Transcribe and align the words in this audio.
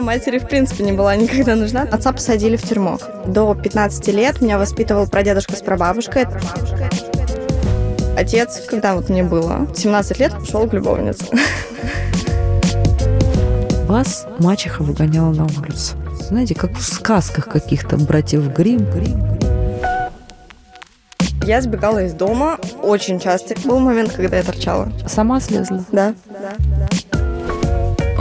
Я 0.00 0.06
матери, 0.06 0.38
в 0.38 0.48
принципе, 0.48 0.82
не 0.82 0.92
была 0.92 1.14
никогда 1.14 1.56
нужна. 1.56 1.82
Отца 1.82 2.10
посадили 2.10 2.56
в 2.56 2.62
тюрьму. 2.62 2.98
До 3.26 3.54
15 3.54 4.08
лет 4.08 4.40
меня 4.40 4.56
воспитывал 4.56 5.06
прадедушка 5.06 5.54
с 5.56 5.60
прабабушкой. 5.60 6.24
Отец, 8.16 8.62
когда 8.66 8.94
вот 8.94 9.10
мне 9.10 9.22
было 9.22 9.68
17 9.76 10.18
лет, 10.18 10.32
ушел 10.38 10.66
к 10.66 10.72
любовнице. 10.72 11.26
Вас 13.88 14.26
мачеха 14.38 14.82
выгоняла 14.82 15.34
на 15.34 15.44
улицу. 15.44 15.96
Знаете, 16.18 16.54
как 16.54 16.72
в 16.78 16.82
сказках 16.82 17.50
каких-то 17.50 17.98
братьев 17.98 18.50
Грим. 18.54 18.86
Я 21.44 21.60
сбегала 21.60 22.04
из 22.04 22.14
дома 22.14 22.58
очень 22.82 23.20
часто. 23.20 23.54
Был 23.66 23.80
момент, 23.80 24.12
когда 24.12 24.38
я 24.38 24.44
торчала. 24.44 24.90
Сама 25.06 25.40
слезла? 25.40 25.84
Да, 25.92 26.14
да. 26.24 26.39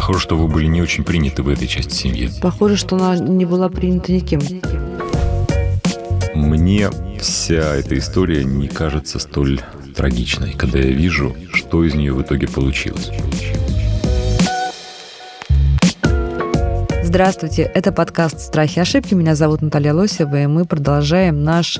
Похоже, 0.09 0.23
что 0.23 0.37
вы 0.37 0.47
были 0.47 0.65
не 0.65 0.81
очень 0.81 1.03
приняты 1.03 1.43
в 1.43 1.49
этой 1.49 1.67
части 1.67 1.93
семьи. 1.93 2.31
Похоже, 2.41 2.77
что 2.77 2.95
она 2.95 3.15
не 3.19 3.45
была 3.45 3.69
принята 3.69 4.11
никем. 4.11 4.39
Мне 6.33 6.89
вся 7.21 7.75
эта 7.75 7.95
история 7.95 8.43
не 8.43 8.67
кажется 8.67 9.19
столь 9.19 9.61
трагичной, 9.95 10.53
когда 10.53 10.79
я 10.79 10.89
вижу, 10.89 11.35
что 11.53 11.83
из 11.83 11.93
нее 11.93 12.11
в 12.11 12.23
итоге 12.23 12.47
получилось. 12.47 13.11
Здравствуйте, 17.03 17.71
это 17.75 17.91
подкаст 17.91 18.39
«Страхи 18.39 18.79
и 18.79 18.81
ошибки». 18.81 19.13
Меня 19.13 19.35
зовут 19.35 19.61
Наталья 19.61 19.93
Лосева, 19.93 20.41
и 20.41 20.47
мы 20.47 20.65
продолжаем 20.65 21.43
наш 21.43 21.77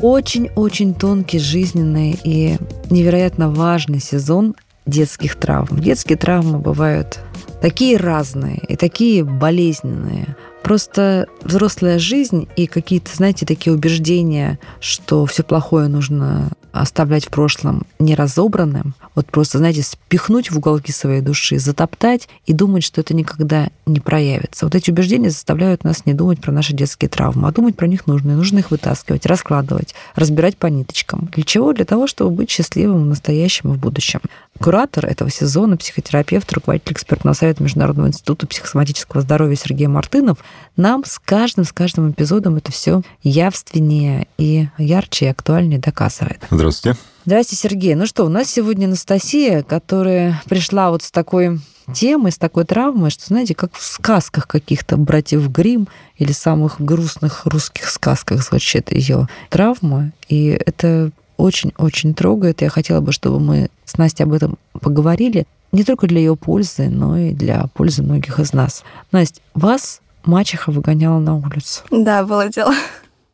очень-очень 0.00 0.94
тонкий, 0.94 1.40
жизненный 1.40 2.16
и 2.22 2.58
невероятно 2.90 3.50
важный 3.50 3.98
сезон 3.98 4.54
детских 4.86 5.34
травм. 5.34 5.80
Детские 5.80 6.16
травмы 6.16 6.58
бывают 6.58 7.18
такие 7.62 7.96
разные 7.96 8.58
и 8.68 8.76
такие 8.76 9.24
болезненные. 9.24 10.36
Просто 10.62 11.28
взрослая 11.42 11.98
жизнь 11.98 12.48
и 12.56 12.66
какие-то, 12.66 13.14
знаете, 13.16 13.46
такие 13.46 13.72
убеждения, 13.72 14.58
что 14.80 15.24
все 15.26 15.44
плохое 15.44 15.88
нужно 15.88 16.50
оставлять 16.72 17.26
в 17.26 17.28
прошлом 17.28 17.82
неразобранным, 17.98 18.94
вот 19.14 19.26
просто, 19.26 19.58
знаете, 19.58 19.82
спихнуть 19.82 20.50
в 20.50 20.58
уголки 20.58 20.90
своей 20.90 21.20
души, 21.20 21.58
затоптать 21.58 22.28
и 22.46 22.52
думать, 22.52 22.82
что 22.82 23.00
это 23.00 23.14
никогда 23.14 23.68
не 23.86 24.00
проявится. 24.00 24.64
Вот 24.64 24.74
эти 24.74 24.90
убеждения 24.90 25.30
заставляют 25.30 25.84
нас 25.84 26.06
не 26.06 26.14
думать 26.14 26.40
про 26.40 26.50
наши 26.50 26.72
детские 26.72 27.08
травмы, 27.08 27.48
а 27.48 27.52
думать 27.52 27.76
про 27.76 27.86
них 27.86 28.06
нужно. 28.06 28.32
И 28.32 28.34
нужно 28.34 28.60
их 28.60 28.70
вытаскивать, 28.70 29.26
раскладывать, 29.26 29.94
разбирать 30.14 30.56
по 30.56 30.66
ниточкам. 30.66 31.28
Для 31.32 31.44
чего? 31.44 31.72
Для 31.72 31.84
того, 31.84 32.06
чтобы 32.06 32.30
быть 32.30 32.50
счастливым 32.50 33.02
в 33.04 33.06
настоящем 33.06 33.72
и 33.72 33.76
в 33.76 33.78
будущем. 33.78 34.20
Куратор 34.58 35.06
этого 35.06 35.30
сезона, 35.30 35.76
психотерапевт, 35.76 36.50
руководитель 36.52 36.92
экспертного 36.92 37.34
совета 37.34 37.62
Международного 37.62 38.08
института 38.08 38.46
психосоматического 38.46 39.22
здоровья 39.22 39.56
Сергей 39.56 39.86
Мартынов 39.86 40.38
нам 40.76 41.04
с 41.04 41.18
каждым, 41.18 41.64
с 41.64 41.72
каждым 41.72 42.10
эпизодом 42.10 42.56
это 42.56 42.72
все 42.72 43.02
явственнее 43.22 44.26
и 44.38 44.68
ярче 44.78 45.26
и 45.26 45.28
актуальнее 45.28 45.78
доказывает. 45.78 46.42
Здравствуйте. 46.62 46.96
Здравствуйте, 47.26 47.60
Сергей. 47.60 47.94
Ну 47.96 48.06
что, 48.06 48.24
у 48.24 48.28
нас 48.28 48.48
сегодня 48.48 48.86
Анастасия, 48.86 49.64
которая 49.64 50.40
пришла 50.48 50.90
вот 50.90 51.02
с 51.02 51.10
такой 51.10 51.58
темой, 51.92 52.30
с 52.30 52.38
такой 52.38 52.64
травмой, 52.64 53.10
что, 53.10 53.26
знаете, 53.26 53.56
как 53.56 53.74
в 53.74 53.82
сказках 53.82 54.46
каких-то 54.46 54.96
братьев 54.96 55.50
Грим 55.50 55.88
или 56.18 56.30
самых 56.30 56.80
грустных 56.80 57.46
русских 57.46 57.88
сказках 57.88 58.44
звучит 58.44 58.92
ее 58.92 59.28
травма. 59.50 60.12
И 60.28 60.56
это 60.64 61.10
очень-очень 61.36 62.14
трогает. 62.14 62.62
Я 62.62 62.70
хотела 62.70 63.00
бы, 63.00 63.10
чтобы 63.10 63.40
мы 63.40 63.68
с 63.84 63.98
Настей 63.98 64.24
об 64.24 64.32
этом 64.32 64.56
поговорили. 64.80 65.48
Не 65.72 65.82
только 65.82 66.06
для 66.06 66.20
ее 66.20 66.36
пользы, 66.36 66.88
но 66.88 67.18
и 67.18 67.32
для 67.32 67.66
пользы 67.74 68.04
многих 68.04 68.38
из 68.38 68.52
нас. 68.52 68.84
Настя, 69.10 69.40
вас 69.54 70.00
мачеха 70.24 70.70
выгоняла 70.70 71.18
на 71.18 71.34
улицу. 71.34 71.82
Да, 71.90 72.22
было 72.22 72.48
дело. 72.48 72.72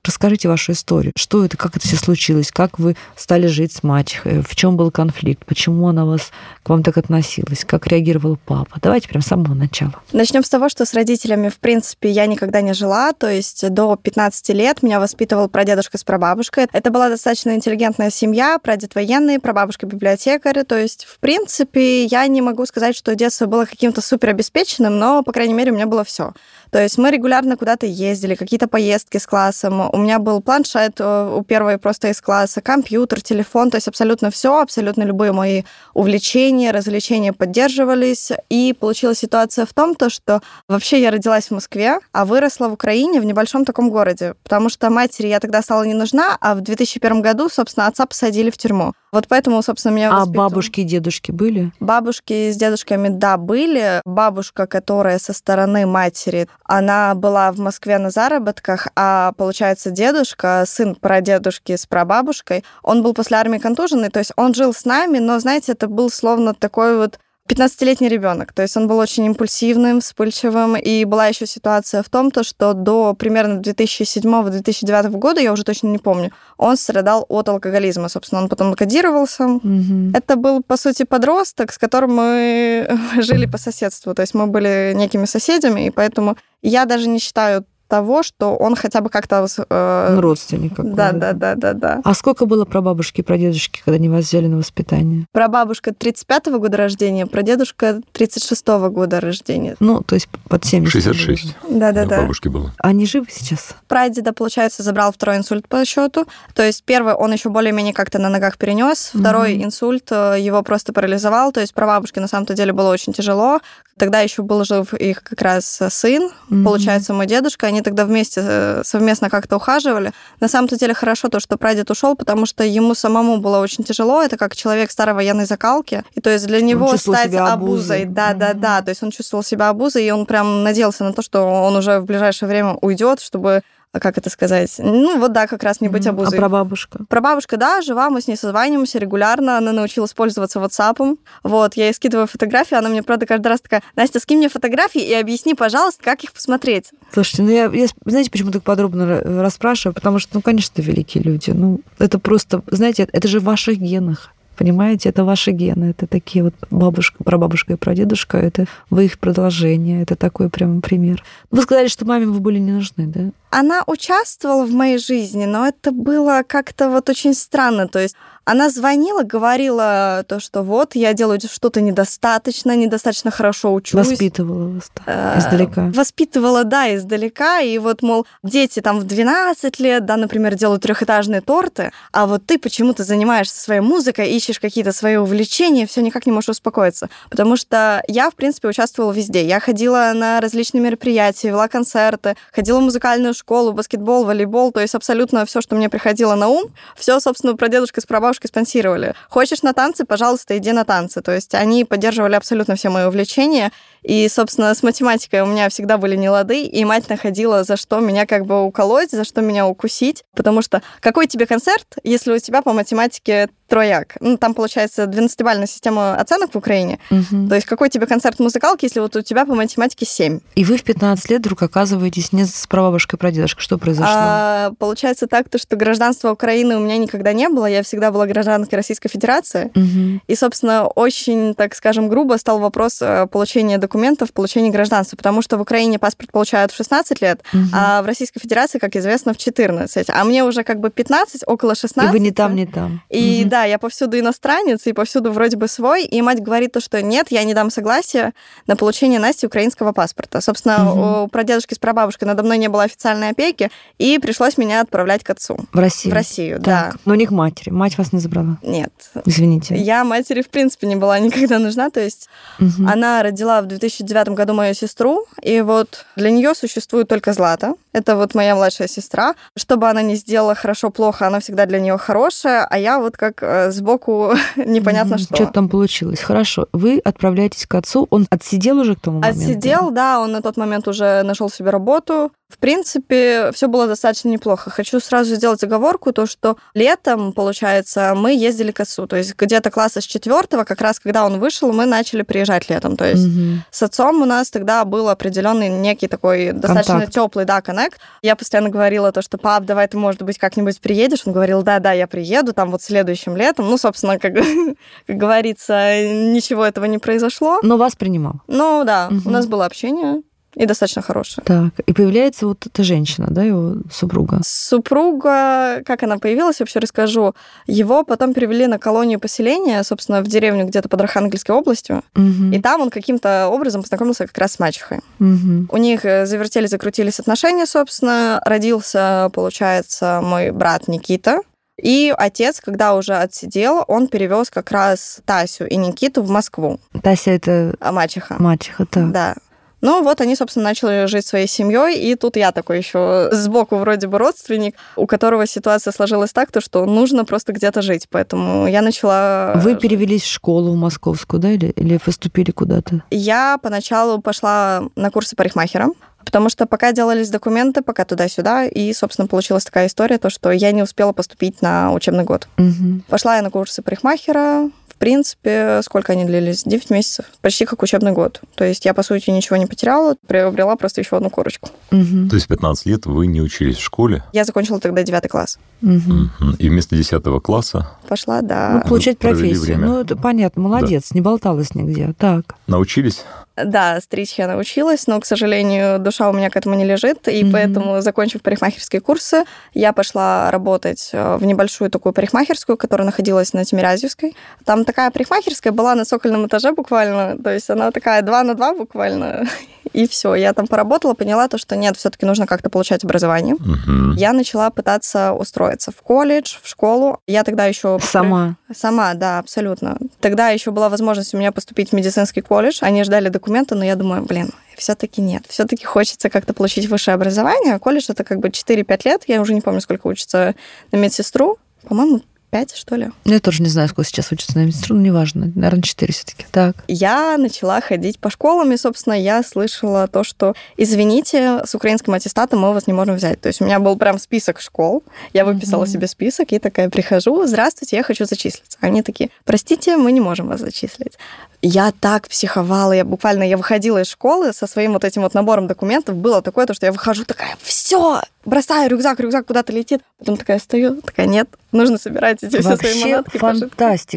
Расскажите 0.09 0.49
вашу 0.49 0.73
историю. 0.73 1.13
Что 1.17 1.45
это, 1.45 1.59
как 1.59 1.77
это 1.77 1.87
все 1.87 1.97
случилось? 1.97 2.51
Как 2.51 2.79
вы 2.79 2.97
стали 3.15 3.47
жить 3.47 3.75
с 3.75 3.83
мачехой? 3.83 4.41
В 4.41 4.57
чем 4.57 4.75
был 4.79 4.91
конфликт? 4.91 5.45
Почему 5.45 5.87
она 5.87 6.07
вас, 6.07 6.31
к 6.63 6.69
вам 6.71 6.83
так 6.83 6.97
относилась? 6.97 7.63
Как 7.67 7.87
реагировал 7.87 8.39
папа? 8.43 8.79
Давайте 8.81 9.07
прям 9.07 9.21
с 9.21 9.27
самого 9.27 9.53
начала. 9.53 9.93
Начнем 10.15 10.43
с 10.43 10.49
того, 10.49 10.71
что 10.71 10.87
с 10.87 10.95
родителями, 10.95 11.51
в 11.51 11.59
принципе, 11.59 12.11
я 12.11 12.25
никогда 12.25 12.63
не 12.63 12.73
жила. 12.73 13.13
То 13.13 13.31
есть 13.31 13.69
до 13.69 13.97
15 13.97 14.49
лет 14.55 14.83
меня 14.83 14.99
воспитывал 14.99 15.47
прадедушка 15.51 15.99
с 15.99 16.05
прабабушкой. 16.05 16.69
Это 16.73 16.91
была 16.91 17.11
достаточно 17.11 17.55
интеллигентная 17.55 18.09
семья, 18.09 18.59
прадед 18.59 18.95
военный, 18.95 19.39
прабабушка 19.39 19.85
библиотекарь. 19.85 20.65
То 20.65 20.79
есть, 20.79 21.05
в 21.05 21.19
принципе, 21.19 22.07
я 22.07 22.27
не 22.29 22.41
могу 22.41 22.65
сказать, 22.65 22.97
что 22.97 23.15
детство 23.15 23.45
было 23.45 23.67
каким-то 23.67 24.01
супер 24.01 24.31
обеспеченным, 24.31 24.99
но, 24.99 25.23
по 25.23 25.33
крайней 25.33 25.53
мере, 25.53 25.71
у 25.71 25.75
меня 25.75 25.87
было 25.87 26.03
все. 26.03 26.33
То 26.71 26.83
есть 26.83 26.99
мы 26.99 27.11
регулярно 27.11 27.57
куда-то 27.57 27.87
ездили, 27.87 28.35
какие-то 28.35 28.69
поездки 28.69 29.19
с 29.19 29.27
классом. 29.27 29.91
У 29.99 30.01
меня 30.01 30.21
был 30.21 30.41
планшет 30.41 31.01
э, 31.01 31.35
у 31.35 31.43
первой 31.43 31.77
просто 31.77 32.11
из 32.11 32.21
класса, 32.21 32.61
компьютер, 32.61 33.21
телефон, 33.21 33.69
то 33.69 33.79
есть 33.79 33.89
абсолютно 33.89 34.31
все, 34.31 34.61
абсолютно 34.61 35.03
любые 35.03 35.33
мои 35.33 35.65
увлечения, 35.93 36.71
развлечения 36.71 37.33
поддерживались. 37.33 38.31
И 38.49 38.77
получилась 38.79 39.19
ситуация 39.19 39.67
в 39.67 39.75
том, 39.75 39.97
то, 39.97 40.09
что 40.09 40.41
вообще 40.69 41.03
я 41.03 41.11
родилась 41.11 41.49
в 41.49 41.51
Москве, 41.51 41.99
а 42.13 42.25
выросла 42.25 42.69
в 42.69 42.75
Украине, 42.75 43.21
в 43.21 43.25
небольшом 43.25 43.65
таком 43.65 43.91
городе, 43.91 44.35
потому 44.45 44.69
что 44.69 44.89
матери 44.89 45.27
я 45.27 45.41
тогда 45.41 45.63
стала 45.63 45.83
не 45.83 45.95
нужна, 45.95 46.39
а 46.41 46.55
в 46.55 46.61
2001 46.61 47.21
году, 47.21 47.49
собственно, 47.49 47.89
отца 47.89 48.07
посадили 48.07 48.51
в 48.51 48.57
тюрьму. 48.57 48.93
Вот 49.11 49.27
поэтому, 49.27 49.63
собственно, 49.63 49.93
меня 49.95 50.11
А 50.13 50.27
бабушки 50.27 50.81
и 50.81 50.85
дедушки 50.85 51.31
были? 51.33 51.73
Бабушки 51.81 52.51
с 52.53 52.57
дедушками, 52.57 53.09
да, 53.09 53.39
были. 53.39 54.03
Бабушка, 54.05 54.67
которая 54.67 55.19
со 55.19 55.33
стороны 55.33 55.87
матери, 55.87 56.47
она 56.65 57.15
была 57.15 57.51
в 57.53 57.59
Москве 57.59 57.99
на 57.99 58.11
заработках, 58.11 58.89
а, 58.95 59.33
получается, 59.33 59.88
дедушка, 59.91 60.65
сын 60.67 60.95
прадедушки 60.95 61.77
с 61.77 61.87
прабабушкой, 61.87 62.65
он 62.83 63.03
был 63.03 63.15
после 63.15 63.37
армии 63.37 63.59
контуженный, 63.59 64.11
то 64.11 64.19
есть 64.19 64.33
он 64.37 64.55
жил 64.55 64.73
с 64.73 64.85
нами, 64.85 65.19
но, 65.19 65.39
знаете, 65.39 65.73
это 65.73 65.89
был 65.89 66.11
словно 66.11 66.55
такой 66.55 66.97
вот 66.97 67.19
15-летний 67.49 68.09
ребенок, 68.09 68.53
то 68.53 68.63
есть 68.63 68.77
он 68.77 68.87
был 68.87 68.99
очень 68.99 69.25
импульсивным, 69.25 70.01
вспыльчивым, 70.01 70.77
и 70.77 71.05
была 71.05 71.29
еще 71.29 71.47
ситуация 71.47 72.03
в 72.03 72.09
том, 72.09 72.31
то, 72.31 72.45
что 72.45 72.75
до 72.75 73.15
примерно 73.15 73.61
2007-2009 73.61 75.11
года, 75.11 75.41
я 75.41 75.53
уже 75.53 75.65
точно 75.65 75.89
не 75.89 75.99
помню, 75.99 76.31
он 76.59 76.77
страдал 76.77 77.25
от 77.29 77.49
алкоголизма, 77.49 78.09
собственно, 78.09 78.43
он 78.43 78.49
потом 78.49 78.75
кодировался. 78.75 79.47
Угу. 79.47 80.13
Это 80.15 80.37
был, 80.37 80.63
по 80.63 80.77
сути, 80.77 81.05
подросток, 81.05 81.73
с 81.73 81.79
которым 81.79 82.17
мы 82.17 82.87
жили 83.17 83.47
по 83.47 83.57
соседству, 83.57 84.15
то 84.15 84.23
есть 84.23 84.35
мы 84.35 84.47
были 84.47 84.93
некими 84.95 85.25
соседями, 85.25 85.87
и 85.87 85.91
поэтому 85.91 86.37
я 86.63 86.85
даже 86.85 87.09
не 87.09 87.19
считаю 87.19 87.65
того, 87.89 88.23
что 88.23 88.57
он 88.57 88.77
хотя 88.77 89.01
бы 89.01 89.11
как-то... 89.11 89.47
Э... 89.69 90.15
Ну, 90.15 90.21
родственник 90.21 90.77
какой 90.77 90.93
Да, 90.93 91.13
да, 91.13 91.33
да, 91.33 91.55
да, 91.55 91.73
да. 91.73 92.01
А 92.05 92.15
сколько 92.15 92.47
было 92.47 92.65
про 92.65 92.81
бабушки 92.83 93.21
и 93.21 93.25
про 93.25 93.39
дедушки, 93.39 93.81
когда 93.85 93.97
они 93.97 94.09
вас 94.09 94.27
взяли 94.27 94.47
на 94.47 94.59
воспитание? 94.59 95.27
Про 95.33 95.49
бабушка 95.49 95.91
35-го 95.91 96.59
года 96.59 96.77
рождения, 96.77 97.27
про 97.27 97.43
дедушка 97.43 98.01
36-го 98.13 98.91
года 98.91 99.21
рождения. 99.21 99.77
Ну, 99.81 100.03
то 100.03 100.15
есть 100.15 100.29
под 100.49 100.65
70. 100.65 100.93
66. 100.93 101.57
Да, 101.71 101.93
да, 101.93 102.05
да. 102.05 102.21
Бабушки 102.21 102.49
было. 102.49 102.73
Они 102.79 103.07
живы 103.07 103.27
сейчас? 103.31 103.75
Прадеда, 103.89 104.33
получается, 104.33 104.83
забрал 104.83 105.13
второй 105.13 105.39
инсульт 105.39 105.67
по 105.69 105.85
счету. 105.85 106.27
То 106.55 106.63
есть 106.63 106.85
первый 106.85 107.15
он 107.15 107.33
еще 107.33 107.49
более-менее 107.49 107.95
как-то 107.95 108.19
на 108.19 108.29
ногах 108.29 108.59
перенес, 108.59 109.13
второй 109.15 109.57
угу. 109.57 109.65
инсульт 109.65 110.09
э, 110.11 110.37
его 110.39 110.63
просто 110.63 110.93
парализовал. 110.93 111.53
То 111.53 111.61
есть 111.61 111.75
про 111.75 111.87
бабушки 111.87 112.19
на 112.19 112.29
самом-то 112.29 112.55
деле 112.55 112.73
было 112.73 112.91
очень 112.91 113.13
тяжело. 113.13 113.61
Тогда 113.97 114.21
еще 114.21 114.43
был 114.43 114.65
жив 114.65 114.95
их 114.95 115.23
как 115.23 115.43
раз 115.43 115.81
сын, 115.89 116.31
угу. 116.51 116.65
получается, 116.65 117.15
мой 117.15 117.27
дедушка. 117.27 117.67
Они 117.67 117.78
тогда 117.83 118.05
вместе 118.05 118.41
э, 118.45 118.83
совместно 118.85 119.31
как-то 119.31 119.57
ухаживали. 119.57 120.13
На 120.41 120.49
самом-то 120.49 120.79
деле 120.79 120.95
хорошо 120.95 121.29
то, 121.29 121.41
что 121.41 121.57
прадед 121.57 121.91
ушел, 121.91 122.17
потому 122.17 122.47
что 122.47 122.65
ему 122.65 122.95
самому 122.95 123.39
было 123.39 123.59
очень 123.59 123.85
тяжело. 123.85 124.23
Это 124.23 124.37
как 124.37 124.57
человек 124.57 124.91
старой 124.91 125.15
военной 125.15 125.45
закалки. 125.45 126.05
И 126.15 126.21
то 126.21 126.31
есть 126.31 126.47
для 126.47 126.61
него 126.61 126.97
стать 126.97 127.35
обузой. 127.35 128.05
Да, 128.05 128.35
да, 128.35 128.55
да. 128.55 128.83
То 128.83 128.91
есть 128.91 129.03
он 129.03 129.11
чувствовал 129.11 129.43
себя 129.43 129.69
обузой, 129.69 130.05
и 130.05 130.11
он 130.11 130.27
прям 130.27 130.63
надеялся 130.63 131.05
на 131.05 131.13
то, 131.13 131.23
что 131.23 131.43
он 131.43 131.77
уже 131.77 132.01
в 132.01 132.05
ближайшее 132.05 132.49
время 132.49 132.75
уйдет, 132.81 133.21
чтобы 133.21 133.63
как 133.93 134.19
это 134.19 134.31
сказать? 134.31 134.75
Ну, 134.79 135.19
вот 135.19 135.33
да, 135.33 135.47
как 135.47 135.63
раз 135.63 135.81
не 135.81 135.89
быть 135.89 136.07
mm-hmm. 136.07 136.11
обузой. 136.11 136.39
А 136.39 136.41
прабабушка? 136.41 137.01
Прабабушка, 137.09 137.57
да, 137.57 137.81
жива, 137.81 138.11
мы 138.11 138.21
с 138.21 138.29
ней 138.29 138.37
созваниваемся 138.37 138.99
регулярно, 138.99 139.59
она 139.59 139.73
научилась 139.73 140.13
пользоваться 140.13 140.59
WhatsApp. 140.59 141.19
Вот, 141.43 141.75
я 141.75 141.87
ей 141.87 141.95
скидываю 141.95 142.27
фотографии, 142.27 142.77
она 142.77 142.89
мне, 142.89 143.03
правда, 143.03 143.27
каждый 143.27 143.49
раз 143.49 143.61
такая, 143.61 143.83
Настя, 143.97 144.21
скинь 144.21 144.39
мне 144.39 144.49
фотографии 144.49 145.01
и 145.01 145.15
объясни, 145.15 145.55
пожалуйста, 145.55 146.03
как 146.03 146.25
их 146.25 146.33
посмотреть. 146.33 146.91
Слушайте, 147.13 147.43
ну 147.43 147.51
я, 147.51 147.65
я 147.67 147.87
знаете, 148.05 148.31
почему 148.31 148.51
так 148.51 148.63
подробно 148.63 149.21
расспрашиваю? 149.43 149.95
Потому 149.95 150.19
что, 150.19 150.37
ну, 150.37 150.43
конечно, 150.43 150.81
великие 150.81 151.23
люди. 151.23 151.51
Ну, 151.51 151.81
это 151.99 152.19
просто, 152.19 152.63
знаете, 152.67 153.09
это 153.13 153.29
же 153.29 153.41
в 153.41 153.45
ваших 153.45 153.79
генах. 153.79 154.33
Понимаете, 154.59 155.11
это 155.11 155.25
ваши 155.25 155.53
гены, 155.53 155.91
это 155.91 156.09
такие 156.09 156.43
вот 156.43 156.55
бабушка, 156.69 157.23
прабабушка 157.23 157.75
и 157.75 157.77
прадедушка, 157.77 158.39
это 158.39 158.67
вы 158.91 159.05
их 159.05 159.21
продолжение, 159.21 160.03
это 160.03 160.17
такой 160.17 160.51
прям 160.51 160.81
пример. 160.81 161.23
Вы 161.53 161.63
сказали, 161.63 161.87
что 161.87 162.05
маме 162.05 162.27
вы 162.27 162.41
были 162.41 162.59
не 162.59 162.73
нужны, 162.73 163.07
да? 163.07 163.31
Она 163.51 163.85
участвовала 163.87 164.67
в 164.67 164.73
моей 164.73 164.99
жизни, 164.99 165.45
но 165.45 165.69
это 165.69 165.93
было 165.93 166.43
как-то 166.45 166.91
вот 166.91 167.09
очень 167.09 167.35
странно. 167.35 167.87
То 167.87 168.01
есть 168.01 168.17
Она 168.49 168.71
звонила, 168.71 169.25
говорила 169.25 170.25
то, 170.27 170.41
что 170.41 170.63
вот, 170.63 170.95
я 170.95 171.13
делаю 171.13 171.39
что-то 171.39 171.83
недостаточно, 171.83 172.75
недостаточно 172.75 173.31
хорошо 173.31 173.75
учусь. 173.75 174.09
Воспитывала 174.09 174.71
вас 174.71 174.91
да, 175.05 175.39
издалека. 175.39 175.91
Воспитывала, 175.95 176.65
да, 176.65 176.97
издалека. 176.97 177.61
И 177.61 177.77
вот, 177.77 178.01
мол, 178.01 178.27
дети 178.43 178.81
там 178.81 179.01
в 179.01 179.05
12 179.05 179.79
лет, 179.81 180.07
да, 180.07 180.17
например, 180.17 180.55
делают 180.55 180.83
трехэтажные 180.83 181.43
торты, 181.43 181.93
а 182.11 182.27
вот 182.27 182.47
ты 182.47 182.59
почему-то 182.59 183.05
занимаешься 183.05 183.61
своей 183.61 183.83
музыкой, 183.83 184.31
ищешь 184.31 184.59
какие-то 184.59 184.93
свои 184.93 185.17
увлечения, 185.17 185.87
все 185.87 186.01
никак 186.01 186.25
не 186.25 186.33
можешь 186.33 186.49
успокоиться. 186.49 187.11
Потому 187.29 187.55
что 187.59 188.03
я, 188.09 188.31
в 188.31 188.35
принципе, 188.35 188.69
участвовала 188.69 189.13
везде. 189.13 189.47
Я 189.47 189.61
ходила 189.61 190.13
на 190.15 190.41
различные 190.41 190.81
мероприятия, 190.81 191.49
вела 191.49 191.69
концерты, 191.69 192.35
ходила 192.51 192.79
в 192.79 192.85
музыкальную 192.85 193.35
школу, 193.35 193.75
баскетбол, 193.75 194.25
волейбол, 194.25 194.73
то 194.73 194.81
есть 194.81 194.95
абсолютно 194.95 195.45
все, 195.45 195.61
что 195.61 195.77
мне 195.77 195.91
приходило 195.91 196.35
на 196.35 196.49
ум, 196.49 196.73
все, 196.97 197.21
собственно, 197.21 197.55
про 197.55 197.69
дедушка 197.69 198.01
с 198.01 198.07
прабабушкой 198.07 198.38
спонсировали. 198.47 199.15
Хочешь 199.29 199.63
на 199.63 199.73
танцы, 199.73 200.05
пожалуйста, 200.05 200.57
иди 200.57 200.73
на 200.73 200.85
танцы. 200.85 201.21
То 201.21 201.33
есть 201.33 201.55
они 201.55 201.85
поддерживали 201.85 202.35
абсолютно 202.35 202.77
все 202.77 202.89
мои 202.89 203.05
увлечения. 203.05 203.73
И, 204.09 204.27
собственно, 204.31 204.75
с 204.75 204.83
математикой 204.83 205.43
у 205.43 205.47
меня 205.47 205.69
всегда 205.69 205.99
были 205.99 206.17
нелады, 206.17 206.63
и 206.63 206.85
мать 206.87 207.11
находила, 207.11 207.63
за 207.63 207.77
что 207.77 208.01
меня 208.01 208.25
как 208.25 208.47
бы 208.47 208.65
уколоть, 208.65 209.11
за 209.11 209.23
что 209.25 209.43
меня 209.43 209.67
укусить. 209.67 210.25
Потому 210.35 210.63
что 210.63 210.81
какой 211.01 211.27
тебе 211.27 211.47
концерт, 211.47 211.87
если 212.05 212.33
у 212.33 212.39
тебя 212.39 212.63
по 212.63 212.73
математике 212.73 213.51
трояк. 213.69 214.17
Ну, 214.21 214.37
там, 214.39 214.55
получается, 214.55 215.05
12-бальная 215.05 215.67
система 215.67 216.15
оценок 216.15 216.55
в 216.55 216.57
Украине. 216.57 216.99
Угу. 217.11 217.49
То 217.49 217.55
есть 217.55 217.67
какой 217.67 217.91
тебе 217.91 218.07
концерт 218.07 218.41
музыкалки, 218.41 218.87
если 218.87 219.01
вот 219.01 219.15
у 219.15 219.23
тебя 219.23 219.45
по 219.45 219.55
математике 219.55 220.07
7? 220.07 220.41
И 220.55 220.65
вы 220.65 220.79
в 220.79 220.83
15 220.83 221.31
лет 221.31 221.41
вдруг 221.41 221.63
оказываетесь 221.63 222.33
не 222.33 222.45
с 222.45 222.67
прабабушкой, 222.67 223.19
прадедушкой. 223.19 223.63
Что 223.63 223.79
произошло? 223.79 224.15
А, 224.17 224.73
получается 224.79 225.27
так, 225.27 225.49
то, 225.49 225.59
что 225.59 225.77
гражданства 225.77 226.33
Украины 226.33 226.77
у 226.77 226.81
меня 226.81 226.97
никогда 226.97 227.33
не 227.33 227.49
было. 227.49 227.67
Я 227.67 227.83
всегда 227.83 228.11
была 228.11 228.27
гражданкой 228.27 228.77
Российской 228.77 229.11
Федерации. 229.11 229.71
Угу. 229.75 230.23
И, 230.27 230.35
собственно, 230.35 230.87
очень, 230.87 231.55
так 231.55 231.75
скажем, 231.75 232.09
грубо 232.09 232.37
стал 232.39 232.59
вопрос 232.59 232.99
э, 233.03 233.27
получения 233.27 233.77
документов, 233.77 233.98
получения 234.33 234.71
гражданства. 234.71 235.17
Потому 235.17 235.43
что 235.43 235.57
в 235.59 235.61
Украине 235.61 235.99
паспорт 235.99 236.33
получают 236.33 236.73
в 236.73 236.77
16 236.77 237.21
лет, 237.21 237.43
угу. 237.53 237.63
а 237.73 238.03
в 238.03 238.07
Российской 238.07 238.41
Федерации, 238.41 238.79
как 238.79 238.97
известно, 238.97 239.33
в 239.33 239.39
14. 239.39 240.11
А 240.11 240.25
мне 240.25 240.45
уже 240.45 240.65
как 240.65 240.81
бы 240.81 240.91
15, 240.91 241.43
около 241.47 241.75
16. 241.75 242.11
И 242.11 242.13
вы 242.13 242.21
не 242.21 242.31
там, 242.31 242.55
не 242.55 242.67
там. 242.67 243.03
И 243.09 243.43
угу. 243.43 243.51
да, 243.51 243.65
я 243.65 243.79
повсюду 243.79 244.19
иностранец, 244.19 244.87
и 244.87 244.93
повсюду 244.93 245.33
вроде 245.33 245.57
бы 245.57 245.69
свой, 245.69 246.05
и 246.05 246.23
мать 246.23 246.43
говорит 246.43 246.73
то, 246.73 246.81
что 246.81 247.03
нет, 247.03 247.29
я 247.31 247.45
не 247.45 247.55
дам 247.55 247.71
согласия 247.71 248.33
на 248.67 248.77
получение 248.77 249.19
Насти 249.19 249.47
украинского 249.47 249.93
паспорта. 249.93 250.41
Собственно, 250.41 250.91
угу. 250.91 251.25
у 251.25 251.29
прадедушки 251.29 251.75
с 251.75 251.79
прабабушкой 251.79 252.29
надо 252.29 252.43
мной 252.43 252.59
не 252.59 252.69
было 252.69 252.85
официальной 252.85 253.31
опеки, 253.31 253.71
и 253.99 254.19
пришлось 254.19 254.59
меня 254.59 254.81
отправлять 254.81 255.25
к 255.25 255.31
отцу. 255.31 255.59
В 255.73 255.79
Россию? 255.79 256.13
В 256.13 256.15
Россию, 256.15 256.57
так. 256.57 256.93
да. 256.93 256.99
Но 257.05 257.15
не 257.15 257.27
к 257.27 257.31
матери. 257.31 257.71
Мать 257.71 257.99
вас 257.99 258.13
не 258.13 258.21
забрала? 258.21 258.59
Нет. 258.63 258.93
Извините. 259.25 259.77
Я 259.77 260.05
матери, 260.05 260.43
в 260.43 260.49
принципе, 260.49 260.87
не 260.87 260.97
была 260.97 261.19
никогда 261.19 261.59
нужна, 261.59 261.91
то 261.91 262.01
есть 262.01 262.29
угу. 262.59 262.87
она 262.87 263.23
родила 263.23 263.63
в 263.63 263.67
2009 263.89 264.29
году 264.29 264.55
мою 264.55 264.75
сестру, 264.75 265.27
и 265.43 265.61
вот 265.61 266.07
для 266.17 266.31
нее 266.31 266.55
существует 266.55 267.09
только 267.09 267.33
Злата. 267.33 267.75
Это 267.93 268.17
вот 268.17 268.35
моя 268.35 268.55
младшая 268.55 268.89
сестра. 268.89 269.35
Что 269.57 269.77
бы 269.77 269.89
она 269.89 270.03
ни 270.03 270.15
сделала 270.15 270.55
хорошо-плохо, 270.55 271.27
она 271.27 271.41
всегда 271.41 271.67
для 271.67 271.81
нее 271.81 271.99
хорошая, 271.99 272.65
а 272.65 272.79
я 272.79 272.99
вот 273.01 273.17
как 273.17 273.43
Э, 273.49 273.71
сбоку 273.71 274.35
непонятно 274.57 275.15
mm-hmm. 275.15 275.19
что. 275.19 275.35
Что 275.35 275.47
там 275.47 275.69
получилось? 275.69 276.21
Хорошо. 276.21 276.69
Вы 276.73 276.99
отправляетесь 276.99 277.67
к 277.67 277.75
отцу. 277.75 278.07
Он 278.11 278.27
отсидел 278.31 278.79
уже 278.79 278.95
к 278.95 279.01
тому 279.01 279.21
моменту? 279.21 279.41
Отсидел, 279.41 279.91
да. 279.91 280.21
Он 280.21 280.33
на 280.33 280.43
тот 280.43 280.57
момент 280.57 280.87
уже 280.87 281.23
нашел 281.23 281.49
себе 281.49 281.71
работу. 281.71 282.31
В 282.49 282.57
принципе, 282.57 283.53
все 283.53 283.69
было 283.69 283.87
достаточно 283.87 284.31
неплохо. 284.31 284.71
Хочу 284.71 285.01
сразу 285.01 285.35
сделать 285.35 285.63
оговорку, 285.63 286.13
то, 286.13 286.25
что 286.25 286.57
летом, 286.73 287.35
получается, 287.35 288.15
мы 288.17 288.35
ездили 288.35 288.73
к 288.73 288.81
отцу. 288.81 289.07
То 289.07 289.17
есть 289.17 289.37
где-то 289.37 289.71
класса 289.71 290.01
с 290.01 290.05
четвертого, 290.05 290.65
как 290.65 290.81
раз 290.81 290.99
когда 290.99 291.27
он 291.27 291.41
вышел, 291.41 291.71
мы 291.73 291.85
начали 291.85 292.23
приезжать 292.23 292.71
летом. 292.71 292.97
То 292.97 293.05
есть 293.05 293.27
угу. 293.27 293.63
с 293.71 293.83
отцом 293.83 294.23
у 294.23 294.25
нас 294.25 294.51
тогда 294.51 294.85
был 294.87 295.11
определенный 295.11 295.69
некий 295.69 296.09
такой 296.09 296.53
достаточно 296.53 297.07
теплый, 297.07 297.45
да, 297.45 297.61
коннект. 297.61 298.01
Я 298.23 298.35
постоянно 298.35 298.71
говорила 298.71 299.13
то, 299.13 299.21
что 299.21 299.37
пап, 299.37 299.67
давай 299.67 299.87
ты, 299.87 299.99
может 299.99 300.23
быть, 300.23 300.39
как-нибудь 300.39 300.81
приедешь. 300.81 301.27
Он 301.27 301.35
говорил, 301.35 301.63
да, 301.63 301.81
да, 301.81 301.93
я 301.93 302.07
приеду, 302.07 302.55
там 302.55 302.71
вот 302.71 302.81
следующим 302.81 303.37
летом. 303.37 303.69
Ну, 303.69 303.77
собственно, 303.77 304.19
как, 304.19 304.33
как 305.07 305.17
говорится, 305.17 305.75
ничего 306.03 306.65
этого 306.65 306.87
не 306.87 306.97
произошло. 306.97 307.59
Но 307.63 307.77
вас 307.77 307.95
принимал? 307.95 308.41
Ну, 308.47 308.85
да, 308.87 309.09
угу. 309.11 309.29
у 309.29 309.31
нас 309.31 309.47
было 309.47 309.67
общение 309.67 310.23
и 310.59 310.67
достаточно 310.67 311.03
хорошая. 311.03 311.45
Так, 311.45 311.73
и 311.87 311.93
появляется 311.93 312.47
вот 312.47 312.67
эта 312.67 312.83
женщина, 312.83 313.29
да, 313.31 313.43
его 313.43 313.77
супруга? 313.93 314.41
Супруга, 314.45 315.83
как 315.87 316.03
она 316.03 316.19
появилась, 316.19 316.59
вообще 316.59 316.81
расскажу. 316.81 317.35
Его 317.67 318.03
потом 318.05 318.35
перевели 318.35 318.67
на 318.67 318.79
колонию 318.79 319.21
поселения, 319.21 319.83
собственно, 319.85 320.21
в 320.21 320.27
деревню 320.27 320.67
где-то 320.67 320.89
под 320.89 321.01
Архангельской 321.01 321.55
областью, 321.55 322.03
угу. 322.17 322.53
и 322.53 322.61
там 322.61 322.81
он 322.81 322.91
каким-то 322.91 323.49
образом 323.49 323.83
познакомился 323.83 324.27
как 324.27 324.37
раз 324.39 324.53
с 324.53 324.59
мачехой. 324.59 324.99
Угу. 325.21 325.69
У 325.71 325.77
них 325.77 326.05
э, 326.05 326.27
завертелись, 326.27 326.71
закрутились 326.71 327.21
отношения, 327.21 327.67
собственно. 327.67 328.43
Родился, 328.45 329.31
получается, 329.33 330.21
мой 330.23 330.51
брат 330.51 330.89
Никита, 330.89 331.41
и 331.81 332.13
отец, 332.17 332.61
когда 332.61 332.97
уже 332.97 333.15
отсидел, 333.15 333.85
он 333.87 334.09
перевез 334.09 334.51
как 334.51 334.73
раз 334.73 335.21
Тасю 335.25 335.67
и 335.67 335.77
Никиту 335.77 336.23
в 336.23 336.31
Москву. 336.31 336.81
Тася 337.03 337.31
это... 337.31 337.75
А 337.81 337.93
мачеха. 337.93 338.37
Мачеха, 338.39 338.85
так. 338.85 339.13
Да. 339.13 339.35
Ну 339.81 340.03
вот 340.03 340.21
они, 340.21 340.35
собственно, 340.35 340.65
начали 340.65 341.07
жить 341.07 341.27
своей 341.27 341.47
семьей, 341.47 341.99
и 341.99 342.15
тут 342.15 342.37
я 342.37 342.53
такой 342.53 342.79
еще 342.79 343.29
сбоку 343.33 343.77
вроде 343.77 344.07
бы 344.09 344.19
родственник, 344.19 344.75
у 344.97 345.07
которого 345.07 345.47
ситуация 345.47 345.93
сложилась 345.93 346.33
так, 346.33 346.51
то 346.51 346.61
что 346.61 346.85
нужно 346.87 347.25
просто 347.25 347.53
где-то 347.53 347.83
жить, 347.83 348.07
поэтому 348.11 348.67
я 348.67 348.83
начала... 348.83 349.53
Вы 349.57 349.77
перевелись 349.77 350.23
в 350.23 350.31
школу 350.31 350.73
в 350.73 350.77
московскую, 350.77 351.41
да, 351.41 351.51
или, 351.51 351.69
или 351.71 351.99
поступили 351.99 352.51
куда-то? 352.51 353.03
Я 353.11 353.59
поначалу 353.63 354.21
пошла 354.21 354.83
на 354.97 355.11
курсы 355.11 355.37
парикмахера, 355.37 355.89
потому 356.25 356.49
что 356.49 356.67
пока 356.67 356.93
делались 356.93 357.31
документы, 357.31 357.83
пока 357.83 358.05
туда-сюда, 358.05 358.65
и, 358.65 358.93
собственно, 358.93 359.29
получилась 359.29 359.65
такая 359.65 359.87
история, 359.87 360.19
то, 360.19 360.29
что 360.29 360.51
я 360.51 360.73
не 360.73 360.83
успела 360.83 361.13
поступить 361.13 361.63
на 361.63 361.93
учебный 361.93 362.25
год. 362.25 362.49
Угу. 362.59 363.03
Пошла 363.09 363.37
я 363.37 363.43
на 363.43 363.51
курсы 363.51 363.83
парикмахера, 363.83 364.71
принципе, 364.99 365.81
сколько 365.83 366.13
они 366.13 366.25
длились? 366.25 366.65
9 366.65 366.91
месяцев. 366.91 367.27
Почти 367.41 367.65
как 367.65 367.83
учебный 367.83 368.13
год. 368.13 368.41
То 368.55 368.65
есть 368.65 368.85
я, 368.85 368.95
по 368.95 369.03
сути, 369.03 369.31
ничего 369.31 369.57
не 369.57 369.67
потеряла, 369.67 370.17
приобрела 370.27 370.77
просто 370.77 371.01
еще 371.01 371.17
одну 371.17 371.31
корочку. 371.31 371.71
Угу. 371.91 372.29
То 372.31 372.37
есть 372.37 372.49
15 372.49 372.87
лет 372.87 373.07
вы 373.07 373.27
не 373.27 373.41
учились 373.41 373.77
в 373.77 373.83
школе? 373.83 374.23
Я 374.33 374.45
закончила 374.45 374.81
тогда 374.81 375.03
9 375.03 375.29
класс. 375.29 375.59
Угу. 375.83 375.93
Угу. 376.41 376.51
И 376.59 376.69
вместо 376.69 376.97
10 376.97 377.23
класса? 377.43 377.91
Пошла, 378.09 378.43
да. 378.43 378.81
Ну, 378.83 378.89
получать 378.89 379.19
профессию. 379.19 379.61
Время. 379.61 379.87
Ну, 379.87 380.01
это 380.01 380.17
понятно, 380.17 380.63
молодец, 380.63 381.09
да. 381.11 381.15
не 381.15 381.21
болталась 381.21 381.75
нигде. 381.75 382.15
Так. 382.19 382.57
Научились? 382.67 383.25
Да, 383.65 384.01
стричь 384.01 384.35
я 384.39 384.47
научилась, 384.47 385.07
но, 385.07 385.21
к 385.21 385.27
сожалению, 385.27 385.99
душа 385.99 386.29
у 386.31 386.33
меня 386.33 386.51
к 386.51 386.57
этому 386.57 386.75
не 386.75 386.85
лежит, 386.85 387.29
и 387.29 387.43
mm-hmm. 387.43 387.53
поэтому, 387.53 388.01
закончив 388.01 388.43
парикмахерские 388.43 389.01
курсы, 389.01 389.45
я 389.75 389.93
пошла 389.93 390.51
работать 390.51 391.11
э, 391.13 391.37
в 391.37 391.45
небольшую 391.45 391.91
такую 391.91 392.13
парикмахерскую, 392.13 392.77
которая 392.77 393.07
находилась 393.07 393.53
на 393.53 393.65
Тимирязевской. 393.65 394.37
Там 394.65 394.85
такая 394.85 395.11
парикмахерская 395.11 395.73
была 395.73 395.95
на 395.95 396.05
цокольном 396.05 396.47
этаже 396.47 396.73
буквально, 396.73 397.37
то 397.39 397.53
есть 397.53 397.69
она 397.71 397.91
такая 397.91 398.23
2 398.23 398.43
на 398.45 398.55
2 398.55 398.75
буквально, 398.75 399.47
и 399.93 400.07
все. 400.07 400.35
Я 400.35 400.53
там 400.53 400.67
поработала, 400.67 401.15
поняла 401.15 401.49
то, 401.49 401.59
что 401.59 401.77
нет, 401.77 401.97
все-таки 401.97 402.27
нужно 402.27 402.47
как-то 402.47 402.71
получать 402.71 403.05
образование. 403.05 403.55
Mm-hmm. 403.57 404.15
Я 404.17 404.33
начала 404.33 404.71
пытаться 404.71 405.33
устроиться 405.33 405.91
в 405.91 406.03
колледж, 406.03 406.57
в 406.63 406.69
школу. 406.69 407.21
Я 407.27 407.45
тогда 407.45 407.67
еще... 407.67 407.99
Сама? 408.03 408.57
Сама, 408.75 409.15
да, 409.15 409.39
абсолютно. 409.39 409.99
Тогда 410.21 410.51
еще 410.51 410.71
была 410.71 410.89
возможность 410.89 411.35
у 411.35 411.39
меня 411.39 411.53
поступить 411.53 411.91
в 411.91 411.93
медицинский 411.95 412.41
колледж. 412.41 412.79
Они 412.83 413.03
ждали 413.05 413.29
документы 413.29 413.48
документы, 413.49 413.75
но 413.75 413.85
я 413.85 413.97
думаю, 413.97 414.23
блин, 414.23 414.51
все-таки 414.77 415.23
нет. 415.23 415.45
Все-таки 415.49 415.85
хочется 415.85 416.29
как-то 416.29 416.53
получить 416.53 416.87
высшее 416.87 417.15
образование. 417.15 417.79
Колледж 417.79 418.07
это 418.09 418.25
как 418.25 418.41
бы 418.41 418.49
4-5 418.49 419.01
лет. 419.05 419.23
Я 419.27 419.41
уже 419.41 419.55
не 419.55 419.63
помню, 419.63 419.81
сколько 419.81 420.07
учится 420.07 420.55
на 420.93 420.97
медсестру. 420.99 421.59
По-моему, 421.89 422.21
Пять, 422.51 422.75
что 422.75 422.95
ли? 422.95 423.11
Ну, 423.27 423.35
я 423.35 423.41
тоже 423.41 423.63
не 423.63 423.69
знаю, 423.69 423.89
сколько 423.89 424.09
сейчас 424.09 424.33
учится 424.33 424.57
на 424.57 424.65
медсестру, 424.65 424.97
но 424.97 425.03
неважно. 425.03 425.53
Наверное, 425.55 425.83
четыре 425.83 426.15
все 426.15 426.25
таки 426.25 426.47
Так. 426.51 426.77
Я 426.89 427.37
начала 427.37 427.83
ходить 427.83 428.19
по 428.19 428.31
школам, 428.31 428.73
и, 428.73 428.79
собственно, 428.79 429.13
я 429.13 429.43
слышала 429.43 430.09
то, 430.09 430.25
что, 430.25 430.55
извините, 430.79 431.61
с 431.67 431.75
украинским 431.75 432.15
аттестатом 432.15 432.61
мы 432.61 432.73
вас 432.73 432.87
не 432.87 432.95
можем 432.95 433.17
взять. 433.17 433.39
То 433.43 433.49
есть 433.49 433.61
у 433.61 433.67
меня 433.67 433.79
был 433.81 433.97
прям 433.97 434.19
список 434.19 434.63
школ, 434.63 435.05
я 435.35 435.45
выписала 435.45 435.85
mm-hmm. 435.85 435.89
себе 435.89 436.07
список, 436.07 436.53
и 436.53 436.59
такая 436.59 436.89
прихожу, 436.89 437.47
здравствуйте, 437.47 437.97
я 437.97 438.03
хочу 438.03 438.25
зачислиться. 438.25 438.79
Они 438.81 439.03
такие, 439.03 439.29
простите, 439.45 439.99
мы 439.99 440.11
не 440.11 440.23
можем 440.23 440.49
вас 440.49 440.61
зачислить. 440.61 441.19
Я 441.61 441.91
так 441.91 442.29
психовала, 442.29 442.93
я 442.93 443.05
буквально, 443.05 443.43
я 443.43 443.57
выходила 443.57 444.01
из 444.01 444.07
школы 444.07 444.53
со 444.53 444.69
своим 444.69 444.93
вот 444.93 445.05
этим 445.05 445.23
вот 445.23 445.35
набором 445.35 445.67
документов, 445.67 446.15
было 446.15 446.41
такое, 446.41 446.67
то, 446.67 446.75
что 446.75 446.87
я 446.87 446.93
выхожу 446.93 447.25
такая, 447.25 447.57
все, 447.61 448.23
бросаю 448.45 448.89
рюкзак, 448.89 449.19
рюкзак 449.19 449.47
куда-то 449.47 449.73
летит, 449.73 450.03
потом 450.19 450.37
такая 450.37 450.61
стою, 450.61 451.03
такая, 451.03 451.27
нет, 451.27 451.49
нужно 451.73 451.99
собирать 451.99 452.45
эти 452.45 452.61
все 452.61 452.77
свои 452.77 453.03
манатки. 453.03 453.39
фантастика, 453.39 453.77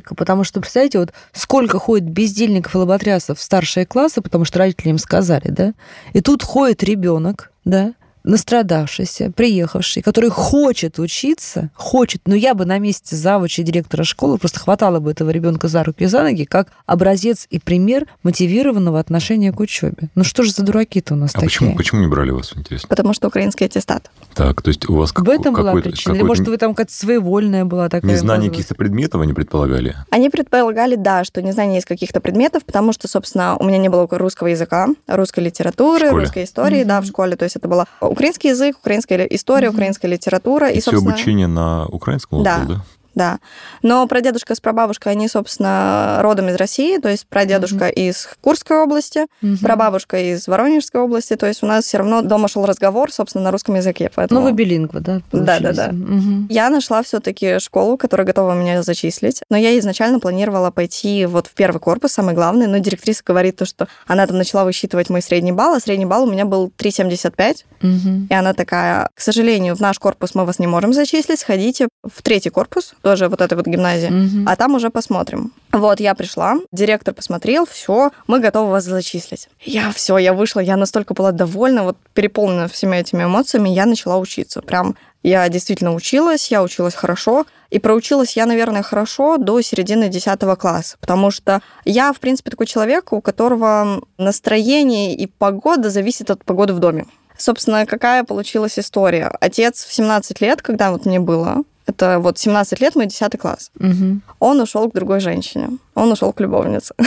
пожитки. 0.09 0.13
потому 0.13 0.43
что, 0.43 0.61
представляете, 0.61 0.99
вот 0.99 1.13
сколько 1.33 1.79
ходит 1.79 2.07
бездельников 2.07 2.75
и 2.75 2.77
лоботрясов 2.77 3.39
в 3.39 3.41
старшие 3.41 3.87
классы, 3.87 4.21
потому 4.21 4.45
что 4.45 4.59
родители 4.59 4.89
им 4.89 4.99
сказали, 4.99 5.47
да, 5.49 5.73
и 6.13 6.21
тут 6.21 6.43
ходит 6.43 6.83
ребенок, 6.83 7.51
да, 7.65 7.93
настрадавшийся, 8.23 9.31
приехавший, 9.35 10.01
который 10.01 10.29
хочет 10.29 10.99
учиться, 10.99 11.69
хочет, 11.75 12.21
но 12.25 12.35
я 12.35 12.53
бы 12.53 12.65
на 12.65 12.77
месте 12.79 13.15
завуча 13.15 13.63
директора 13.63 14.03
школы 14.03 14.37
просто 14.37 14.59
хватала 14.59 14.99
бы 14.99 15.11
этого 15.11 15.29
ребенка 15.29 15.67
за 15.67 15.83
руки 15.83 16.03
и 16.03 16.07
за 16.07 16.23
ноги, 16.23 16.45
как 16.45 16.67
образец 16.85 17.47
и 17.49 17.59
пример 17.59 18.07
мотивированного 18.23 18.99
отношения 18.99 19.51
к 19.51 19.59
учебе. 19.59 20.09
Ну 20.15 20.23
что 20.23 20.43
же 20.43 20.51
за 20.51 20.63
дураки-то 20.63 21.13
у 21.13 21.17
нас 21.17 21.31
а 21.31 21.33
такие? 21.33 21.47
почему, 21.47 21.75
почему 21.75 22.01
не 22.01 22.07
брали 22.07 22.31
вас, 22.31 22.53
интересно? 22.55 22.87
Потому 22.87 23.13
что 23.13 23.27
украинский 23.27 23.65
аттестат. 23.65 24.09
Так, 24.33 24.61
то 24.61 24.69
есть 24.69 24.87
у 24.89 24.95
вас 24.95 25.11
В 25.15 25.29
этом 25.29 25.53
была 25.53 25.73
причина? 25.73 26.13
Или, 26.13 26.23
может, 26.23 26.47
вы 26.47 26.57
там 26.57 26.73
какая-то 26.73 26.93
своевольная 26.93 27.65
была 27.65 27.89
такая? 27.89 28.11
Незнание 28.11 28.49
каких-то 28.49 28.75
предметов 28.75 29.21
они 29.21 29.33
предполагали? 29.33 29.95
Они 30.09 30.29
предполагали, 30.29 30.95
да, 30.95 31.23
что 31.23 31.41
незнание 31.41 31.75
есть 31.75 31.87
каких-то 31.87 32.21
предметов, 32.21 32.63
потому 32.65 32.93
что, 32.93 33.07
собственно, 33.07 33.57
у 33.57 33.63
меня 33.63 33.77
не 33.77 33.89
было 33.89 34.07
русского 34.09 34.47
языка, 34.47 34.87
русской 35.07 35.41
литературы, 35.41 36.09
русской 36.09 36.43
истории, 36.43 36.81
mm-hmm. 36.81 36.85
да, 36.85 37.01
в 37.01 37.05
школе. 37.05 37.35
То 37.35 37.43
есть 37.43 37.55
это 37.55 37.67
было 37.67 37.87
украинский 38.11 38.49
язык, 38.49 38.77
украинская 38.79 39.25
история, 39.25 39.67
mm-hmm. 39.67 39.71
украинская 39.71 40.11
литература. 40.11 40.69
И, 40.69 40.77
и 40.77 40.81
все 40.81 40.91
собственно... 40.91 41.13
обучение 41.13 41.47
на 41.47 41.85
украинском 41.87 42.43
да. 42.43 42.59
было, 42.59 42.75
да? 42.75 42.83
Да. 43.15 43.39
Но 43.81 44.07
прадедушка 44.07 44.55
с 44.55 44.59
прабабушкой, 44.59 45.13
они, 45.13 45.27
собственно, 45.27 46.19
родом 46.21 46.49
из 46.49 46.55
России, 46.55 46.97
то 46.97 47.09
есть 47.09 47.27
прадедушка 47.27 47.89
mm-hmm. 47.89 48.09
из 48.09 48.29
Курской 48.41 48.77
области, 48.77 49.27
mm-hmm. 49.41 49.61
прабабушка 49.61 50.17
из 50.33 50.47
Воронежской 50.47 51.01
области, 51.01 51.35
то 51.35 51.45
есть 51.47 51.63
у 51.63 51.65
нас 51.65 51.85
все 51.85 51.97
равно 51.97 52.21
дома 52.21 52.47
шел 52.47 52.65
разговор, 52.65 53.11
собственно, 53.11 53.45
на 53.45 53.51
русском 53.51 53.75
языке. 53.75 54.09
Поэтому... 54.13 54.39
Ну, 54.39 54.45
вы 54.45 54.53
билингва, 54.53 54.99
да? 54.99 55.21
Да, 55.31 55.59
да, 55.59 55.73
да. 55.73 55.89
Mm-hmm. 55.89 56.45
Я 56.49 56.69
нашла 56.69 57.03
все-таки 57.03 57.59
школу, 57.59 57.97
которая 57.97 58.25
готова 58.25 58.53
меня 58.53 58.81
зачислить, 58.83 59.41
но 59.49 59.57
я 59.57 59.77
изначально 59.79 60.19
планировала 60.19 60.71
пойти 60.71 61.25
вот 61.25 61.47
в 61.47 61.53
первый 61.53 61.79
корпус, 61.79 62.11
самый 62.11 62.33
главный, 62.33 62.67
но 62.67 62.77
директриса 62.77 63.23
говорит 63.25 63.57
то, 63.57 63.65
что 63.65 63.87
она 64.07 64.25
там 64.27 64.37
начала 64.37 64.63
высчитывать 64.63 65.09
мой 65.09 65.21
средний 65.21 65.51
балл, 65.51 65.73
а 65.73 65.79
средний 65.79 66.05
балл 66.05 66.23
у 66.23 66.31
меня 66.31 66.45
был 66.45 66.71
3,75, 66.77 67.65
mm-hmm. 67.81 68.27
и 68.29 68.33
она 68.33 68.53
такая, 68.53 69.09
к 69.13 69.21
сожалению, 69.21 69.75
в 69.75 69.79
наш 69.81 69.99
корпус 69.99 70.33
мы 70.35 70.45
вас 70.45 70.59
не 70.59 70.67
можем 70.67 70.93
зачислить, 70.93 71.39
сходите 71.39 71.89
в 72.03 72.21
третий 72.21 72.49
корпус, 72.49 72.93
тоже 73.01 73.27
вот 73.27 73.41
этой 73.41 73.55
вот 73.55 73.67
гимназии, 73.67 74.07
угу. 74.07 74.49
а 74.49 74.55
там 74.55 74.75
уже 74.75 74.89
посмотрим. 74.89 75.51
Вот, 75.71 75.99
я 75.99 76.15
пришла, 76.15 76.57
директор 76.71 77.13
посмотрел, 77.13 77.65
все, 77.65 78.11
мы 78.27 78.39
готовы 78.39 78.71
вас 78.71 78.83
зачислить. 78.83 79.49
Я 79.63 79.91
все, 79.91 80.17
я 80.17 80.33
вышла, 80.33 80.59
я 80.59 80.77
настолько 80.77 81.13
была 81.13 81.31
довольна, 81.31 81.83
вот 81.83 81.97
переполнена 82.13 82.67
всеми 82.67 82.97
этими 82.97 83.23
эмоциями, 83.23 83.69
я 83.69 83.85
начала 83.85 84.17
учиться. 84.17 84.61
Прям 84.61 84.95
я 85.23 85.47
действительно 85.49 85.93
училась, 85.93 86.49
я 86.49 86.63
училась 86.63 86.95
хорошо, 86.95 87.45
и 87.69 87.79
проучилась 87.79 88.35
я, 88.35 88.45
наверное, 88.45 88.81
хорошо 88.81 89.37
до 89.37 89.61
середины 89.61 90.09
10 90.09 90.39
класса, 90.57 90.97
потому 90.99 91.31
что 91.31 91.61
я, 91.85 92.11
в 92.11 92.19
принципе, 92.19 92.51
такой 92.51 92.65
человек, 92.65 93.13
у 93.13 93.21
которого 93.21 94.01
настроение 94.17 95.15
и 95.15 95.27
погода 95.27 95.89
зависит 95.89 96.31
от 96.31 96.43
погоды 96.43 96.73
в 96.73 96.79
доме. 96.79 97.05
Собственно, 97.37 97.85
какая 97.85 98.23
получилась 98.23 98.77
история? 98.77 99.31
Отец 99.39 99.85
в 99.85 99.93
17 99.93 100.41
лет, 100.41 100.61
когда 100.61 100.91
вот 100.91 101.05
мне 101.05 101.19
было, 101.19 101.63
это 101.91 102.19
вот 102.19 102.37
17 102.37 102.81
лет, 102.81 102.95
мой 102.95 103.05
10 103.05 103.39
класс. 103.39 103.71
Угу. 103.79 104.21
Он 104.39 104.59
ушел 104.61 104.89
к 104.89 104.93
другой 104.93 105.19
женщине. 105.19 105.77
Он 105.93 106.11
ушел 106.11 106.33
к 106.33 106.39
любовнице. 106.41 106.93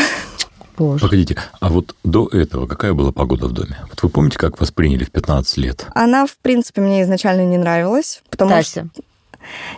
Боже. 0.77 1.05
Погодите, 1.05 1.37
а 1.61 1.69
вот 1.69 1.95
до 2.03 2.27
этого 2.29 2.67
какая 2.67 2.95
была 2.95 3.13
погода 3.13 3.47
в 3.47 3.53
доме? 3.53 3.77
Вот 3.91 4.03
вы 4.03 4.09
помните, 4.09 4.39
как 4.39 4.59
вас 4.59 4.71
приняли 4.73 5.05
в 5.05 5.11
15 5.11 5.57
лет? 5.59 5.87
Она, 5.95 6.27
в 6.27 6.37
принципе, 6.39 6.81
мне 6.81 7.03
изначально 7.03 7.45
не 7.45 7.59
нравилась, 7.59 8.23
потому 8.29 8.51
Тася. 8.51 8.89
что... 8.93 9.03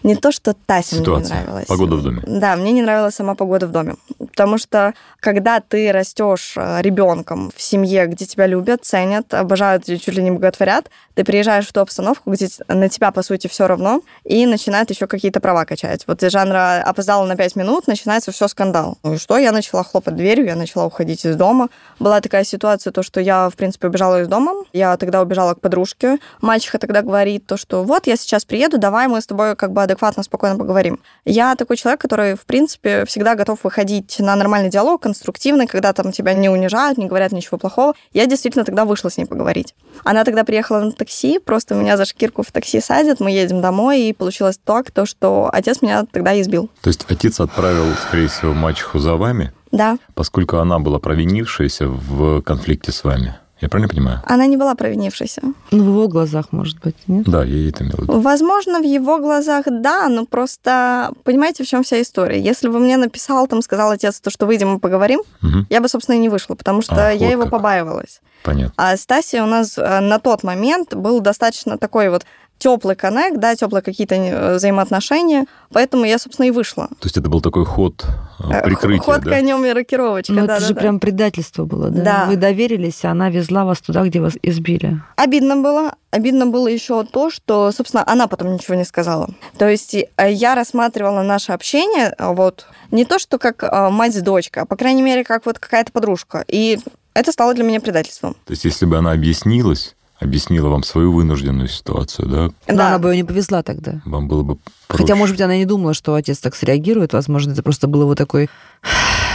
Не 0.02 0.16
то, 0.16 0.32
что 0.32 0.54
Тася 0.54 0.96
Ситуация. 0.96 1.34
мне 1.34 1.40
не 1.40 1.46
нравилась. 1.46 1.66
Погода 1.66 1.96
в 1.96 2.02
доме. 2.02 2.22
Да, 2.26 2.56
мне 2.56 2.72
не 2.72 2.82
нравилась 2.82 3.14
сама 3.14 3.34
погода 3.34 3.66
в 3.66 3.72
доме. 3.72 3.96
Потому 4.18 4.58
что 4.58 4.94
когда 5.20 5.60
ты 5.60 5.92
растешь 5.92 6.54
э, 6.56 6.82
ребенком 6.82 7.50
в 7.54 7.60
семье, 7.60 8.06
где 8.06 8.26
тебя 8.26 8.46
любят, 8.46 8.84
ценят, 8.84 9.32
обожают, 9.34 9.84
чуть 9.86 10.08
ли 10.08 10.22
не 10.22 10.30
боготворят, 10.30 10.90
ты 11.14 11.24
приезжаешь 11.24 11.66
в 11.66 11.72
ту 11.72 11.80
обстановку, 11.80 12.30
где 12.30 12.48
на 12.68 12.88
тебя, 12.88 13.10
по 13.10 13.22
сути, 13.22 13.46
все 13.48 13.66
равно, 13.66 14.02
и 14.24 14.44
начинают 14.46 14.90
еще 14.90 15.06
какие-то 15.06 15.40
права 15.40 15.64
качать. 15.64 16.04
Вот 16.06 16.22
из 16.22 16.30
жанра 16.30 16.82
опоздала 16.84 17.24
на 17.24 17.36
5 17.36 17.56
минут, 17.56 17.86
начинается 17.86 18.32
все 18.32 18.48
скандал. 18.48 18.98
Ну 19.02 19.14
и 19.14 19.18
что? 19.18 19.38
Я 19.38 19.52
начала 19.52 19.82
хлопать 19.82 20.14
дверью, 20.14 20.46
я 20.46 20.56
начала 20.56 20.84
уходить 20.84 21.24
из 21.24 21.34
дома. 21.34 21.70
Была 21.98 22.20
такая 22.20 22.44
ситуация, 22.44 22.92
то, 22.92 23.02
что 23.02 23.20
я, 23.20 23.48
в 23.48 23.56
принципе, 23.56 23.88
убежала 23.88 24.20
из 24.20 24.28
дома. 24.28 24.52
Я 24.74 24.96
тогда 24.98 25.22
убежала 25.22 25.54
к 25.54 25.60
подружке. 25.60 26.18
Мачеха 26.42 26.78
тогда 26.78 27.00
говорит 27.00 27.46
то, 27.46 27.56
что 27.56 27.82
вот, 27.82 28.06
я 28.06 28.16
сейчас 28.16 28.44
приеду, 28.44 28.76
давай 28.76 29.08
мы 29.08 29.20
с 29.20 29.26
тобой 29.26 29.55
как 29.56 29.72
бы 29.72 29.82
адекватно, 29.82 30.22
спокойно 30.22 30.56
поговорим. 30.56 31.00
Я 31.24 31.54
такой 31.56 31.76
человек, 31.76 32.00
который, 32.00 32.34
в 32.34 32.46
принципе, 32.46 33.04
всегда 33.06 33.34
готов 33.34 33.64
выходить 33.64 34.16
на 34.18 34.36
нормальный 34.36 34.70
диалог, 34.70 35.02
конструктивный, 35.02 35.66
когда 35.66 35.92
там 35.92 36.12
тебя 36.12 36.34
не 36.34 36.48
унижают, 36.48 36.98
не 36.98 37.06
говорят 37.06 37.32
ничего 37.32 37.58
плохого. 37.58 37.94
Я 38.12 38.26
действительно 38.26 38.64
тогда 38.64 38.84
вышла 38.84 39.10
с 39.10 39.16
ней 39.16 39.26
поговорить. 39.26 39.74
Она 40.04 40.24
тогда 40.24 40.44
приехала 40.44 40.80
на 40.80 40.92
такси, 40.92 41.38
просто 41.38 41.74
меня 41.74 41.96
за 41.96 42.04
шкирку 42.04 42.42
в 42.42 42.52
такси 42.52 42.80
садят, 42.80 43.20
мы 43.20 43.30
едем 43.30 43.60
домой, 43.60 44.02
и 44.02 44.12
получилось 44.12 44.58
так, 44.62 44.90
то, 44.90 45.06
что 45.06 45.50
отец 45.52 45.82
меня 45.82 46.04
тогда 46.10 46.40
избил. 46.40 46.70
То 46.82 46.88
есть 46.88 47.06
отец 47.08 47.40
отправил, 47.40 47.86
скорее 48.08 48.28
всего, 48.28 48.52
мачеху 48.52 48.98
за 48.98 49.16
вами? 49.16 49.52
Да. 49.72 49.98
Поскольку 50.14 50.58
она 50.58 50.78
была 50.78 50.98
провинившаяся 50.98 51.88
в 51.88 52.40
конфликте 52.42 52.92
с 52.92 53.04
вами? 53.04 53.36
Я 53.60 53.68
правильно 53.70 53.88
понимаю? 53.88 54.20
Она 54.26 54.46
не 54.46 54.56
была 54.56 54.74
провинившейся. 54.74 55.40
Ну, 55.70 55.82
в 55.82 55.86
его 55.86 56.08
глазах, 56.08 56.52
может 56.52 56.78
быть, 56.80 56.96
нет? 57.06 57.24
Да, 57.26 57.42
я 57.42 57.68
это 57.68 57.84
виду. 57.84 58.20
Возможно, 58.20 58.80
в 58.80 58.84
его 58.84 59.18
глазах, 59.18 59.64
да, 59.66 60.08
но 60.08 60.26
просто 60.26 61.10
понимаете, 61.24 61.64
в 61.64 61.66
чем 61.66 61.82
вся 61.82 62.02
история. 62.02 62.38
Если 62.38 62.68
бы 62.68 62.78
мне 62.78 62.98
написал, 62.98 63.46
там, 63.46 63.62
сказал 63.62 63.90
отец, 63.90 64.20
то, 64.20 64.30
что 64.30 64.46
выйдем 64.46 64.76
и 64.76 64.78
поговорим, 64.78 65.20
угу. 65.42 65.66
я 65.70 65.80
бы, 65.80 65.88
собственно, 65.88 66.16
и 66.16 66.18
не 66.18 66.28
вышла, 66.28 66.54
потому 66.54 66.82
что 66.82 67.08
а, 67.08 67.10
я 67.10 67.26
вот 67.26 67.32
его 67.32 67.42
как. 67.42 67.52
побаивалась. 67.52 68.20
Понятно. 68.42 68.74
А 68.76 68.96
Стасия 68.96 69.42
у 69.42 69.46
нас 69.46 69.78
э, 69.78 70.00
на 70.00 70.18
тот 70.18 70.42
момент 70.42 70.94
был 70.94 71.20
достаточно 71.20 71.78
такой 71.78 72.10
вот 72.10 72.24
теплый 72.58 72.96
коннект, 72.96 73.38
да, 73.38 73.54
теплые 73.54 73.82
какие-то 73.82 74.14
э, 74.14 74.54
взаимоотношения, 74.56 75.46
поэтому 75.72 76.04
я, 76.04 76.18
собственно, 76.18 76.46
и 76.46 76.50
вышла. 76.50 76.86
То 76.88 77.04
есть 77.04 77.16
это 77.16 77.28
был 77.28 77.40
такой 77.40 77.64
ход 77.64 78.04
э, 78.40 78.62
прикрытия, 78.62 79.02
Ход 79.02 79.20
да? 79.22 79.30
конем 79.30 79.64
и 79.64 79.72
рокировочка, 79.72 80.32
Ну, 80.32 80.46
да, 80.46 80.54
это 80.54 80.60
да, 80.62 80.66
же 80.68 80.74
да. 80.74 80.80
прям 80.80 81.00
предательство 81.00 81.64
было, 81.64 81.90
да? 81.90 82.02
Да. 82.02 82.26
Вы 82.26 82.36
доверились, 82.36 83.04
а 83.04 83.10
она 83.10 83.28
везла 83.30 83.64
вас 83.64 83.80
туда, 83.80 84.04
где 84.04 84.20
вас 84.20 84.34
избили. 84.42 85.00
Обидно 85.16 85.56
было. 85.56 85.94
Обидно 86.10 86.46
было 86.46 86.68
еще 86.68 87.04
то, 87.04 87.30
что, 87.30 87.70
собственно, 87.72 88.02
она 88.06 88.26
потом 88.26 88.54
ничего 88.54 88.74
не 88.74 88.84
сказала. 88.84 89.28
То 89.58 89.68
есть 89.68 89.94
я 90.18 90.54
рассматривала 90.54 91.22
наше 91.22 91.52
общение 91.52 92.14
вот 92.18 92.66
не 92.90 93.04
то, 93.04 93.18
что 93.18 93.38
как 93.38 93.62
мать 93.90 94.14
с 94.14 94.22
дочкой, 94.22 94.62
а, 94.62 94.66
по 94.66 94.76
крайней 94.76 95.02
мере, 95.02 95.24
как 95.24 95.44
вот 95.44 95.58
какая-то 95.58 95.92
подружка. 95.92 96.44
И 96.48 96.78
это 97.12 97.32
стало 97.32 97.54
для 97.54 97.64
меня 97.64 97.80
предательством. 97.80 98.34
То 98.46 98.52
есть 98.52 98.64
если 98.64 98.86
бы 98.86 98.96
она 98.96 99.12
объяснилась, 99.12 99.95
объяснила 100.18 100.68
вам 100.68 100.82
свою 100.82 101.12
вынужденную 101.12 101.68
ситуацию, 101.68 102.28
да? 102.28 102.50
Да. 102.74 102.88
она 102.88 102.98
бы 102.98 103.10
ее 103.10 103.16
не 103.18 103.24
повезла 103.24 103.62
тогда. 103.62 104.00
Вам 104.04 104.28
было 104.28 104.42
бы 104.42 104.56
проще. 104.88 105.02
Хотя, 105.02 105.14
может 105.16 105.34
быть, 105.34 105.42
она 105.42 105.56
не 105.56 105.64
думала, 105.66 105.94
что 105.94 106.14
отец 106.14 106.38
так 106.38 106.54
среагирует. 106.54 107.12
Возможно, 107.12 107.52
это 107.52 107.62
просто 107.62 107.86
было 107.86 108.04
вот 108.06 108.16
такой 108.18 108.48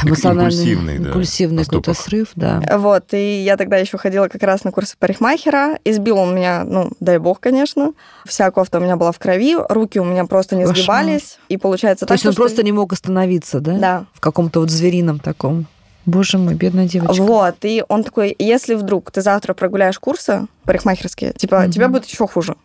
эмоциональный, 0.03 0.50
импульсивный, 0.55 1.00
да, 1.00 1.07
импульсивный 1.09 1.65
какой-то 1.65 1.93
срыв, 1.93 2.29
да. 2.35 2.61
Вот, 2.77 3.13
и 3.13 3.43
я 3.43 3.57
тогда 3.57 3.77
еще 3.77 3.97
ходила 3.97 4.27
как 4.27 4.41
раз 4.43 4.63
на 4.63 4.71
курсы 4.71 4.95
парикмахера. 4.97 5.77
Избил 5.85 6.17
он 6.17 6.35
меня, 6.35 6.63
ну, 6.65 6.91
дай 7.00 7.19
бог, 7.19 7.39
конечно. 7.39 7.93
Вся 8.25 8.50
кофта 8.51 8.79
у 8.79 8.81
меня 8.81 8.95
была 8.97 9.11
в 9.11 9.19
крови, 9.19 9.55
руки 9.69 10.00
у 10.00 10.03
меня 10.05 10.25
просто 10.25 10.55
не 10.55 10.65
Кошмар. 10.65 11.03
сгибались. 11.03 11.38
И 11.50 11.57
получается 11.57 12.05
То 12.05 12.09
так, 12.09 12.15
есть 12.15 12.25
он 12.25 12.31
что- 12.33 12.41
просто 12.41 12.63
не 12.63 12.71
мог 12.71 12.91
остановиться, 12.93 13.59
да? 13.59 13.77
Да. 13.77 14.05
В 14.13 14.19
каком-то 14.19 14.61
вот 14.61 14.69
зверином 14.71 15.19
таком. 15.19 15.67
Боже 16.05 16.38
мой, 16.38 16.55
бедная 16.55 16.88
девочка. 16.88 17.22
Вот, 17.22 17.55
и 17.63 17.84
он 17.88 18.03
такой, 18.03 18.36
если 18.39 18.74
вдруг 18.75 19.12
ты 19.12 19.22
завтра 19.22 19.53
прогуляешь 19.53 20.00
курсы 20.00 20.48
парикмахерские, 20.65 21.34
типа, 21.34 21.62
Мгм. 21.62 21.72
тебе 21.72 21.88
будет 21.88 22.05
еще 22.05 22.27
хуже. 22.27 22.55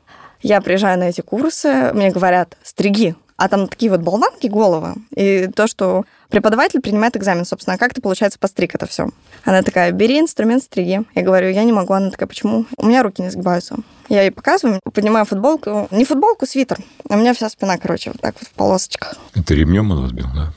Я 0.43 0.61
приезжаю 0.61 0.99
на 0.99 1.05
эти 1.09 1.21
курсы, 1.21 1.91
мне 1.93 2.11
говорят, 2.11 2.57
стриги. 2.63 3.15
А 3.39 3.49
там 3.51 3.69
такие 3.69 3.91
вот 3.91 4.01
болванки 4.01 4.47
головы. 4.47 4.95
И 5.15 5.49
то, 5.55 5.67
что 5.67 6.05
преподаватель 6.31 6.81
принимает 6.81 7.19
экзамен, 7.19 7.45
собственно, 7.45 7.75
а 7.75 7.79
как 7.79 7.93
ты, 7.93 8.01
получается, 8.01 8.39
постриг 8.39 8.75
это 8.75 8.87
все. 8.87 9.11
Она 9.45 9.63
такая, 9.63 9.93
бери 9.93 10.19
инструмент 10.19 10.63
стриги. 10.63 11.03
Я 11.15 11.23
говорю, 11.23 11.51
я 11.51 11.63
не 11.65 11.73
могу. 11.73 11.93
Она 11.93 12.11
такая, 12.11 12.29
почему? 12.29 12.65
У 12.79 12.87
меня 12.87 13.03
руки 13.03 13.21
не 13.21 13.29
сгибаются. 13.31 13.77
Я 14.09 14.23
ей 14.23 14.31
показываю, 14.31 14.81
поднимаю 14.91 15.27
футболку. 15.27 15.87
Не 15.91 16.07
футболку, 16.07 16.47
свитер. 16.47 16.79
У 17.11 17.17
меня 17.17 17.35
вся 17.35 17.51
спина, 17.51 17.77
короче, 17.77 18.11
вот 18.13 18.23
так 18.23 18.37
вот 18.41 18.49
в 18.49 18.53
полосочках. 18.53 19.17
Это 19.35 19.53
ремнем 19.53 19.91
он 19.91 20.01
вас 20.01 20.13
бил, 20.13 20.29
да? 20.35 20.55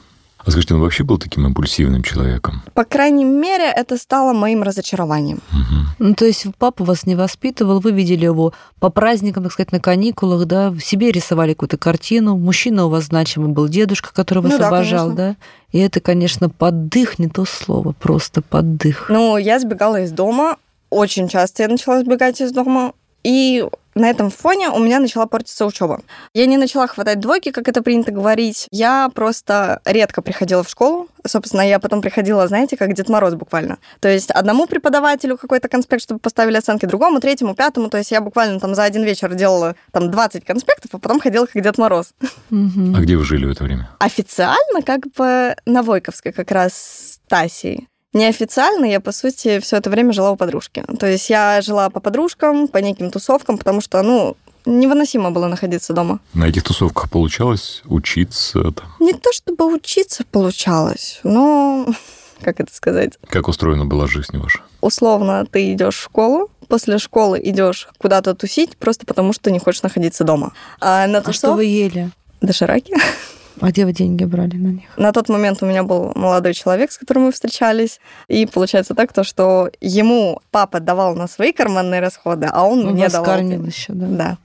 А 0.49 0.51
скажите, 0.51 0.73
он 0.73 0.81
вообще 0.81 1.03
был 1.03 1.19
таким 1.19 1.45
импульсивным 1.45 2.01
человеком? 2.01 2.63
По 2.73 2.83
крайней 2.83 3.23
мере, 3.23 3.65
это 3.65 3.97
стало 3.97 4.33
моим 4.33 4.63
разочарованием. 4.63 5.41
Мгм. 5.51 5.87
Ну, 5.99 6.15
то 6.15 6.25
есть 6.25 6.47
папа 6.57 6.83
вас 6.83 7.05
не 7.05 7.13
воспитывал, 7.13 7.79
вы 7.79 7.91
видели 7.91 8.25
его 8.25 8.53
по 8.79 8.89
праздникам, 8.89 9.43
так 9.43 9.51
сказать, 9.51 9.71
на 9.71 9.79
каникулах, 9.79 10.47
да, 10.47 10.71
в 10.71 10.79
себе 10.79 11.11
рисовали 11.11 11.53
какую-то 11.53 11.77
картину. 11.77 12.35
Мужчина 12.35 12.87
у 12.87 12.89
вас 12.89 13.03
значимый 13.03 13.49
был 13.49 13.67
дедушка, 13.67 14.09
который 14.11 14.41
вас 14.41 14.53
Ну 14.53 14.57
да, 14.57 14.67
обожал, 14.69 15.09
конечно. 15.09 15.15
да? 15.15 15.35
И 15.71 15.77
это, 15.77 15.99
конечно, 15.99 16.49
поддых, 16.49 17.19
не 17.19 17.27
то 17.29 17.45
слово, 17.45 17.91
просто 17.91 18.41
поддых. 18.41 19.05
Ну, 19.07 19.37
я 19.37 19.59
сбегала 19.59 20.01
из 20.01 20.11
дома. 20.11 20.57
Очень 20.89 21.27
часто 21.27 21.61
я 21.61 21.69
начала 21.69 22.01
сбегать 22.01 22.41
из 22.41 22.51
дома. 22.51 22.93
И 23.23 23.63
на 23.99 24.09
этом 24.09 24.29
фоне 24.29 24.69
у 24.69 24.79
меня 24.79 24.99
начала 24.99 25.25
портиться 25.25 25.65
учеба. 25.65 26.01
Я 26.33 26.45
не 26.45 26.57
начала 26.57 26.87
хватать 26.87 27.19
двойки, 27.19 27.51
как 27.51 27.67
это 27.67 27.81
принято 27.81 28.11
говорить. 28.11 28.67
Я 28.71 29.09
просто 29.13 29.81
редко 29.85 30.21
приходила 30.21 30.63
в 30.63 30.69
школу. 30.69 31.07
Собственно, 31.27 31.61
я 31.61 31.79
потом 31.79 32.01
приходила, 32.01 32.47
знаете, 32.47 32.77
как 32.77 32.93
Дед 32.93 33.09
Мороз 33.09 33.33
буквально. 33.35 33.77
То 33.99 34.07
есть 34.07 34.31
одному 34.31 34.65
преподавателю 34.65 35.37
какой-то 35.37 35.67
конспект, 35.67 36.03
чтобы 36.03 36.19
поставили 36.19 36.57
оценки, 36.57 36.85
другому, 36.85 37.19
третьему, 37.19 37.55
пятому. 37.55 37.89
То 37.89 37.97
есть 37.97 38.11
я 38.11 38.21
буквально 38.21 38.59
там 38.59 38.73
за 38.73 38.83
один 38.83 39.03
вечер 39.03 39.33
делала 39.35 39.75
там 39.91 40.09
20 40.09 40.45
конспектов, 40.45 40.91
а 40.93 40.99
потом 40.99 41.19
ходила 41.19 41.45
как 41.45 41.61
Дед 41.61 41.77
Мороз. 41.77 42.13
А 42.51 43.01
где 43.01 43.17
вы 43.17 43.25
жили 43.25 43.45
в 43.45 43.51
это 43.51 43.65
время? 43.65 43.89
Официально 43.99 44.81
как 44.85 45.01
бы 45.17 45.55
на 45.65 45.83
Войковской 45.83 46.31
как 46.31 46.51
раз 46.51 46.73
с 46.73 47.19
Тасей. 47.27 47.88
Неофициально 48.13 48.85
я, 48.85 48.99
по 48.99 49.11
сути, 49.11 49.59
все 49.59 49.77
это 49.77 49.89
время 49.89 50.13
жила 50.13 50.31
у 50.31 50.35
подружки. 50.35 50.83
То 50.99 51.05
есть 51.05 51.29
я 51.29 51.61
жила 51.61 51.89
по 51.89 51.99
подружкам, 51.99 52.67
по 52.67 52.79
неким 52.79 53.11
тусовкам, 53.11 53.57
потому 53.59 53.81
что, 53.81 54.01
ну, 54.01 54.35
невыносимо 54.65 55.29
было 55.29 55.47
находиться 55.47 55.93
дома. 55.93 56.19
На 56.33 56.45
этих 56.45 56.63
тусовках 56.63 57.09
получалось 57.09 57.83
учиться? 57.85 58.71
Там? 58.71 58.87
Не 58.99 59.13
то 59.13 59.31
чтобы 59.31 59.71
учиться 59.71 60.23
получалось, 60.31 61.19
но 61.23 61.87
как 62.41 62.59
это 62.59 62.73
сказать? 62.73 63.19
Как 63.27 63.47
устроена 63.47 63.85
была 63.85 64.07
жизнь 64.07 64.37
ваша? 64.37 64.61
Условно, 64.81 65.45
ты 65.45 65.71
идешь 65.73 65.97
в 65.97 66.01
школу, 66.01 66.49
после 66.67 66.97
школы 66.97 67.39
идешь 67.43 67.89
куда-то 67.99 68.33
тусить, 68.33 68.75
просто 68.77 69.05
потому 69.05 69.33
что 69.33 69.51
не 69.51 69.59
хочешь 69.59 69.83
находиться 69.83 70.23
дома. 70.23 70.53
А, 70.79 71.05
на 71.05 71.19
тусов... 71.19 71.29
а 71.29 71.33
что 71.37 71.53
вы 71.53 71.65
ели? 71.65 72.09
Дошираки. 72.41 72.95
А 73.61 73.69
где 73.69 73.85
вы 73.85 73.93
деньги 73.93 74.23
брали 74.23 74.55
на 74.55 74.67
них? 74.69 74.89
На 74.97 75.11
тот 75.11 75.29
момент 75.29 75.61
у 75.61 75.65
меня 75.65 75.83
был 75.83 76.11
молодой 76.15 76.53
человек, 76.53 76.91
с 76.91 76.97
которым 76.97 77.23
мы 77.23 77.31
встречались. 77.31 77.99
И 78.27 78.45
получается 78.45 78.95
так, 78.95 79.11
то, 79.13 79.23
что 79.23 79.69
ему 79.81 80.41
папа 80.51 80.79
давал 80.79 81.15
на 81.15 81.27
свои 81.27 81.51
карманные 81.51 81.99
расходы, 81.99 82.47
а 82.51 82.63
он 82.63 82.85
Вы 82.85 82.91
мне 82.91 83.09
давал. 83.09 83.39
еще, 83.39 83.93
да? 83.93 84.07
Да. 84.07 84.37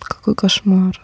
Какой 0.00 0.34
кошмар. 0.34 1.00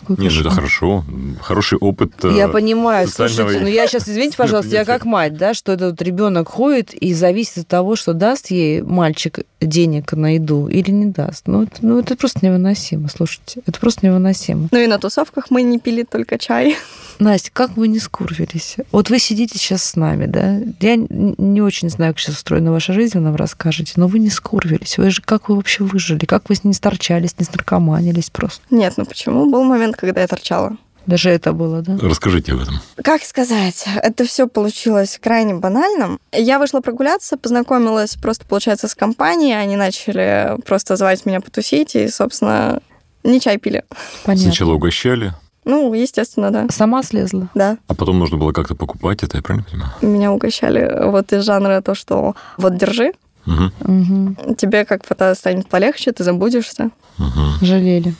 Какой 0.00 0.16
Нет, 0.16 0.32
ну 0.34 0.40
это 0.40 0.50
хорошо. 0.50 1.04
Хороший 1.42 1.78
опыт. 1.78 2.12
Э, 2.24 2.32
я 2.32 2.48
понимаю, 2.48 3.06
слушайте, 3.06 3.60
ну 3.60 3.66
я 3.66 3.86
сейчас, 3.86 4.08
извините, 4.08 4.36
пожалуйста, 4.38 4.74
я 4.74 4.84
как 4.84 5.04
мать, 5.04 5.36
да, 5.36 5.52
что 5.52 5.72
этот 5.72 6.00
ребенок 6.00 6.48
ходит 6.48 6.94
и 6.94 7.12
зависит 7.12 7.58
от 7.58 7.68
того, 7.68 7.96
что 7.96 8.14
даст 8.14 8.50
ей 8.50 8.82
мальчик 8.82 9.40
денег 9.60 10.12
на 10.12 10.34
еду 10.34 10.68
или 10.68 10.90
не 10.90 11.06
даст. 11.06 11.46
Ну, 11.46 11.64
это, 11.64 11.76
ну, 11.82 11.98
это 11.98 12.16
просто 12.16 12.40
невыносимо, 12.42 13.08
слушайте. 13.08 13.62
Это 13.66 13.78
просто 13.78 14.06
невыносимо. 14.06 14.68
Ну 14.70 14.78
и 14.78 14.86
на 14.86 14.98
тусовках 14.98 15.50
мы 15.50 15.62
не 15.62 15.78
пили 15.78 16.02
только 16.02 16.38
чай. 16.38 16.76
Настя, 17.18 17.50
как 17.52 17.76
вы 17.76 17.88
не 17.88 17.98
скурвились? 17.98 18.76
Вот 18.92 19.10
вы 19.10 19.18
сидите 19.18 19.58
сейчас 19.58 19.84
с 19.84 19.96
нами, 19.96 20.26
да? 20.26 20.58
Я 20.80 20.96
не 20.96 21.60
очень 21.60 21.90
знаю, 21.90 22.14
как 22.14 22.20
сейчас 22.20 22.36
устроена 22.36 22.72
ваша 22.72 22.94
жизнь, 22.94 23.18
вы 23.18 23.24
нам 23.24 23.36
расскажете, 23.36 23.92
но 23.96 24.08
вы 24.08 24.18
не 24.18 24.30
скурвились. 24.30 24.96
Вы 24.96 25.10
же 25.10 25.20
как 25.20 25.48
вы 25.48 25.56
вообще 25.56 25.84
выжили? 25.84 26.24
Как 26.24 26.48
вы 26.48 26.56
не 26.62 26.72
сторчались, 26.72 27.38
не 27.38 27.44
снаркоманились 27.44 28.30
просто? 28.30 28.62
Нет, 28.70 28.94
ну 28.96 29.04
почему? 29.04 29.50
Был 29.50 29.64
момент, 29.64 29.96
когда 29.96 30.22
я 30.22 30.26
торчала. 30.26 30.76
Даже 31.06 31.30
это 31.30 31.52
было, 31.52 31.82
да? 31.82 31.98
Расскажите 32.00 32.52
об 32.52 32.60
этом. 32.60 32.80
Как 33.02 33.22
сказать? 33.22 33.84
Это 34.02 34.24
все 34.24 34.46
получилось 34.46 35.18
крайне 35.20 35.54
банальным. 35.54 36.20
Я 36.32 36.58
вышла 36.58 36.80
прогуляться, 36.80 37.36
познакомилась 37.36 38.16
просто, 38.16 38.44
получается, 38.46 38.86
с 38.88 38.94
компанией. 38.94 39.54
Они 39.54 39.76
начали 39.76 40.56
просто 40.66 40.96
звать 40.96 41.26
меня 41.26 41.40
потусить, 41.40 41.96
и, 41.96 42.08
собственно, 42.08 42.80
не 43.24 43.40
чай 43.40 43.58
пили. 43.58 43.84
Понятно. 44.24 44.50
Сначала 44.50 44.72
угощали, 44.72 45.34
ну, 45.64 45.92
естественно, 45.92 46.50
да. 46.50 46.66
Сама 46.70 47.02
слезла? 47.02 47.48
Да. 47.54 47.76
А 47.86 47.94
потом 47.94 48.18
нужно 48.18 48.38
было 48.38 48.52
как-то 48.52 48.74
покупать 48.74 49.22
это, 49.22 49.36
я 49.36 49.42
правильно 49.42 49.66
понимаю? 49.70 49.92
Меня 50.00 50.32
угощали 50.32 51.04
вот 51.04 51.32
из 51.32 51.44
жанра 51.44 51.80
то, 51.82 51.94
что 51.94 52.34
вот 52.56 52.76
держи, 52.76 53.12
угу. 53.46 53.70
Угу. 53.80 54.54
тебе 54.56 54.84
как-то 54.84 55.34
станет 55.34 55.68
полегче, 55.68 56.12
ты 56.12 56.24
забудешься. 56.24 56.90
Угу. 57.18 57.64
Жалели. 57.64 58.14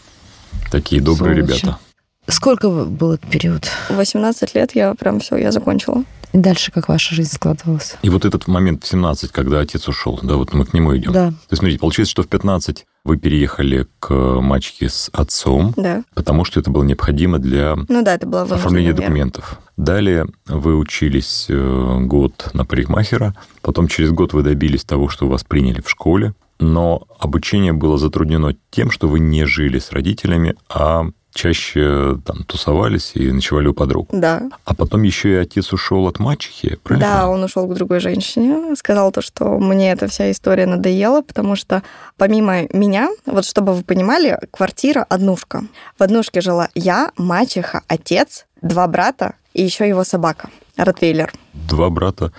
Такие 0.71 1.01
добрые 1.01 1.43
Сволочи. 1.43 1.63
ребята. 1.63 1.79
Сколько 2.27 2.69
был 2.69 3.13
этот 3.13 3.29
период? 3.31 3.71
18 3.89 4.55
лет 4.55 4.75
я 4.75 4.95
прям 4.95 5.21
все, 5.21 5.37
я 5.37 5.53
закончила. 5.53 6.05
И 6.33 6.39
дальше 6.39 6.71
как 6.71 6.89
ваша 6.89 7.15
жизнь 7.15 7.33
складывалась? 7.35 7.97
И 8.03 8.11
вот 8.11 8.25
этот 8.25 8.47
момент 8.47 8.85
в 8.85 8.89
17, 8.89 9.33
когда 9.33 9.61
отец 9.61 9.89
ушел, 9.89 10.19
да, 10.23 10.37
вот 10.37 10.53
мы 10.53 10.65
к 10.65 10.73
нему 10.73 10.97
идем. 10.97 11.13
Да. 11.13 11.29
То 11.31 11.35
есть, 11.51 11.59
смотрите, 11.59 11.81
получается, 11.81 12.13
что 12.13 12.23
в 12.23 12.29
15 12.29 12.87
вы 13.05 13.17
переехали 13.17 13.87
к 13.99 14.15
мачке 14.15 14.89
с 14.89 15.11
отцом, 15.13 15.75
да. 15.77 16.05
потому 16.15 16.45
что 16.45 16.61
это 16.61 16.71
было 16.71 16.85
необходимо 16.85 17.39
для 17.39 17.77
ну, 17.89 18.03
да, 18.03 18.15
это 18.15 18.27
было 18.27 18.43
оформления 18.43 18.93
документов. 18.93 19.59
Далее 19.77 20.27
вы 20.47 20.77
учились 20.77 21.47
э, 21.49 21.99
год 22.01 22.51
на 22.53 22.65
парикмахера, 22.65 23.35
потом 23.63 23.89
через 23.89 24.11
год 24.11 24.35
вы 24.35 24.43
добились 24.43 24.85
того, 24.85 25.09
что 25.09 25.27
вас 25.27 25.43
приняли 25.43 25.81
в 25.81 25.89
школе, 25.89 26.35
но 26.61 27.03
обучение 27.19 27.73
было 27.73 27.97
затруднено 27.97 28.55
тем, 28.71 28.91
что 28.91 29.09
вы 29.09 29.19
не 29.19 29.47
жили 29.47 29.79
с 29.79 29.93
родителями, 29.93 30.55
а 30.69 31.07
чаще 31.33 32.19
там 32.25 32.45
тусовались 32.45 33.13
и 33.15 33.31
ночевали 33.31 33.69
у 33.69 33.75
подруг. 33.75 34.09
Да. 34.13 34.43
А 34.65 34.75
потом 34.75 35.03
еще 35.03 35.33
и 35.33 35.37
отец 35.37 35.73
ушел 35.73 36.07
от 36.07 36.19
мачехи, 36.19 36.77
правильно? 36.83 37.09
Да, 37.09 37.29
он 37.29 37.43
ушел 37.43 37.67
к 37.67 37.75
другой 37.75 38.01
женщине, 38.01 38.75
сказал 38.77 39.13
то, 39.13 39.23
что 39.23 39.59
мне 39.59 39.93
эта 39.93 40.09
вся 40.09 40.31
история 40.31 40.67
надоела, 40.67 41.23
потому 41.23 41.57
что 41.57 41.83
помимо 42.17 42.63
меня, 42.73 43.11
вот 43.27 43.45
чтобы 43.45 43.75
вы 43.75 43.83
понимали, 43.83 44.39
квартира 44.51 45.05
однушка. 45.09 45.65
В 45.99 46.03
однушке 46.03 46.41
жила 46.41 46.69
я, 46.75 47.13
мачеха, 47.17 47.83
отец, 47.87 48.47
два 48.63 48.87
брата 48.87 49.35
и 49.55 49.63
еще 49.63 49.89
его 49.89 50.05
собака, 50.05 50.51
Ротвейлер. 50.77 51.33
Два 51.53 51.91
брата, 51.91 52.33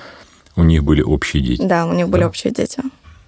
у 0.56 0.64
них 0.64 0.84
были 0.84 1.02
общие 1.02 1.44
дети. 1.44 1.62
Да, 1.62 1.86
у 1.86 1.94
них 1.94 2.10
были 2.10 2.24
общие 2.24 2.52
дети. 2.52 2.82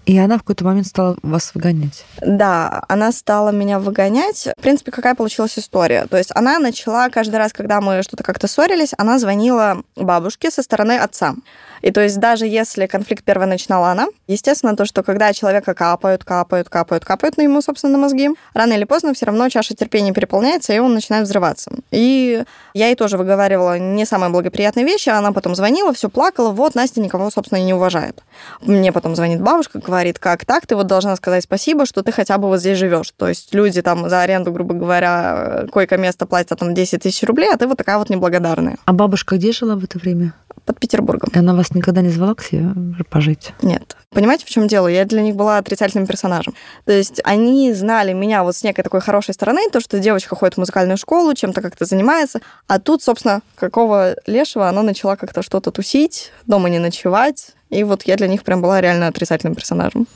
И 0.06 0.18
она 0.18 0.36
в 0.36 0.42
какой-то 0.42 0.66
момент 0.66 0.88
стала 0.88 1.16
вас 1.24 1.52
выгонять. 1.54 2.06
Да, 2.22 2.84
она 2.90 3.12
стала 3.12 3.52
меня 3.52 3.80
выгонять. 3.80 4.50
В 4.58 4.62
принципе, 4.62 4.92
какая 4.92 5.16
получилась 5.16 5.58
история? 5.58 6.08
То 6.08 6.18
есть 6.18 6.32
она 6.36 6.60
начала 6.60 7.10
каждый 7.10 7.38
раз, 7.38 7.54
когда 7.54 7.80
мы 7.80 8.04
что-то 8.04 8.24
как-то 8.24 8.48
ссорились, 8.48 8.94
она 8.98 9.18
звонила 9.18 9.84
бабушке 9.96 10.52
со 10.52 10.62
стороны 10.62 10.98
отца. 10.98 11.36
И 11.84 11.92
то 11.92 12.02
есть 12.02 12.18
даже 12.18 12.48
если 12.48 12.88
конфликт 12.88 13.26
первый 13.26 13.46
начинала 13.46 13.92
она, 13.92 14.08
естественно, 14.28 14.76
то, 14.76 14.86
что 14.86 15.04
когда 15.04 15.34
человека 15.34 15.74
капают, 15.74 16.24
капают, 16.24 16.70
капают, 16.70 17.04
капают 17.04 17.36
на 17.38 17.42
ему, 17.42 17.62
собственно, 17.62 17.94
на 17.94 18.00
мозги, 18.00 18.30
рано 18.54 18.72
или 18.72 18.86
поздно 18.86 19.14
все 19.14 19.26
равно 19.26 19.50
чаша 19.50 19.76
терпения 19.76 20.14
переполняется, 20.14 20.72
и 20.74 20.80
он 20.80 20.94
начинает 20.94 21.28
взрываться. 21.28 21.72
И 21.92 22.44
я 22.74 22.88
ей 22.88 22.96
тоже 22.96 23.18
выговаривала 23.18 23.78
не 23.78 24.06
самые 24.06 24.30
благоприятные 24.30 24.86
вещи, 24.86 25.10
она 25.10 25.34
потом 25.34 25.56
звонила, 25.56 25.94
все 25.94 26.10
плакала, 26.10 26.52
вот, 26.52 26.74
Настя 26.74 27.02
никого, 27.02 27.30
собственно, 27.30 27.60
и 27.60 27.64
не 27.64 27.74
уважает. 27.74 28.24
Мне 28.62 28.94
потом 28.94 29.14
звонит 29.18 29.42
бабушка, 29.42 29.80
говорит, 29.80 30.20
как 30.20 30.46
так, 30.46 30.66
ты 30.66 30.78
вот 30.78 30.88
должна 30.88 31.18
сказать 31.18 31.44
спасибо, 31.44 31.86
что 31.86 32.02
ты 32.02 32.14
хотя 32.14 32.38
бы 32.38 32.48
вот 32.48 32.62
здесь 32.62 32.78
живешь. 32.78 33.12
То 33.18 33.28
есть 33.28 33.54
люди 33.54 33.82
там 33.82 34.08
за 34.08 34.22
аренду, 34.22 34.54
грубо 34.54 34.74
говоря, 34.74 35.66
койко-место 35.70 36.28
платят 36.28 36.60
там 36.60 36.74
10 36.74 37.04
тысяч 37.04 37.24
рублей, 37.24 37.52
а 37.54 37.58
ты 37.58 37.68
вот 37.68 37.78
такая 37.78 37.98
вот 37.98 38.10
неблагодарная. 38.10 38.78
А 38.86 38.94
бабушка 38.94 39.36
где 39.36 39.52
жила 39.52 39.76
в 39.76 39.84
это 39.84 40.00
время? 40.00 40.34
Под 40.66 40.80
Петербургом. 40.80 41.30
И 41.34 41.38
она 41.38 41.54
вас 41.54 41.74
никогда 41.74 42.02
не 42.02 42.10
звала 42.10 42.36
к 42.36 42.44
себе 42.44 42.74
пожить? 43.10 43.54
Нет. 43.62 43.98
Понимаете, 44.12 44.46
в 44.46 44.50
чем 44.50 44.68
дело? 44.68 44.88
Я 44.88 45.06
для 45.06 45.22
них 45.22 45.36
была 45.36 45.58
отрицательным 45.58 46.08
персонажем. 46.08 46.54
То 46.86 46.94
есть 46.94 47.20
они 47.24 47.74
знали 47.74 48.14
меня 48.14 48.44
вот 48.44 48.56
с 48.56 48.64
некой 48.64 48.84
такой 48.84 49.02
хорошей 49.02 49.34
стороны, 49.34 49.70
то, 49.72 49.80
что 49.80 50.00
девочка 50.00 50.36
ходит 50.36 50.56
в 50.56 50.60
музыкальную 50.60 50.98
школу, 50.98 51.34
чем-то 51.34 51.62
как-то 51.62 51.86
занимается, 51.86 52.42
а 52.68 52.80
тут, 52.80 53.02
собственно, 53.02 53.42
какого 53.56 54.16
лешего 54.28 54.70
она 54.70 54.84
начала 54.84 55.16
как-то 55.16 55.42
что-то 55.42 55.72
тусить, 55.72 56.32
дома 56.46 56.70
не 56.70 56.80
ночевать, 56.80 57.54
и 57.70 57.84
вот 57.84 58.04
я 58.04 58.16
для 58.16 58.28
них 58.28 58.44
прям 58.44 58.62
была 58.62 58.82
реально 58.82 59.08
отрицательным 59.08 59.56
персонажем. 59.56 60.08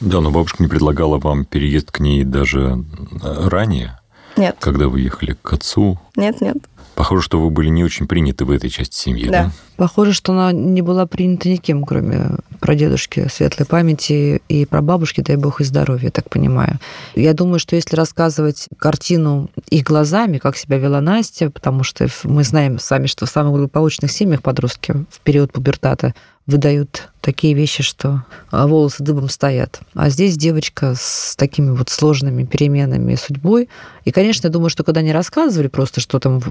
Да, 0.00 0.20
но 0.20 0.30
бабушка 0.30 0.62
не 0.62 0.68
предлагала 0.68 1.18
вам 1.18 1.44
переезд 1.44 1.90
к 1.92 2.00
ней 2.00 2.24
даже 2.24 2.84
э, 3.22 3.48
ранее? 3.48 3.98
Нет. 4.36 4.56
Когда 4.58 4.88
вы 4.88 5.00
ехали 5.00 5.36
к 5.40 5.52
отцу? 5.52 6.00
Нет, 6.16 6.40
нет. 6.40 6.56
Похоже, 6.94 7.22
что 7.22 7.40
вы 7.40 7.50
были 7.50 7.68
не 7.68 7.84
очень 7.84 8.06
приняты 8.06 8.44
в 8.44 8.50
этой 8.50 8.70
части 8.70 8.96
семьи, 8.96 9.26
да? 9.26 9.44
да? 9.44 9.50
Похоже, 9.76 10.12
что 10.12 10.32
она 10.32 10.52
не 10.52 10.82
была 10.82 11.06
принята 11.06 11.48
никем, 11.48 11.84
кроме 11.84 12.36
прадедушки 12.60 13.26
светлой 13.28 13.66
памяти 13.66 14.40
и 14.48 14.64
прабабушки, 14.64 15.20
дай 15.20 15.36
бог 15.36 15.60
и 15.60 15.64
здоровья, 15.64 16.04
я 16.04 16.10
так 16.10 16.30
понимаю. 16.30 16.78
Я 17.14 17.34
думаю, 17.34 17.58
что 17.58 17.74
если 17.74 17.96
рассказывать 17.96 18.68
картину 18.78 19.50
их 19.70 19.82
глазами, 19.84 20.38
как 20.38 20.56
себя 20.56 20.78
вела 20.78 21.00
Настя, 21.00 21.50
потому 21.50 21.82
что 21.82 22.06
мы 22.22 22.44
знаем 22.44 22.78
сами, 22.78 23.06
что 23.06 23.26
в 23.26 23.30
самых 23.30 23.52
благополучных 23.52 24.12
семьях 24.12 24.42
подростки 24.42 24.94
в 25.10 25.20
период 25.20 25.52
пубертата 25.52 26.14
выдают 26.46 27.08
такие 27.20 27.54
вещи, 27.54 27.82
что 27.82 28.24
а, 28.50 28.66
волосы 28.66 29.02
дыбом 29.02 29.30
стоят. 29.30 29.80
А 29.94 30.10
здесь 30.10 30.36
девочка 30.36 30.94
с 30.94 31.34
такими 31.36 31.70
вот 31.70 31.88
сложными 31.88 32.44
переменами 32.44 33.14
судьбой. 33.14 33.70
И, 34.04 34.10
конечно, 34.10 34.48
я 34.48 34.52
думаю, 34.52 34.68
что 34.68 34.84
когда 34.84 35.00
они 35.00 35.12
рассказывали 35.12 35.68
просто, 35.68 36.00
что 36.02 36.18
там, 36.18 36.42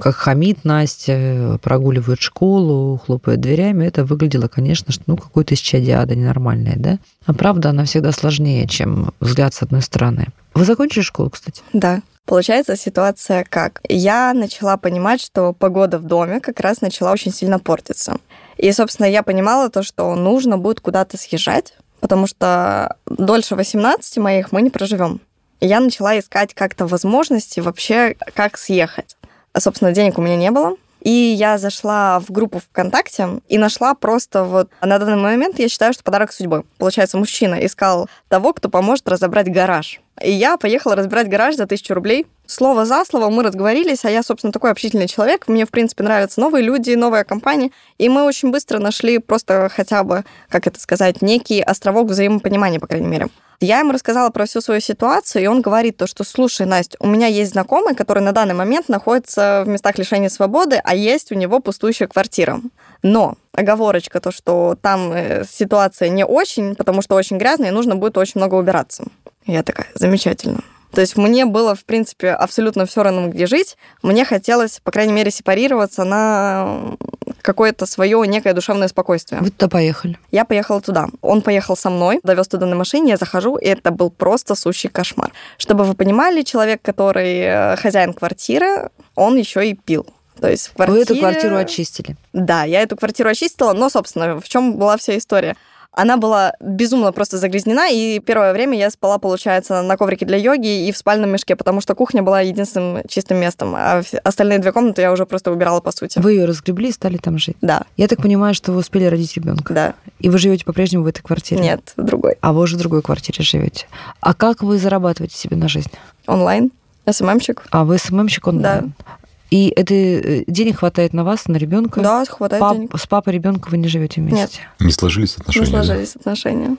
как 0.00 0.16
хамит 0.16 0.64
Настя, 0.64 1.58
прогуливает 1.62 2.20
школу, 2.20 3.00
хлопает 3.04 3.40
дверями, 3.40 3.86
это 3.86 4.04
выглядело, 4.04 4.48
конечно, 4.48 4.92
что 4.92 5.04
ну, 5.06 5.16
какой-то 5.16 5.54
исчадиада 5.54 6.14
ненормальное, 6.14 6.76
да? 6.76 6.98
А 7.24 7.32
правда, 7.32 7.70
она 7.70 7.84
всегда 7.84 8.12
сложнее, 8.12 8.66
чем 8.68 9.14
взгляд 9.20 9.54
с 9.54 9.62
одной 9.62 9.80
стороны. 9.80 10.26
Вы 10.54 10.64
закончили 10.64 11.02
школу, 11.02 11.30
кстати? 11.30 11.62
Да. 11.72 12.02
Получается 12.26 12.76
ситуация 12.76 13.42
как? 13.48 13.80
Я 13.88 14.34
начала 14.34 14.76
понимать, 14.76 15.22
что 15.22 15.54
погода 15.54 15.98
в 15.98 16.02
доме 16.02 16.40
как 16.40 16.60
раз 16.60 16.82
начала 16.82 17.10
очень 17.12 17.32
сильно 17.32 17.58
портиться. 17.58 18.18
И, 18.58 18.70
собственно, 18.72 19.06
я 19.06 19.22
понимала 19.22 19.70
то, 19.70 19.82
что 19.82 20.14
нужно 20.14 20.58
будет 20.58 20.80
куда-то 20.80 21.16
съезжать, 21.16 21.74
потому 22.00 22.26
что 22.26 22.96
дольше 23.06 23.54
18 23.54 24.18
моих 24.18 24.52
мы 24.52 24.62
не 24.62 24.70
проживем. 24.70 25.20
И 25.60 25.66
я 25.66 25.80
начала 25.80 26.18
искать 26.18 26.54
как-то 26.54 26.86
возможности 26.86 27.60
вообще, 27.60 28.16
как 28.34 28.58
съехать. 28.58 29.16
А, 29.52 29.60
собственно, 29.60 29.92
денег 29.92 30.18
у 30.18 30.22
меня 30.22 30.36
не 30.36 30.50
было. 30.50 30.76
И 31.00 31.10
я 31.10 31.58
зашла 31.58 32.18
в 32.18 32.30
группу 32.30 32.58
ВКонтакте 32.58 33.40
и 33.48 33.56
нашла 33.56 33.94
просто 33.94 34.44
вот... 34.44 34.68
На 34.80 34.98
данный 34.98 35.16
момент 35.16 35.58
я 35.58 35.68
считаю, 35.68 35.92
что 35.92 36.02
подарок 36.02 36.32
судьбы. 36.32 36.64
Получается, 36.76 37.16
мужчина 37.16 37.64
искал 37.64 38.08
того, 38.28 38.52
кто 38.52 38.68
поможет 38.68 39.08
разобрать 39.08 39.50
гараж. 39.50 40.00
И 40.22 40.30
я 40.30 40.56
поехала 40.56 40.96
разбирать 40.96 41.28
гараж 41.28 41.56
за 41.56 41.66
тысячу 41.66 41.94
рублей. 41.94 42.26
Слово 42.46 42.84
за 42.86 43.04
слово 43.04 43.30
мы 43.30 43.42
разговорились, 43.42 44.04
а 44.04 44.10
я, 44.10 44.22
собственно, 44.22 44.52
такой 44.52 44.70
общительный 44.70 45.06
человек. 45.06 45.48
Мне, 45.48 45.66
в 45.66 45.70
принципе, 45.70 46.02
нравятся 46.02 46.40
новые 46.40 46.64
люди, 46.64 46.92
новая 46.92 47.24
компания. 47.24 47.70
И 47.98 48.08
мы 48.08 48.24
очень 48.24 48.50
быстро 48.50 48.78
нашли 48.78 49.18
просто 49.18 49.70
хотя 49.74 50.02
бы, 50.02 50.24
как 50.48 50.66
это 50.66 50.80
сказать, 50.80 51.22
некий 51.22 51.60
островок 51.60 52.08
взаимопонимания, 52.08 52.80
по 52.80 52.86
крайней 52.86 53.08
мере. 53.08 53.28
Я 53.60 53.80
ему 53.80 53.90
рассказала 53.90 54.30
про 54.30 54.46
всю 54.46 54.60
свою 54.60 54.80
ситуацию, 54.80 55.42
и 55.42 55.46
он 55.48 55.62
говорит 55.62 55.96
то, 55.96 56.06
что, 56.06 56.22
слушай, 56.22 56.64
Настя, 56.64 56.96
у 57.00 57.08
меня 57.08 57.26
есть 57.26 57.52
знакомый, 57.52 57.96
который 57.96 58.22
на 58.22 58.30
данный 58.30 58.54
момент 58.54 58.88
находится 58.88 59.64
в 59.66 59.68
местах 59.68 59.98
лишения 59.98 60.28
свободы, 60.28 60.80
а 60.84 60.94
есть 60.94 61.32
у 61.32 61.34
него 61.34 61.58
пустующая 61.58 62.06
квартира. 62.06 62.60
Но 63.02 63.34
оговорочка 63.52 64.20
то, 64.20 64.30
что 64.30 64.76
там 64.80 65.12
э, 65.12 65.44
ситуация 65.44 66.08
не 66.08 66.24
очень, 66.24 66.76
потому 66.76 67.02
что 67.02 67.16
очень 67.16 67.36
грязная, 67.36 67.70
и 67.70 67.72
нужно 67.72 67.96
будет 67.96 68.16
очень 68.16 68.34
много 68.36 68.54
убираться. 68.54 69.04
Я 69.48 69.62
такая, 69.62 69.88
замечательно. 69.94 70.62
То 70.92 71.00
есть 71.00 71.16
мне 71.16 71.44
было, 71.44 71.74
в 71.74 71.84
принципе, 71.84 72.30
абсолютно 72.30 72.86
все 72.86 73.02
равно, 73.02 73.28
где 73.28 73.46
жить. 73.46 73.76
Мне 74.02 74.24
хотелось, 74.24 74.80
по 74.82 74.90
крайней 74.90 75.12
мере, 75.12 75.30
сепарироваться 75.30 76.04
на 76.04 76.96
какое-то 77.42 77.86
свое 77.86 78.26
некое 78.26 78.54
душевное 78.54 78.88
спокойствие. 78.88 79.40
Вы 79.40 79.50
туда 79.50 79.68
поехали? 79.68 80.18
Я 80.30 80.44
поехала 80.44 80.80
туда. 80.80 81.08
Он 81.20 81.42
поехал 81.42 81.76
со 81.76 81.90
мной, 81.90 82.20
довез 82.22 82.48
туда 82.48 82.66
на 82.66 82.76
машине, 82.76 83.10
я 83.10 83.16
захожу, 83.16 83.56
и 83.56 83.66
это 83.66 83.90
был 83.90 84.10
просто 84.10 84.54
сущий 84.54 84.88
кошмар. 84.88 85.32
Чтобы 85.56 85.84
вы 85.84 85.94
понимали, 85.94 86.42
человек, 86.42 86.80
который 86.82 87.40
э, 87.40 87.76
хозяин 87.76 88.12
квартиры, 88.12 88.90
он 89.14 89.36
еще 89.36 89.66
и 89.68 89.74
пил. 89.74 90.06
То 90.40 90.48
есть 90.48 90.68
в 90.68 90.74
квартире... 90.74 90.98
Вы 90.98 91.02
эту 91.02 91.16
квартиру 91.16 91.56
очистили? 91.56 92.16
Да, 92.32 92.64
я 92.64 92.82
эту 92.82 92.96
квартиру 92.96 93.28
очистила, 93.28 93.72
но, 93.72 93.88
собственно, 93.88 94.40
в 94.40 94.48
чем 94.48 94.76
была 94.76 94.96
вся 94.96 95.16
история? 95.18 95.56
Она 95.98 96.16
была 96.16 96.52
безумно 96.60 97.10
просто 97.10 97.38
загрязнена, 97.38 97.88
и 97.88 98.20
первое 98.20 98.52
время 98.52 98.78
я 98.78 98.88
спала, 98.88 99.18
получается, 99.18 99.82
на 99.82 99.96
коврике 99.96 100.24
для 100.26 100.36
йоги 100.36 100.86
и 100.86 100.92
в 100.92 100.96
спальном 100.96 101.30
мешке, 101.30 101.56
потому 101.56 101.80
что 101.80 101.96
кухня 101.96 102.22
была 102.22 102.40
единственным 102.40 103.02
чистым 103.08 103.38
местом, 103.38 103.74
а 103.74 104.02
остальные 104.22 104.60
две 104.60 104.70
комнаты 104.70 105.02
я 105.02 105.10
уже 105.10 105.26
просто 105.26 105.50
убирала 105.50 105.80
по 105.80 105.90
сути. 105.90 106.20
Вы 106.20 106.34
ее 106.34 106.44
разгребли 106.44 106.90
и 106.90 106.92
стали 106.92 107.16
там 107.16 107.36
жить? 107.36 107.56
Да. 107.62 107.82
Я 107.96 108.06
так 108.06 108.22
понимаю, 108.22 108.54
что 108.54 108.70
вы 108.70 108.78
успели 108.78 109.06
родить 109.06 109.34
ребенка? 109.34 109.74
Да. 109.74 109.94
И 110.20 110.30
вы 110.30 110.38
живете 110.38 110.64
по-прежнему 110.64 111.02
в 111.02 111.08
этой 111.08 111.22
квартире? 111.22 111.62
Нет, 111.62 111.94
в 111.96 112.04
другой. 112.04 112.36
А 112.42 112.52
вы 112.52 112.60
уже 112.60 112.76
в 112.76 112.78
другой 112.78 113.02
квартире 113.02 113.42
живете. 113.42 113.86
А 114.20 114.34
как 114.34 114.62
вы 114.62 114.78
зарабатываете 114.78 115.36
себе 115.36 115.56
на 115.56 115.66
жизнь? 115.66 115.90
Онлайн. 116.28 116.70
СММщик. 117.10 117.64
А 117.70 117.84
вы 117.84 117.98
СММщик 117.98 118.46
онлайн? 118.46 118.94
Да. 118.96 119.04
И 119.50 119.72
это 119.74 119.94
э, 119.94 120.44
денег 120.46 120.80
хватает 120.80 121.14
на 121.14 121.24
вас, 121.24 121.48
на 121.48 121.56
ребенка? 121.56 122.02
Да, 122.02 122.24
хватает 122.26 122.60
Пап, 122.60 122.76
денег. 122.76 122.98
С 122.98 123.06
папой 123.06 123.32
ребенка 123.32 123.68
вы 123.70 123.78
не 123.78 123.88
живете 123.88 124.20
вместе? 124.20 124.36
Нет. 124.38 124.50
Не 124.80 124.92
сложились 124.92 125.36
отношения? 125.36 125.66
Не 125.66 125.70
сложились 125.70 126.12
да? 126.14 126.20
отношения. 126.20 126.76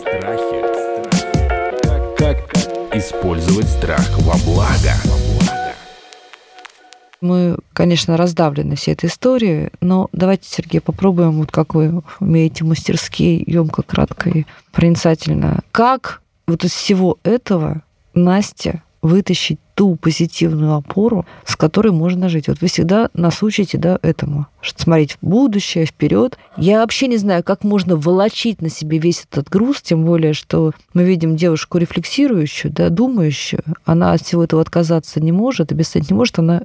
Страхи. 0.00 0.62
Как, 2.16 2.16
как 2.16 2.94
использовать 2.94 3.68
страх 3.68 4.08
во 4.18 4.36
благо? 4.44 4.94
Мы, 7.20 7.56
конечно, 7.72 8.16
раздавлены 8.16 8.74
всей 8.74 8.94
этой 8.94 9.08
историей, 9.08 9.70
но 9.80 10.08
давайте, 10.12 10.48
Сергей, 10.48 10.80
попробуем, 10.80 11.38
вот 11.38 11.52
как 11.52 11.74
вы 11.74 12.02
умеете 12.18 12.64
мастерски, 12.64 13.42
емко, 13.46 13.82
кратко 13.82 14.28
и 14.28 14.44
проницательно. 14.72 15.62
Как 15.70 16.20
вот 16.48 16.64
из 16.64 16.72
всего 16.72 17.18
этого 17.22 17.82
Настя 18.14 18.82
вытащить 19.02 19.58
ту 19.74 19.96
позитивную 19.96 20.74
опору, 20.74 21.26
с 21.44 21.56
которой 21.56 21.92
можно 21.92 22.28
жить. 22.28 22.46
Вот 22.46 22.60
вы 22.60 22.68
всегда 22.68 23.10
нас 23.14 23.42
учите 23.42 23.76
да, 23.76 23.98
этому, 24.00 24.46
что 24.60 24.80
смотреть 24.80 25.18
в 25.20 25.26
будущее, 25.26 25.86
вперед. 25.86 26.38
Я 26.56 26.80
вообще 26.80 27.08
не 27.08 27.16
знаю, 27.16 27.42
как 27.42 27.64
можно 27.64 27.96
волочить 27.96 28.62
на 28.62 28.70
себе 28.70 28.98
весь 28.98 29.24
этот 29.28 29.48
груз, 29.48 29.82
тем 29.82 30.04
более, 30.04 30.34
что 30.34 30.72
мы 30.94 31.02
видим 31.02 31.36
девушку 31.36 31.78
рефлексирующую, 31.78 32.72
да, 32.72 32.88
думающую. 32.90 33.62
Она 33.84 34.12
от 34.12 34.22
всего 34.22 34.44
этого 34.44 34.62
отказаться 34.62 35.20
не 35.20 35.32
может, 35.32 35.72
обесценить 35.72 36.10
не 36.10 36.16
может, 36.16 36.38
она 36.38 36.62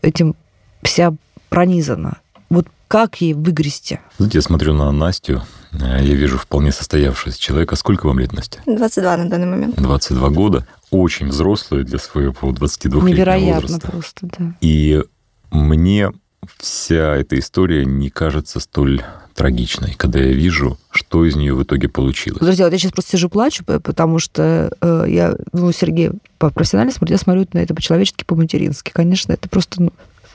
этим 0.00 0.36
вся 0.82 1.12
пронизана. 1.48 2.18
Вот 2.48 2.68
как 2.88 3.20
ей 3.20 3.34
выгрести? 3.34 4.00
Знаете, 4.18 4.38
я 4.38 4.42
смотрю 4.42 4.74
на 4.74 4.90
Настю, 4.92 5.42
я 5.72 6.00
вижу 6.02 6.38
вполне 6.38 6.72
состоявшегося 6.72 7.40
человека. 7.40 7.76
Сколько 7.76 8.06
вам 8.06 8.18
лет, 8.18 8.32
Настя? 8.32 8.58
22 8.66 9.16
на 9.16 9.30
данный 9.30 9.46
момент. 9.46 9.76
22 9.76 10.28
года. 10.30 10.66
Очень 10.90 11.28
взрослую 11.28 11.84
для 11.84 11.98
своего 11.98 12.50
22-летнего 12.50 13.06
Невероятно 13.06 13.60
возраста. 13.62 13.90
просто, 13.90 14.28
да. 14.38 14.54
И 14.60 15.02
мне 15.50 16.10
вся 16.58 17.16
эта 17.16 17.38
история 17.38 17.84
не 17.84 18.10
кажется 18.10 18.60
столь 18.60 19.02
трагичной, 19.34 19.94
когда 19.96 20.18
я 20.18 20.32
вижу, 20.32 20.78
что 20.90 21.24
из 21.24 21.36
нее 21.36 21.54
в 21.54 21.62
итоге 21.62 21.88
получилось. 21.88 22.40
Друзья, 22.40 22.64
вот 22.66 22.72
я 22.72 22.78
сейчас 22.78 22.92
просто 22.92 23.12
сижу 23.12 23.28
плачу, 23.28 23.64
потому 23.64 24.18
что 24.18 24.70
э, 24.80 25.04
я, 25.08 25.36
ну, 25.52 25.72
Сергей 25.72 26.10
по 26.38 26.50
профессионально 26.50 26.92
смотрю, 26.92 27.14
я 27.14 27.18
смотрю 27.18 27.46
на 27.52 27.58
это 27.58 27.74
по-человечески, 27.74 28.24
по-матерински. 28.24 28.90
Конечно, 28.92 29.32
это 29.32 29.48
просто 29.48 29.82
ну, 29.82 29.92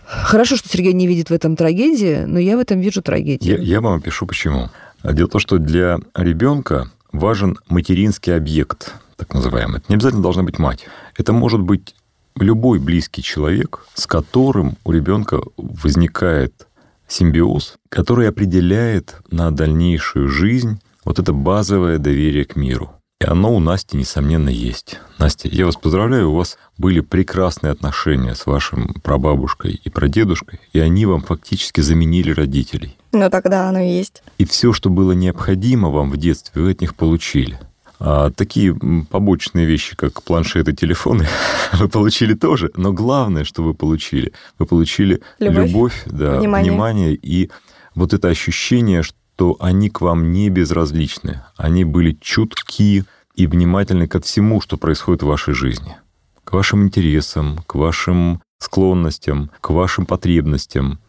Хорошо, 0.07 0.55
что 0.55 0.69
Сергей 0.69 0.93
не 0.93 1.07
видит 1.07 1.29
в 1.29 1.33
этом 1.33 1.55
трагедии, 1.55 2.23
но 2.25 2.39
я 2.39 2.57
в 2.57 2.59
этом 2.59 2.79
вижу 2.79 3.01
трагедию. 3.01 3.57
Я, 3.57 3.63
я 3.63 3.81
вам 3.81 3.97
опишу, 3.97 4.25
почему. 4.27 4.69
Дело 5.03 5.27
в 5.27 5.31
том, 5.31 5.41
что 5.41 5.57
для 5.57 5.99
ребенка 6.15 6.91
важен 7.11 7.57
материнский 7.67 8.35
объект, 8.35 8.93
так 9.15 9.33
называемый. 9.33 9.77
Это 9.77 9.85
не 9.89 9.95
обязательно 9.95 10.23
должна 10.23 10.43
быть 10.43 10.59
мать. 10.59 10.85
Это 11.15 11.33
может 11.33 11.61
быть 11.61 11.95
любой 12.37 12.79
близкий 12.79 13.23
человек, 13.23 13.85
с 13.93 14.07
которым 14.07 14.77
у 14.83 14.91
ребенка 14.91 15.41
возникает 15.57 16.67
симбиоз, 17.07 17.75
который 17.89 18.27
определяет 18.27 19.15
на 19.29 19.51
дальнейшую 19.51 20.27
жизнь 20.27 20.81
вот 21.03 21.19
это 21.19 21.33
базовое 21.33 21.97
доверие 21.97 22.45
к 22.45 22.55
миру. 22.55 22.91
И 23.21 23.25
оно 23.25 23.55
у 23.55 23.59
Насти, 23.59 23.95
несомненно, 23.95 24.49
есть. 24.49 24.99
Настя, 25.19 25.47
я 25.47 25.65
вас 25.65 25.77
поздравляю, 25.77 26.31
у 26.31 26.35
вас 26.35 26.57
были 26.77 26.99
прекрасные 26.99 27.71
отношения 27.71 28.35
с 28.35 28.45
вашим 28.45 28.93
прабабушкой 29.03 29.79
и 29.81 29.89
прадедушкой, 29.89 30.59
и 30.73 30.79
они 30.79 31.05
вам 31.05 31.21
фактически 31.21 31.79
заменили 31.79 32.31
родителей. 32.31 32.97
Ну 33.13 33.29
тогда 33.29 33.69
оно 33.69 33.79
и 33.79 33.89
есть. 33.89 34.21
И 34.37 34.43
все, 34.43 34.73
что 34.73 34.89
было 34.89 35.13
необходимо 35.13 35.89
вам 35.89 36.11
в 36.11 36.17
детстве, 36.17 36.61
вы 36.61 36.71
от 36.71 36.81
них 36.81 36.95
получили. 36.95 37.57
А 37.99 38.29
такие 38.31 38.77
побочные 39.09 39.65
вещи, 39.65 39.95
как 39.95 40.21
планшеты, 40.23 40.73
телефоны, 40.73 41.27
вы 41.73 41.87
получили 41.87 42.33
тоже. 42.33 42.71
Но 42.75 42.91
главное, 42.91 43.43
что 43.43 43.63
вы 43.63 43.73
получили, 43.73 44.33
вы 44.59 44.65
получили 44.65 45.21
любовь, 45.39 45.67
любовь 45.67 46.03
да, 46.05 46.39
внимание. 46.39 46.71
внимание 46.71 47.13
и 47.15 47.49
вот 47.95 48.13
это 48.13 48.27
ощущение, 48.27 49.03
что 49.03 49.55
они 49.59 49.89
к 49.89 50.01
вам 50.01 50.31
не 50.31 50.49
безразличны. 50.49 51.43
Они 51.55 51.85
были 51.85 52.17
чутки 52.21 53.05
и 53.35 53.47
внимательны 53.47 54.07
ко 54.07 54.19
всему, 54.19 54.61
что 54.61 54.77
происходит 54.77 55.23
в 55.23 55.27
вашей 55.27 55.53
жизни. 55.53 55.95
К 56.43 56.53
вашим 56.53 56.83
интересам, 56.83 57.59
к 57.65 57.75
вашим 57.75 58.41
склонностям, 58.59 59.51
к 59.61 59.69
вашим 59.69 60.05
потребностям. 60.05 60.99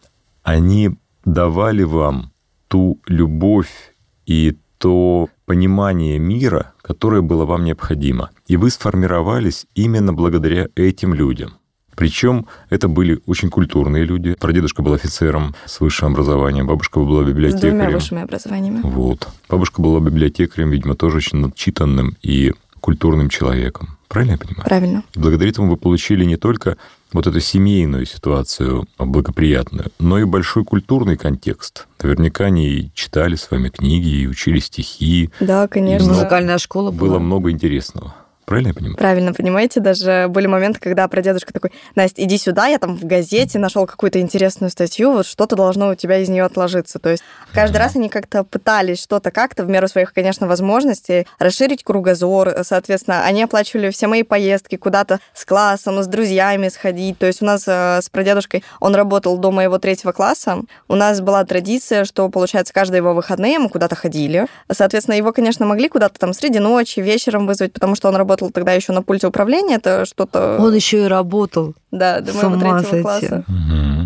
Они 0.43 0.91
давали 1.25 1.83
вам 1.83 2.31
ту 2.67 2.99
любовь 3.07 3.93
и 4.25 4.57
то 4.77 5.29
понимание 5.45 6.19
мира, 6.19 6.73
которое 6.87 7.21
было 7.21 7.45
вам 7.45 7.65
необходимо. 7.65 8.29
И 8.47 8.55
вы 8.55 8.71
сформировались 8.71 9.65
именно 9.75 10.13
благодаря 10.13 10.67
этим 10.75 11.13
людям. 11.13 11.53
Причем 11.95 12.45
это 12.69 12.87
были 12.87 13.19
очень 13.25 13.49
культурные 13.49 14.03
люди. 14.05 14.35
Прадедушка 14.39 14.83
был 14.83 14.93
офицером 14.93 15.55
с 15.65 15.79
высшим 15.79 16.09
образованием, 16.11 16.67
бабушка 16.67 16.99
была 16.99 17.23
библиотекарем. 17.23 17.75
С 17.75 17.79
двумя 17.79 17.89
высшими 17.89 18.21
образованиями. 18.21 18.81
Вот. 18.83 19.27
Бабушка 19.49 19.81
была 19.81 19.99
библиотекарем, 19.99 20.69
видимо, 20.69 20.95
тоже 20.95 21.17
очень 21.17 21.39
начитанным 21.39 22.15
и 22.21 22.53
культурным 22.79 23.29
человеком. 23.29 23.97
Правильно 24.07 24.33
я 24.33 24.37
понимаю? 24.37 24.63
Правильно. 24.65 25.03
И 25.15 25.19
благодаря 25.19 25.49
этому 25.49 25.71
вы 25.71 25.77
получили 25.77 26.23
не 26.23 26.37
только 26.37 26.77
вот 27.13 27.27
эту 27.27 27.39
семейную 27.39 28.05
ситуацию 28.05 28.87
благоприятную, 28.97 29.91
но 29.99 30.19
и 30.19 30.25
большой 30.25 30.65
культурный 30.65 31.17
контекст. 31.17 31.87
Наверняка 32.01 32.45
они 32.45 32.91
читали 32.93 33.35
с 33.35 33.49
вами 33.49 33.69
книги 33.69 34.09
и 34.09 34.27
учили 34.27 34.59
стихи. 34.59 35.29
Да, 35.39 35.67
конечно. 35.67 36.09
Музыкальная 36.09 36.57
школа 36.57 36.91
была. 36.91 37.11
Было 37.11 37.19
много 37.19 37.51
интересного. 37.51 38.13
Правильно 38.47 38.69
я 38.69 38.73
понимаю? 38.73 38.95
Правильно 38.95 39.33
понимаете, 39.33 39.81
даже 39.81 40.27
были 40.29 40.47
моменты, 40.47 40.79
когда 40.79 41.05
прадедушка 41.09 41.51
такой, 41.51 41.73
Настя, 41.95 42.23
иди 42.23 42.37
сюда, 42.37 42.67
я 42.67 42.79
там 42.79 42.95
в 42.95 43.03
газете 43.03 43.59
нашел 43.59 43.85
какую-то 43.85 44.21
интересную 44.21 44.69
статью, 44.69 45.11
вот 45.11 45.25
что-то 45.25 45.57
должно 45.57 45.89
у 45.89 45.95
тебя 45.95 46.19
из 46.19 46.29
нее 46.29 46.45
отложиться. 46.45 46.97
То 46.97 47.09
есть 47.09 47.23
каждый 47.51 47.75
раз 47.75 47.97
они 47.97 48.07
как-то 48.07 48.45
пытались 48.45 49.03
что-то 49.03 49.31
как-то 49.31 49.65
в 49.65 49.69
меру 49.69 49.89
своих, 49.89 50.13
конечно, 50.13 50.47
возможностей 50.47 51.27
расширить 51.39 51.83
кругозор, 51.83 52.59
соответственно, 52.63 53.25
они 53.25 53.43
оплачивали 53.43 53.89
все 53.89 54.07
мои 54.07 54.23
поездки 54.23 54.77
куда-то 54.77 55.19
с 55.33 55.43
классом, 55.43 56.01
с 56.01 56.07
друзьями 56.07 56.69
сходить. 56.69 57.19
То 57.19 57.25
есть 57.25 57.41
у 57.41 57.45
нас 57.45 57.65
э, 57.67 57.99
с 58.01 58.09
прадедушкой, 58.09 58.63
он 58.79 58.95
работал 58.95 59.37
до 59.37 59.51
моего 59.51 59.77
третьего 59.77 60.13
класса, 60.13 60.61
у 60.87 60.95
нас 60.95 61.19
была 61.19 61.43
традиция, 61.43 62.05
что, 62.05 62.29
получается, 62.29 62.73
каждые 62.73 62.99
его 62.99 63.13
выходные 63.13 63.59
мы 63.59 63.67
куда-то 63.67 63.95
ходили. 63.97 64.47
Соответственно, 64.71 65.15
его, 65.15 65.33
конечно, 65.33 65.65
могли 65.65 65.89
куда-то 65.89 66.17
там 66.17 66.31
среди 66.31 66.59
ночи, 66.59 67.01
вечером 67.01 67.45
вызвать, 67.45 67.73
потому 67.73 67.95
что 67.95 68.07
он 68.07 68.15
работал 68.15 68.36
тогда 68.53 68.73
еще 68.73 68.93
на 68.93 69.01
пульте 69.01 69.27
управления, 69.27 69.75
это 69.75 70.05
что-то... 70.05 70.57
Он 70.59 70.73
еще 70.73 71.05
и 71.05 71.07
работал. 71.07 71.73
Да, 71.91 72.19
до 72.19 72.33
С 72.33 72.35
моего 72.35 72.59
третьего 72.59 73.01
класса. 73.01 73.45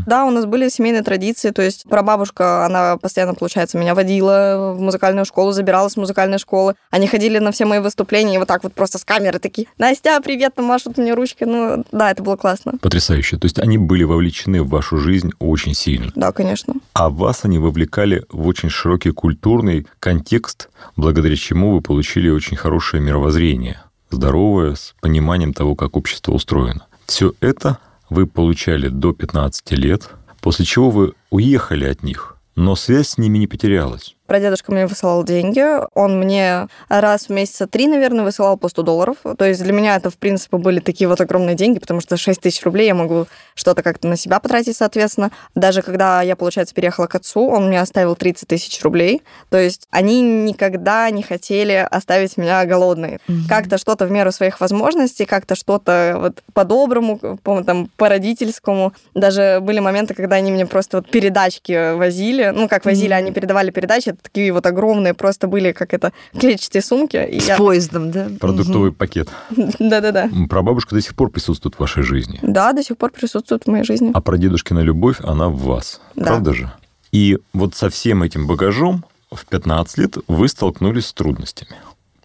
Да, 0.06 0.26
у 0.26 0.32
нас 0.32 0.46
были 0.46 0.70
семейные 0.70 1.04
традиции, 1.04 1.52
то 1.52 1.62
есть 1.62 1.88
прабабушка, 1.88 2.66
она 2.66 2.98
постоянно, 2.98 3.36
получается, 3.36 3.78
меня 3.78 3.94
водила 3.94 4.74
в 4.76 4.82
музыкальную 4.82 5.26
школу, 5.26 5.52
забирала 5.52 5.90
с 5.90 5.98
музыкальной 5.98 6.38
школы. 6.38 6.76
Они 6.90 7.08
ходили 7.08 7.38
на 7.38 7.52
все 7.52 7.66
мои 7.66 7.80
выступления 7.80 8.36
и 8.36 8.38
вот 8.38 8.48
так 8.48 8.64
вот 8.64 8.74
просто 8.74 8.98
с 8.98 9.06
камеры 9.06 9.40
такие, 9.40 9.68
Настя, 9.78 10.20
привет, 10.22 10.56
там 10.56 10.66
машут 10.66 10.98
мне 10.98 11.14
ручки. 11.14 11.44
Ну, 11.44 11.84
да, 11.92 12.12
это 12.12 12.24
было 12.24 12.36
классно. 12.36 12.74
Потрясающе. 12.82 13.38
То 13.38 13.46
есть 13.46 13.60
они 13.60 13.78
были 13.78 14.04
вовлечены 14.04 14.64
в 14.64 14.70
вашу 14.70 14.98
жизнь 14.98 15.32
очень 15.40 15.74
сильно. 15.74 16.12
Да, 16.16 16.32
конечно. 16.32 16.76
А 16.94 17.10
вас 17.10 17.42
они 17.44 17.60
вовлекали 17.60 18.26
в 18.30 18.48
очень 18.48 18.70
широкий 18.70 19.12
культурный 19.12 19.88
контекст, 20.00 20.70
благодаря 20.96 21.36
чему 21.36 21.74
вы 21.74 21.82
получили 21.82 22.30
очень 22.30 22.58
хорошее 22.58 23.04
мировоззрение, 23.04 23.82
здоровое, 24.12 24.76
с 24.76 24.96
пониманием 25.02 25.54
того, 25.54 25.76
как 25.76 25.96
общество 25.98 26.34
устроено. 26.34 26.88
Все 27.06 27.34
это 27.40 27.78
вы 28.10 28.28
получали 28.28 28.90
до 28.90 29.14
15 29.14 29.72
лет, 29.72 30.10
после 30.42 30.66
чего 30.66 30.90
вы 30.90 31.14
уехали 31.30 31.86
от 31.86 32.04
них, 32.04 32.38
но 32.56 32.76
связь 32.76 33.10
с 33.10 33.18
ними 33.18 33.38
не 33.38 33.48
потерялась. 33.48 34.16
Прадедушка 34.32 34.72
мне 34.72 34.88
высылал 34.88 35.26
деньги. 35.26 35.62
Он 35.94 36.18
мне 36.18 36.70
раз 36.88 37.26
в 37.26 37.32
месяца 37.32 37.68
три, 37.68 37.86
наверное, 37.86 38.24
высылал 38.24 38.56
по 38.56 38.70
100 38.70 38.82
долларов. 38.82 39.18
То 39.38 39.44
есть 39.44 39.62
для 39.62 39.74
меня 39.74 39.98
это, 39.98 40.10
в 40.10 40.18
принципе, 40.18 40.56
были 40.56 40.80
такие 40.80 41.10
вот 41.10 41.20
огромные 41.20 41.54
деньги, 41.58 41.80
потому 41.80 42.00
что 42.00 42.16
6 42.16 42.40
тысяч 42.40 42.64
рублей 42.64 42.88
я 42.88 42.96
могу 42.96 43.28
что-то 43.56 43.84
как-то 43.84 44.08
на 44.08 44.16
себя 44.16 44.40
потратить, 44.40 44.78
соответственно. 44.78 45.32
Даже 45.54 45.82
когда 45.82 46.22
я, 46.22 46.38
получается, 46.38 46.74
переехала 46.74 47.08
к 47.08 47.16
отцу, 47.16 47.46
он 47.46 47.68
мне 47.68 47.82
оставил 47.82 48.16
30 48.16 48.48
тысяч 48.48 48.82
рублей. 48.84 49.22
То 49.50 49.58
есть 49.58 49.86
они 49.92 50.22
никогда 50.22 51.10
не 51.10 51.24
хотели 51.24 51.86
оставить 51.92 52.38
меня 52.38 52.64
голодной. 52.64 53.20
Мгм. 53.28 53.50
Как-то 53.50 53.78
что-то 53.78 54.06
в 54.06 54.12
меру 54.12 54.32
своих 54.32 54.62
возможностей, 54.62 55.26
как-то 55.26 55.56
что-то 55.56 56.16
вот 56.18 56.42
по-доброму, 56.54 57.18
по, 57.18 57.62
там, 57.64 57.90
по-родительскому. 57.98 58.94
Даже 59.14 59.60
были 59.62 59.80
моменты, 59.80 60.14
когда 60.14 60.38
они 60.38 60.54
мне 60.54 60.66
просто 60.66 61.00
вот 61.00 61.12
передачки 61.12 61.96
возили. 61.96 62.54
Ну, 62.56 62.70
как 62.70 62.86
возили, 62.86 63.10
Мгм. 63.10 63.18
они 63.18 63.32
передавали 63.34 63.72
передачи, 63.72 64.16
такие 64.22 64.52
вот 64.54 64.66
огромные 64.66 65.14
просто 65.14 65.48
были, 65.48 65.72
как 65.72 65.94
это, 65.94 66.12
клетчатые 66.38 66.82
сумки. 66.82 67.18
И 67.30 67.40
С 67.40 67.48
я... 67.48 67.58
поездом, 67.58 68.12
да? 68.12 68.28
Продуктовый 68.40 68.92
пакет. 68.92 69.30
Да-да-да. 69.80 70.30
Прабабушка 70.50 70.96
до 70.96 71.02
сих 71.02 71.16
пор 71.16 71.30
присутствует 71.30 71.76
в 71.76 71.80
вашей 71.80 72.04
жизни. 72.04 72.40
Да, 72.42 72.74
до 72.74 72.84
сих 72.84 72.98
пор 72.98 73.12
присутствует 73.12 73.64
в 73.64 73.68
моей 73.68 73.84
жизни. 73.84 74.12
А 74.14 74.22
прадедушкина 74.22 74.80
любовь, 74.80 75.18
она 75.24 75.50
в 75.50 75.58
вас. 75.58 76.02
Да. 76.16 76.28
Правда 76.28 76.54
же? 76.54 76.72
И 77.12 77.40
вот 77.54 77.76
со 77.76 77.90
всем 77.90 78.24
этим 78.24 78.48
багажом 78.48 79.06
в 79.32 79.46
15 79.46 79.98
лет 79.98 80.18
вы 80.28 80.48
столкнулись 80.48 81.08
с 81.08 81.14
трудностями. 81.14 81.76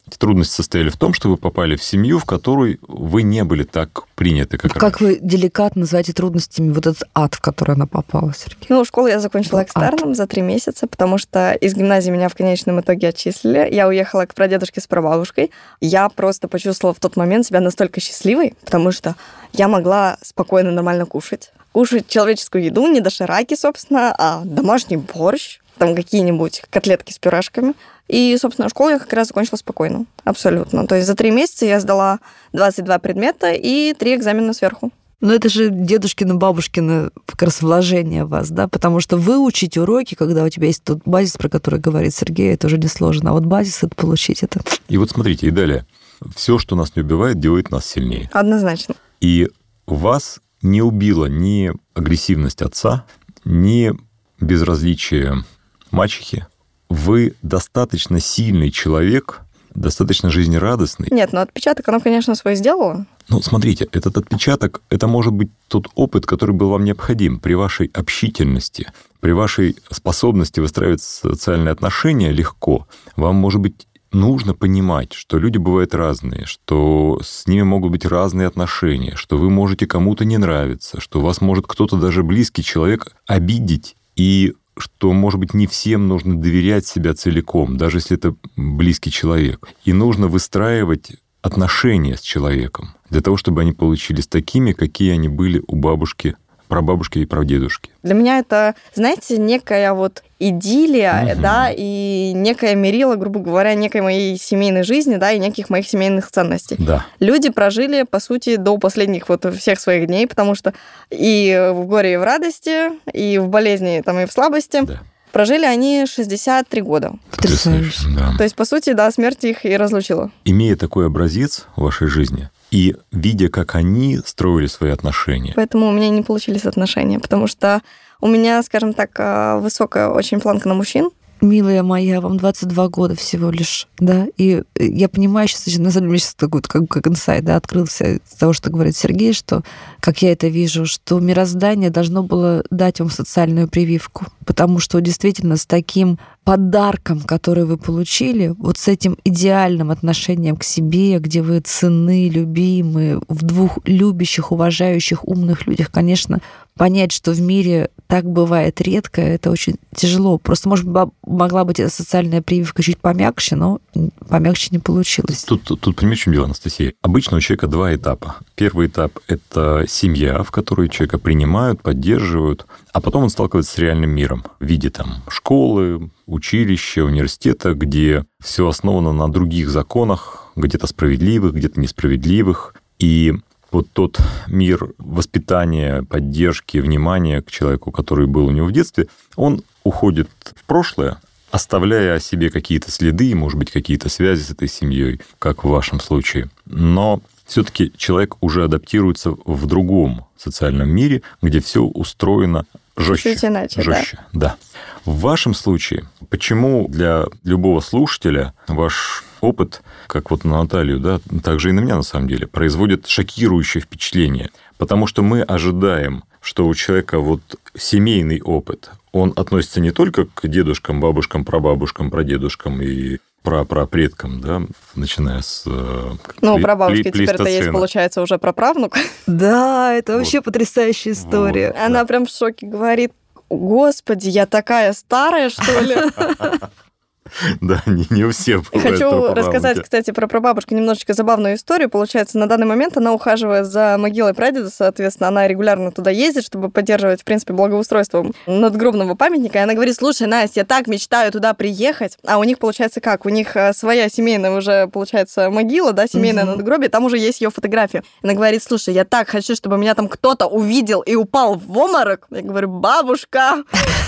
Эти 0.09 0.19
трудности 0.19 0.55
состояли 0.55 0.89
в 0.89 0.97
том, 0.97 1.15
что 1.15 1.29
вы 1.29 1.37
попали 1.37 1.75
в 1.75 1.83
семью, 1.83 2.21
в 2.21 2.25
которой 2.25 2.79
вы 2.87 3.25
не 3.25 3.43
были 3.43 3.65
так 3.65 4.05
приняты, 4.15 4.57
как, 4.57 4.73
Как 4.75 5.01
вы 5.01 5.19
деликатно 5.21 5.81
называете 5.81 6.13
трудностями 6.13 6.73
вот 6.73 6.87
этот 6.87 7.03
ад, 7.13 7.35
в 7.35 7.41
который 7.41 7.75
она 7.75 7.87
попала, 7.87 8.33
Сергей? 8.33 8.67
Ну, 8.69 8.85
школу 8.85 9.09
я 9.09 9.19
закончила 9.19 9.65
экстерном 9.65 10.15
за 10.15 10.29
три 10.29 10.43
месяца, 10.43 10.87
потому 10.87 11.19
что 11.19 11.55
из 11.55 11.75
гимназии 11.75 12.11
меня 12.11 12.29
в 12.29 12.37
конечном 12.37 12.81
итоге 12.81 13.09
отчислили. 13.09 13.69
Я 13.73 13.89
уехала 13.89 14.27
к 14.27 14.35
прадедушке 14.35 14.81
с 14.81 14.87
прабабушкой. 14.87 15.51
Я 15.81 16.09
просто 16.09 16.47
почувствовала 16.47 16.95
в 16.95 17.01
тот 17.01 17.17
момент 17.17 17.47
себя 17.47 17.59
настолько 17.61 18.01
счастливой, 18.01 18.55
потому 18.65 18.93
что 18.93 19.17
я 19.53 19.67
могла 19.67 20.19
спокойно, 20.23 20.71
нормально 20.71 21.07
кушать. 21.07 21.51
Кушать 21.73 22.07
человеческую 22.07 22.65
еду, 22.65 22.87
не 22.87 23.01
дошираки, 23.01 23.57
собственно, 23.57 24.15
а 24.17 24.43
домашний 24.45 24.99
борщ, 24.99 25.59
там 25.79 25.95
какие-нибудь 25.95 26.63
котлетки 26.71 27.13
с 27.13 27.19
пюрешками. 27.19 27.75
И, 28.09 28.37
собственно, 28.41 28.69
школу 28.69 28.91
я 28.91 28.99
как 28.99 29.13
раз 29.13 29.29
закончила 29.29 29.57
спокойно. 29.57 30.07
Абсолютно. 30.25 30.87
То 30.87 30.95
есть 30.95 31.07
за 31.07 31.15
три 31.15 31.31
месяца 31.31 31.67
я 31.67 31.81
сдала 31.81 32.21
22 32.53 32.99
предмета 32.99 33.53
и 33.53 33.95
три 33.95 34.15
экзамена 34.15 34.53
сверху. 34.53 34.93
Ну, 35.21 35.33
это 35.33 35.49
же 35.49 35.71
дедушкина, 35.71 36.35
бабушкина 36.35 37.11
как 37.25 37.43
раз 37.43 37.63
вложение 37.63 38.25
в 38.25 38.29
вас, 38.29 38.51
да? 38.51 38.69
Потому 38.69 39.01
что 39.01 39.17
выучить 39.17 39.79
уроки, 39.79 40.15
когда 40.15 40.45
у 40.45 40.49
тебя 40.51 40.67
есть 40.67 40.85
тот 40.85 41.01
базис, 41.07 41.37
про 41.39 41.49
который 41.49 41.81
говорит 41.81 42.15
Сергей, 42.15 42.53
это 42.53 42.67
уже 42.67 42.77
несложно. 42.77 43.31
А 43.31 43.33
вот 43.33 43.45
базис 43.45 43.83
это 43.83 43.97
получить, 43.97 44.43
это... 44.43 44.61
И 44.89 44.99
вот 44.99 45.11
смотрите, 45.11 45.47
и 45.47 45.51
далее. 45.51 45.87
Все, 46.35 46.59
что 46.59 46.77
нас 46.77 46.95
не 46.97 47.03
убивает, 47.03 47.41
делает 47.41 47.71
нас 47.71 47.87
сильнее. 47.87 48.29
Однозначно. 48.33 48.95
И 49.21 49.49
вас 49.87 50.41
не 50.61 50.83
убила 50.83 51.27
ни 51.27 51.73
агрессивность 51.95 52.61
отца, 52.61 53.07
ни 53.45 53.93
безразличие 54.41 55.45
мачехи. 55.91 56.47
Вы 56.89 57.35
достаточно 57.43 58.21
сильный 58.21 58.71
человек, 58.71 59.43
достаточно 59.75 60.31
жизнерадостный. 60.31 61.09
Нет, 61.11 61.33
ну 61.33 61.41
отпечаток 61.41 61.89
оно, 61.89 62.01
конечно, 62.01 62.35
свой 62.35 62.57
сделало. 62.57 63.07
Ну, 63.29 63.43
смотрите, 63.43 63.89
этот 63.93 64.17
отпечаток, 64.17 64.83
это 64.89 65.09
может 65.09 65.33
быть 65.33 65.51
тот 65.69 65.89
опыт, 65.95 66.27
который 66.27 66.55
был 66.55 66.71
вам 66.71 66.85
необходим 66.85 67.41
при 67.41 67.55
вашей 67.55 67.91
общительности, 67.93 68.87
при 69.21 69.33
вашей 69.33 69.77
способности 69.91 70.61
выстраивать 70.61 71.03
социальные 71.03 71.73
отношения 71.73 72.31
легко. 72.31 72.87
Вам, 73.17 73.35
может 73.35 73.61
быть, 73.61 73.87
нужно 74.13 74.55
понимать, 74.55 75.13
что 75.13 75.39
люди 75.39 75.59
бывают 75.59 75.95
разные, 75.95 76.45
что 76.47 77.21
с 77.23 77.47
ними 77.49 77.63
могут 77.63 77.91
быть 77.91 78.05
разные 78.05 78.47
отношения, 78.47 79.17
что 79.17 79.37
вы 79.39 79.51
можете 79.51 79.87
кому-то 79.87 80.25
не 80.25 80.39
нравиться, 80.39 81.01
что 81.01 81.21
вас 81.21 81.41
может 81.41 81.67
кто-то 81.67 81.97
даже 81.97 82.23
близкий 82.23 82.63
человек 82.63 83.17
обидеть, 83.27 83.97
и 84.15 84.55
что, 84.79 85.13
может 85.13 85.41
быть, 85.41 85.55
не 85.55 85.67
всем 85.67 86.09
нужно 86.09 86.37
доверять 86.37 86.87
себя 86.87 87.15
целиком, 87.15 87.77
даже 87.77 87.99
если 87.99 88.17
это 88.17 88.35
близкий 88.57 89.11
человек. 89.11 89.69
И 89.85 89.93
нужно 89.93 90.29
выстраивать 90.29 91.13
отношения 91.43 92.17
с 92.17 92.21
человеком 92.21 92.95
для 93.09 93.21
того, 93.21 93.37
чтобы 93.37 93.61
они 93.61 93.73
получились 93.73 94.27
такими, 94.27 94.73
какие 94.73 95.13
они 95.13 95.29
были 95.29 95.63
у 95.67 95.77
бабушки, 95.77 96.37
прабабушки 96.69 97.19
и 97.21 97.27
прадедушки. 97.27 97.91
Для 98.03 98.15
меня 98.15 98.39
это, 98.39 98.75
знаете, 98.95 99.39
некая 99.39 99.93
вот 99.93 100.23
идиллия, 100.39 101.33
Мгм. 101.35 101.43
да, 101.43 101.71
и 101.75 102.33
некая 102.35 102.75
мерила, 102.75 103.17
грубо 103.17 103.41
говоря, 103.41 103.75
некой 103.75 104.03
моей 104.03 104.37
семейной 104.39 104.83
жизни, 104.83 105.17
да, 105.17 105.33
и 105.33 105.39
неких 105.39 105.71
моих 105.71 105.89
семейных 105.89 106.31
ценностей. 106.31 106.77
Да. 106.79 107.07
Люди 107.21 107.49
прожили, 107.51 108.03
по 108.03 108.21
сути, 108.21 108.57
до 108.57 108.77
последних 108.79 109.29
вот 109.29 109.45
всех 109.57 109.81
своих 109.81 110.07
дней, 110.07 110.27
потому 110.27 110.55
что 110.55 110.75
и 111.11 111.71
в 111.73 111.87
горе, 111.87 112.15
и 112.15 112.17
в 112.17 112.23
радости, 112.25 112.91
и 113.13 113.39
в 113.39 113.49
болезни, 113.49 114.03
там, 114.05 114.19
и 114.21 114.27
в 114.27 114.33
слабости 114.33 114.83
Да. 114.85 115.01
прожили 115.33 115.65
они 115.65 116.05
63 116.07 116.83
года. 116.83 117.13
Потрясающе. 117.31 118.09
Да. 118.17 118.35
То 118.37 118.45
есть, 118.45 118.57
по 118.57 118.65
сути, 118.65 118.93
да, 118.93 119.11
смерть 119.11 119.45
их 119.45 119.65
и 119.65 119.77
разлучила. 119.77 120.31
Имея 120.45 120.77
такой 120.77 121.07
образец 121.07 121.67
в 121.77 121.83
вашей 121.83 122.09
жизни 122.09 122.51
и 122.77 122.95
видя, 123.11 123.49
как 123.49 123.75
они 123.75 124.19
строили 124.19 124.67
свои 124.67 124.91
отношения, 124.91 125.55
Поэтому 125.57 125.89
у 125.89 125.93
меня 125.93 126.11
не 126.11 126.21
получились 126.21 126.67
отношения, 126.67 127.19
потому 127.19 127.47
что 127.47 127.81
у 128.21 128.29
меня, 128.29 128.63
скажем 128.63 128.93
так, 128.93 129.13
э, 129.19 129.59
высокая 129.61 130.09
очень 130.11 130.41
планка 130.41 130.69
на 130.69 130.75
мужчин. 130.75 131.11
Милая 131.43 131.83
моя, 131.83 132.23
вам 132.23 132.39
22 132.39 132.89
года 132.89 133.15
всего 133.15 133.51
лишь, 133.51 133.89
да, 133.99 134.27
и 134.39 134.63
я 134.79 135.09
понимаю 135.09 135.49
сейчас, 135.49 135.77
на 135.77 135.91
самом 135.91 136.09
деле, 136.09 136.19
сейчас 136.19 136.35
такой 136.35 136.63
как, 136.63 136.89
как 136.89 137.07
инсайд, 137.07 137.45
да, 137.45 137.57
открылся 137.57 138.15
из 138.15 138.37
того, 138.39 138.55
что 138.55 138.71
говорит 138.71 138.97
Сергей, 138.97 139.35
что, 139.35 139.63
как 140.01 140.23
я 140.23 140.33
это 140.33 140.49
вижу, 140.49 140.87
что 140.87 141.21
мироздание 141.21 141.91
должно 141.91 142.23
было 142.23 142.65
дать 142.71 143.01
вам 143.01 143.11
социальную 143.11 143.69
прививку, 143.69 144.25
потому 144.47 144.79
что 144.79 144.99
действительно 145.01 145.59
с 145.59 145.67
таким 145.67 146.19
подарком, 146.43 147.21
который 147.21 147.65
вы 147.65 147.77
получили, 147.77 148.55
вот 148.57 148.79
с 148.79 148.89
этим 148.89 149.19
идеальным 149.25 149.91
отношением 149.91 150.57
к 150.57 150.65
себе, 150.65 151.19
где 151.19 151.43
вы 151.43 151.61
ценны, 151.61 152.31
любимы, 152.31 153.21
в 153.29 153.43
двух 153.45 153.79
любящих, 153.85 154.53
уважающих, 154.53 155.27
умных 155.27 155.67
людях, 155.67 155.91
конечно, 155.91 156.41
понять, 156.77 157.13
что 157.13 157.33
в 157.33 157.41
мире 157.41 157.91
так 158.07 158.25
бывает 158.25 158.81
редко, 158.81 159.21
это 159.21 159.51
очень 159.51 159.77
тяжело. 159.95 160.39
Просто, 160.39 160.69
может 160.69 160.87
быть, 160.87 161.09
могла 161.27 161.65
быть 161.65 161.81
эта 161.81 161.91
социальная 161.91 162.43
прививка 162.43 162.83
чуть 162.83 162.99
помягче, 162.99 163.57
но 163.57 163.81
помягче 164.29 164.69
не 164.71 164.79
получилось. 164.79 165.43
Тут, 165.45 165.65
тут, 165.65 165.81
тут 165.81 165.97
понимаешь, 165.97 166.21
в 166.21 166.23
чем 166.25 166.35
дело, 166.35 166.45
Анастасия? 166.45 166.93
Обычно 167.03 167.39
у 167.39 167.41
человека 167.41 167.67
два 167.67 167.95
этапа. 167.95 168.37
Первый 168.55 168.87
этап– 168.87 169.19
это 169.27 169.85
семья, 169.89 170.43
в 170.43 170.51
которой 170.51 170.89
человека 170.89 171.19
принимают, 171.19 171.83
поддерживают, 171.83 172.67
а 172.93 173.01
потом 173.01 173.25
он 173.25 173.31
сталкивается 173.31 173.73
с 173.73 173.79
реальным 173.79 174.11
миром 174.11 174.45
в 174.61 174.65
виде 174.65 174.91
там 174.91 175.23
школы, 175.29 176.11
училища, 176.27 177.05
университета, 177.05 177.75
где 177.75 178.25
все 178.43 178.69
основано 178.69 179.13
на 179.13 179.29
других 179.29 179.71
законах, 179.71 180.53
где-то 180.55 180.87
справедливых, 180.87 181.55
где-то 181.55 181.81
несправедливых. 181.81 182.75
И 182.99 183.35
вот 183.77 183.93
тот 183.93 184.19
мир 184.47 184.89
воспитания, 184.97 186.03
поддержки, 186.03 186.79
внимания 186.79 187.43
к 187.43 187.51
человеку, 187.51 187.91
который 187.91 188.27
был 188.27 188.47
у 188.47 188.51
него 188.51 188.67
в 188.67 188.73
детстве, 188.73 189.09
он 189.37 189.63
уходит 189.85 190.31
в 190.55 190.65
прошлое, 190.65 191.19
оставляя 191.51 192.15
о 192.15 192.21
себе 192.21 192.49
какие-то 192.49 192.91
следы, 192.91 193.35
может 193.35 193.59
быть, 193.59 193.71
какие-то 193.71 194.09
связи 194.09 194.43
с 194.43 194.51
этой 194.51 194.69
семьей, 194.69 195.21
как 195.39 195.63
в 195.63 195.69
вашем 195.69 196.01
случае. 196.01 196.49
Но 196.65 197.21
все-таки 197.45 197.93
человек 197.99 198.37
уже 198.41 198.65
адаптируется 198.65 199.33
в 199.45 199.67
другом 199.67 200.25
социальном 200.39 200.89
мире, 200.89 201.21
где 201.43 201.61
все 201.61 201.83
устроено 201.83 202.65
жестче. 202.97 203.35
Чуть 203.35 203.45
иначе, 203.45 203.83
жестче, 203.83 204.21
да. 204.33 204.57
да. 204.57 204.57
В 205.05 205.21
вашем 205.21 205.53
случае, 205.53 206.09
почему 206.31 206.89
для 206.89 207.27
любого 207.45 207.81
слушателя 207.81 208.55
ваш 208.69 209.23
опыт, 209.41 209.83
как 210.07 210.31
вот 210.31 210.45
на 210.45 210.63
Наталью, 210.63 211.01
да, 211.01 211.21
также 211.43 211.71
и 211.71 211.73
на 211.73 211.81
меня 211.81 211.97
на 211.97 212.03
самом 212.03 212.29
деле, 212.29 212.47
производит 212.47 213.07
шокирующее 213.07 213.83
впечатление? 213.83 214.51
Потому 214.79 215.07
что 215.07 215.23
мы 215.23 215.43
ожидаем, 215.43 216.25
что 216.41 216.67
у 216.67 216.75
человека 216.75 217.19
вот 217.19 217.41
семейный 217.77 218.41
опыт, 218.41 218.91
он 219.13 219.33
относится 219.37 219.81
не 219.81 219.91
только 219.91 220.27
к 220.27 220.47
дедушкам, 220.47 221.01
бабушкам, 221.01 221.45
прабабушкам, 221.45 222.11
прадедушкам 222.11 222.83
и 222.83 223.19
прапрапредкам, 223.47 224.41
да, 224.41 224.63
начиная 224.97 225.41
с... 225.41 225.63
Э, 225.67 226.15
ну, 226.41 226.59
про 226.59 226.75
бабушки 226.75 227.05
теперь-то 227.05 227.45
есть, 227.45 227.71
получается, 227.71 228.21
уже 228.21 228.39
про 228.39 228.53
правнук. 228.53 228.97
Да, 229.27 229.93
это 229.93 230.13
вот. 230.13 230.19
вообще 230.19 230.41
потрясающая 230.41 231.13
история. 231.13 231.69
Вот, 231.69 231.81
Она 231.81 232.01
да. 232.01 232.07
прям 232.07 232.27
в 232.27 232.31
шоке 232.31 232.67
говорит, 232.67 233.13
господи, 233.49 234.29
я 234.29 234.47
такая 234.47 234.93
старая, 234.93 235.51
что 235.51 235.81
ли? 235.81 235.97
Да, 237.61 237.83
не, 237.87 238.07
не 238.11 238.25
у 238.25 238.31
всех 238.31 238.63
Хочу 238.73 239.35
рассказать, 239.35 239.83
кстати, 239.83 240.11
про 240.11 240.27
прабабушку 240.27 240.75
немножечко 240.75 241.15
забавную 241.15 241.57
историю. 241.57 241.91
Получается, 241.91 242.39
на 242.39 242.47
данный 242.47 242.67
момент 242.67 242.97
она 242.97 243.13
ухаживает 243.13 243.67
за 243.67 243.97
могилой 243.99 244.35
прадеда, 244.35 244.71
соответственно, 244.71 245.29
она 245.29 245.49
регулярно 245.49 245.93
туда 245.93 246.11
ездит, 246.11 246.45
чтобы 246.45 246.71
поддерживать, 246.71 247.23
в 247.23 247.25
принципе, 247.25 247.53
благоустройство 247.53 248.27
надгробного 248.47 249.15
памятника. 249.15 249.59
И 249.59 249.63
она 249.63 249.75
говорит, 249.75 249.97
слушай, 249.97 250.27
Настя, 250.27 250.61
я 250.61 250.65
так 250.65 250.87
мечтаю 250.87 251.33
туда 251.33 251.55
приехать. 251.55 252.19
А 252.27 252.39
у 252.39 252.45
них, 252.45 252.59
получается, 252.59 253.01
как? 253.01 253.27
У 253.27 253.29
них 253.29 253.57
э, 253.57 253.73
своя 253.73 254.09
семейная 254.09 254.51
уже, 254.51 254.89
получается, 254.89 255.51
могила, 255.51 255.93
да, 255.93 256.07
семейное 256.07 256.45
угу. 256.45 256.53
надгробие, 256.53 256.89
там 256.89 257.05
уже 257.05 257.19
есть 257.19 257.41
ее 257.41 257.51
фотография. 257.51 258.03
Она 258.23 258.35
говорит, 258.35 258.63
слушай, 258.63 258.95
я 258.95 259.05
так 259.05 259.29
хочу, 259.29 259.55
чтобы 259.55 259.79
меня 259.79 259.95
там 259.95 260.09
кто-то 260.09 260.47
увидел 260.47 261.01
и 261.01 261.15
упал 261.15 261.57
в 261.57 261.79
обморок. 261.79 262.27
Я 262.31 262.43
говорю, 262.43 262.69
бабушка. 262.69 263.65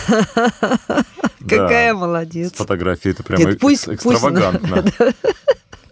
Какая 1.48 1.94
молодец. 1.94 2.52
Это 3.10 3.22
прямо 3.22 3.50
экстравагантно. 3.52 4.84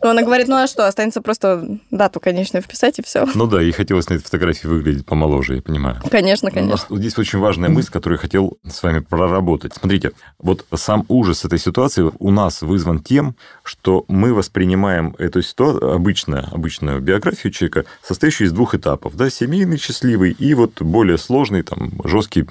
Но 0.07 0.11
она 0.11 0.23
говорит, 0.23 0.47
ну 0.47 0.55
а 0.55 0.69
что, 0.69 0.87
останется 0.87 1.21
просто 1.21 1.81
дату, 1.91 2.21
конечно, 2.21 2.61
вписать 2.61 3.01
и 3.01 3.03
все. 3.03 3.27
Ну 3.35 3.49
да, 3.49 3.61
и 3.61 3.73
хотелось 3.73 4.09
на 4.09 4.15
этой 4.15 4.23
фотографии 4.23 4.69
выглядеть 4.69 5.05
помоложе, 5.05 5.57
я 5.57 5.63
понимаю. 5.63 6.01
Конечно, 6.09 6.53
конечно. 6.53 6.87
Но 6.89 6.97
здесь 6.99 7.19
очень 7.19 7.41
важная 7.41 7.71
мысль, 7.71 7.91
которую 7.91 8.19
я 8.19 8.23
хотел 8.23 8.57
с 8.65 8.85
вами 8.85 9.01
проработать. 9.01 9.75
Смотрите, 9.75 10.13
вот 10.39 10.65
сам 10.77 11.05
ужас 11.09 11.45
этой 11.45 11.59
ситуации 11.59 12.09
у 12.21 12.31
нас 12.31 12.63
вызван 12.63 13.01
тем, 13.01 13.35
что 13.65 14.05
мы 14.07 14.33
воспринимаем 14.33 15.17
эту 15.19 15.43
ситуацию, 15.43 15.95
обычно, 15.95 16.49
обычную 16.53 17.01
биографию 17.01 17.53
человека, 17.53 17.85
состоящую 18.01 18.47
из 18.47 18.53
двух 18.53 18.77
этапов, 18.77 19.17
да, 19.17 19.29
семейный, 19.29 19.77
счастливый, 19.77 20.31
и 20.31 20.55
вот 20.55 20.81
более 20.83 21.19
сложный, 21.19 21.63
там, 21.63 21.91
жесткий 22.05 22.45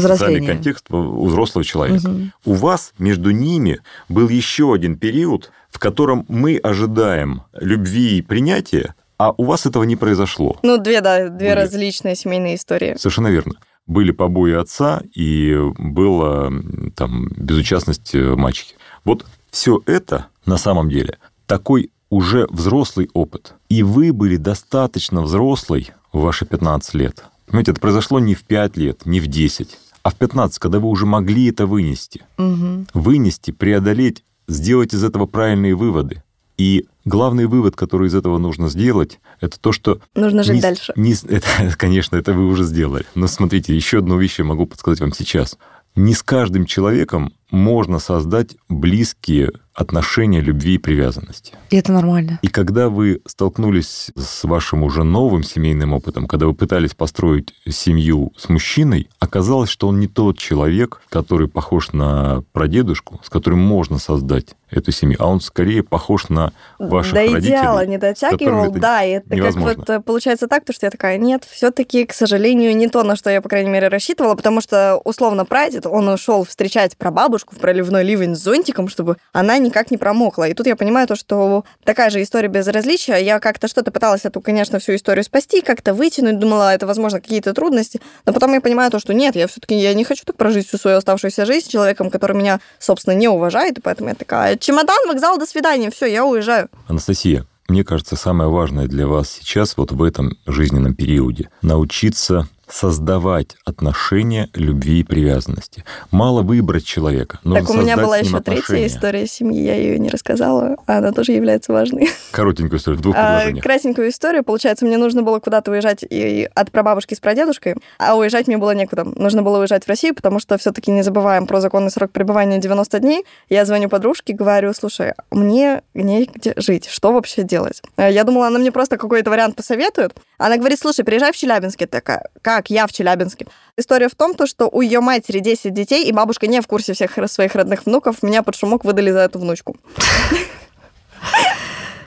социальный 0.00 0.46
контекст 0.46 0.86
у 0.88 1.26
взрослого 1.26 1.64
человека. 1.64 2.08
Угу. 2.08 2.30
У 2.44 2.54
вас 2.54 2.92
между 2.98 3.32
ними 3.32 3.80
был 4.08 4.28
еще 4.28 4.72
один 4.72 4.96
период, 4.96 5.50
в 5.70 5.78
котором 5.78 6.24
мы 6.28 6.56
ожидаем 6.56 7.42
любви 7.52 8.18
и 8.18 8.22
принятия, 8.22 8.94
а 9.18 9.32
у 9.36 9.44
вас 9.44 9.66
этого 9.66 9.84
не 9.84 9.96
произошло. 9.96 10.58
Ну, 10.62 10.78
две, 10.78 11.00
да, 11.00 11.28
две 11.28 11.50
Были. 11.50 11.50
различные 11.50 12.14
семейные 12.14 12.56
истории. 12.56 12.96
Совершенно 12.98 13.28
верно. 13.28 13.54
Были 13.86 14.10
побои 14.10 14.52
отца, 14.52 15.02
и 15.14 15.56
была 15.78 16.50
там 16.96 17.28
безучастность 17.36 18.14
э, 18.14 18.34
мачехи. 18.34 18.74
Вот 19.04 19.24
все 19.50 19.80
это 19.86 20.26
на 20.44 20.58
самом 20.58 20.90
деле 20.90 21.18
такой 21.46 21.90
уже 22.10 22.46
взрослый 22.50 23.08
опыт. 23.14 23.54
И 23.68 23.82
вы 23.82 24.12
были 24.12 24.36
достаточно 24.36 25.22
взрослой 25.22 25.90
в 26.12 26.20
ваши 26.20 26.44
15 26.46 26.94
лет. 26.94 27.24
Понимаете, 27.46 27.72
это 27.72 27.80
произошло 27.80 28.18
не 28.18 28.34
в 28.34 28.44
5 28.44 28.76
лет, 28.76 29.06
не 29.06 29.20
в 29.20 29.28
10, 29.28 29.78
а 30.02 30.10
в 30.10 30.14
15, 30.16 30.58
когда 30.58 30.78
вы 30.78 30.88
уже 30.88 31.06
могли 31.06 31.48
это 31.50 31.66
вынести. 31.66 32.22
Угу. 32.38 32.86
Вынести, 32.94 33.50
преодолеть 33.50 34.24
сделать 34.48 34.94
из 34.94 35.04
этого 35.04 35.26
правильные 35.26 35.74
выводы. 35.74 36.22
И 36.58 36.86
главный 37.04 37.46
вывод, 37.46 37.76
который 37.76 38.08
из 38.08 38.14
этого 38.14 38.38
нужно 38.38 38.68
сделать, 38.68 39.20
это 39.40 39.60
то, 39.60 39.72
что... 39.72 40.00
Нужно 40.14 40.42
жить 40.42 40.56
не, 40.56 40.60
дальше. 40.60 40.92
Не, 40.96 41.14
это, 41.28 41.46
конечно, 41.76 42.16
это 42.16 42.32
вы 42.32 42.46
уже 42.46 42.64
сделали. 42.64 43.04
Но 43.14 43.26
смотрите, 43.26 43.74
еще 43.74 43.98
одну 43.98 44.18
вещь 44.18 44.38
я 44.38 44.44
могу 44.44 44.66
подсказать 44.66 45.00
вам 45.00 45.12
сейчас. 45.12 45.58
Не 45.94 46.14
с 46.14 46.22
каждым 46.22 46.66
человеком 46.66 47.32
можно 47.50 47.98
создать 47.98 48.56
близкие 48.68 49.50
отношения 49.76 50.40
любви 50.40 50.76
и 50.76 50.78
привязанности. 50.78 51.52
И 51.68 51.76
это 51.76 51.92
нормально. 51.92 52.38
И 52.42 52.48
когда 52.48 52.88
вы 52.88 53.20
столкнулись 53.26 54.10
с 54.16 54.44
вашим 54.44 54.82
уже 54.82 55.04
новым 55.04 55.42
семейным 55.42 55.92
опытом, 55.92 56.26
когда 56.26 56.46
вы 56.46 56.54
пытались 56.54 56.94
построить 56.94 57.52
семью 57.68 58.32
с 58.38 58.48
мужчиной, 58.48 59.10
оказалось, 59.18 59.68
что 59.68 59.88
он 59.88 60.00
не 60.00 60.08
тот 60.08 60.38
человек, 60.38 61.02
который 61.10 61.46
похож 61.46 61.92
на 61.92 62.42
прадедушку, 62.52 63.20
с 63.22 63.28
которым 63.28 63.60
можно 63.60 63.98
создать 63.98 64.56
эту 64.70 64.90
семью, 64.90 65.18
а 65.20 65.28
он 65.28 65.40
скорее 65.40 65.82
похож 65.82 66.28
на 66.28 66.52
ваших 66.78 67.12
До 67.12 67.20
родителей. 67.20 67.40
До 67.40 67.48
идеала 67.48 67.86
не 67.86 67.98
дотягивал, 67.98 68.72
да, 68.72 69.04
и 69.04 69.10
это 69.10 69.36
невозможно. 69.36 69.68
как 69.68 69.78
вот 69.78 69.90
э, 69.90 70.00
получается 70.00 70.48
так, 70.48 70.64
то, 70.64 70.72
что 70.72 70.86
я 70.86 70.90
такая, 70.90 71.18
нет, 71.18 71.44
все 71.44 71.70
таки 71.70 72.04
к 72.04 72.12
сожалению, 72.12 72.76
не 72.76 72.88
то, 72.88 73.04
на 73.04 73.14
что 73.14 73.30
я, 73.30 73.40
по 73.40 73.48
крайней 73.48 73.70
мере, 73.70 73.88
рассчитывала, 73.88 74.34
потому 74.34 74.60
что, 74.60 75.00
условно, 75.04 75.44
прадед, 75.44 75.86
он 75.86 76.08
ушел 76.08 76.44
встречать 76.44 76.96
прабабушку 76.96 77.35
в 77.46 77.58
проливной 77.58 78.04
ливень 78.04 78.34
с 78.34 78.40
зонтиком, 78.40 78.88
чтобы 78.88 79.16
она 79.32 79.58
никак 79.58 79.90
не 79.90 79.96
промокла. 79.96 80.48
И 80.48 80.54
тут 80.54 80.66
я 80.66 80.76
понимаю 80.76 81.06
то, 81.06 81.16
что 81.16 81.64
такая 81.84 82.10
же 82.10 82.22
история 82.22 82.48
безразличия. 82.48 83.16
Я 83.16 83.40
как-то 83.40 83.68
что-то 83.68 83.90
пыталась 83.90 84.24
эту, 84.24 84.40
конечно, 84.40 84.78
всю 84.78 84.94
историю 84.94 85.24
спасти, 85.24 85.60
как-то 85.60 85.94
вытянуть, 85.94 86.38
думала, 86.38 86.74
это, 86.74 86.86
возможно, 86.86 87.20
какие-то 87.20 87.52
трудности. 87.52 88.00
Но 88.24 88.32
потом 88.32 88.54
я 88.54 88.60
понимаю 88.60 88.90
то, 88.90 88.98
что 88.98 89.14
нет, 89.14 89.36
я 89.36 89.46
все-таки 89.46 89.74
я 89.74 89.94
не 89.94 90.04
хочу 90.04 90.24
так 90.24 90.36
прожить 90.36 90.68
всю 90.68 90.78
свою 90.78 90.98
оставшуюся 90.98 91.46
жизнь 91.46 91.66
с 91.66 91.68
человеком, 91.68 92.10
который 92.10 92.36
меня, 92.36 92.60
собственно, 92.78 93.14
не 93.14 93.28
уважает. 93.28 93.78
И 93.78 93.80
поэтому 93.80 94.10
я 94.10 94.14
такая, 94.14 94.56
чемодан, 94.56 95.08
вокзал, 95.08 95.38
до 95.38 95.46
свидания, 95.46 95.90
все, 95.90 96.06
я 96.06 96.24
уезжаю. 96.24 96.68
Анастасия, 96.86 97.46
мне 97.68 97.82
кажется, 97.82 98.16
самое 98.16 98.48
важное 98.48 98.86
для 98.86 99.06
вас 99.06 99.30
сейчас, 99.30 99.76
вот 99.76 99.90
в 99.92 100.02
этом 100.02 100.36
жизненном 100.46 100.94
периоде, 100.94 101.50
научиться 101.62 102.48
создавать 102.68 103.56
отношения 103.64 104.48
любви 104.54 105.00
и 105.00 105.04
привязанности. 105.04 105.84
Мало 106.10 106.42
выбрать 106.42 106.84
человека. 106.84 107.38
Так 107.42 107.70
у 107.70 107.74
меня 107.74 107.96
была 107.96 108.18
еще 108.18 108.40
третья 108.40 108.86
история 108.86 109.26
семьи, 109.26 109.62
я 109.62 109.74
ее 109.74 109.98
не 109.98 110.08
рассказала, 110.08 110.76
а 110.86 110.98
она 110.98 111.12
тоже 111.12 111.32
является 111.32 111.72
важной. 111.72 112.08
Коротенькую 112.32 112.78
историю, 112.78 112.98
в 112.98 113.02
двух 113.02 113.14
а, 113.16 113.18
предложениях. 113.18 113.62
Красненькую 113.64 114.08
историю. 114.10 114.44
Получается, 114.44 114.84
мне 114.84 114.98
нужно 114.98 115.22
было 115.22 115.38
куда-то 115.38 115.70
уезжать 115.70 116.04
и 116.08 116.48
от 116.54 116.70
прабабушки 116.70 117.14
с 117.14 117.20
прадедушкой, 117.20 117.76
а 117.98 118.16
уезжать 118.16 118.46
мне 118.46 118.58
было 118.58 118.72
некуда. 118.72 119.04
Нужно 119.04 119.42
было 119.42 119.58
уезжать 119.58 119.84
в 119.84 119.88
Россию, 119.88 120.14
потому 120.14 120.40
что 120.40 120.58
все-таки 120.58 120.90
не 120.90 121.02
забываем 121.02 121.46
про 121.46 121.60
законный 121.60 121.90
срок 121.90 122.10
пребывания 122.10 122.58
90 122.58 122.98
дней. 123.00 123.24
Я 123.48 123.64
звоню 123.64 123.88
подружке, 123.88 124.32
говорю, 124.32 124.72
слушай, 124.74 125.14
мне 125.30 125.82
негде 125.94 126.54
жить, 126.56 126.86
что 126.86 127.12
вообще 127.12 127.42
делать? 127.42 127.82
Я 127.96 128.24
думала, 128.24 128.48
она 128.48 128.58
мне 128.58 128.72
просто 128.72 128.96
какой-то 128.96 129.30
вариант 129.30 129.56
посоветует. 129.56 130.16
Она 130.38 130.56
говорит, 130.56 130.78
слушай, 130.78 131.04
приезжай 131.04 131.32
в 131.32 131.36
Челябинск. 131.36 131.80
Я 131.80 131.86
такая, 131.86 132.28
как 132.42 132.55
я 132.70 132.86
в 132.86 132.92
Челябинске. 132.92 133.46
История 133.76 134.08
в 134.08 134.14
том, 134.14 134.34
то, 134.34 134.46
что 134.46 134.68
у 134.68 134.80
ее 134.80 135.00
матери 135.00 135.38
10 135.38 135.72
детей, 135.72 136.04
и 136.04 136.12
бабушка 136.12 136.46
не 136.46 136.60
в 136.60 136.66
курсе 136.66 136.92
всех 136.92 137.18
своих 137.30 137.54
родных 137.54 137.86
внуков. 137.86 138.22
Меня 138.22 138.42
под 138.42 138.54
шумок 138.54 138.84
выдали 138.84 139.10
за 139.10 139.20
эту 139.20 139.38
внучку. 139.38 139.76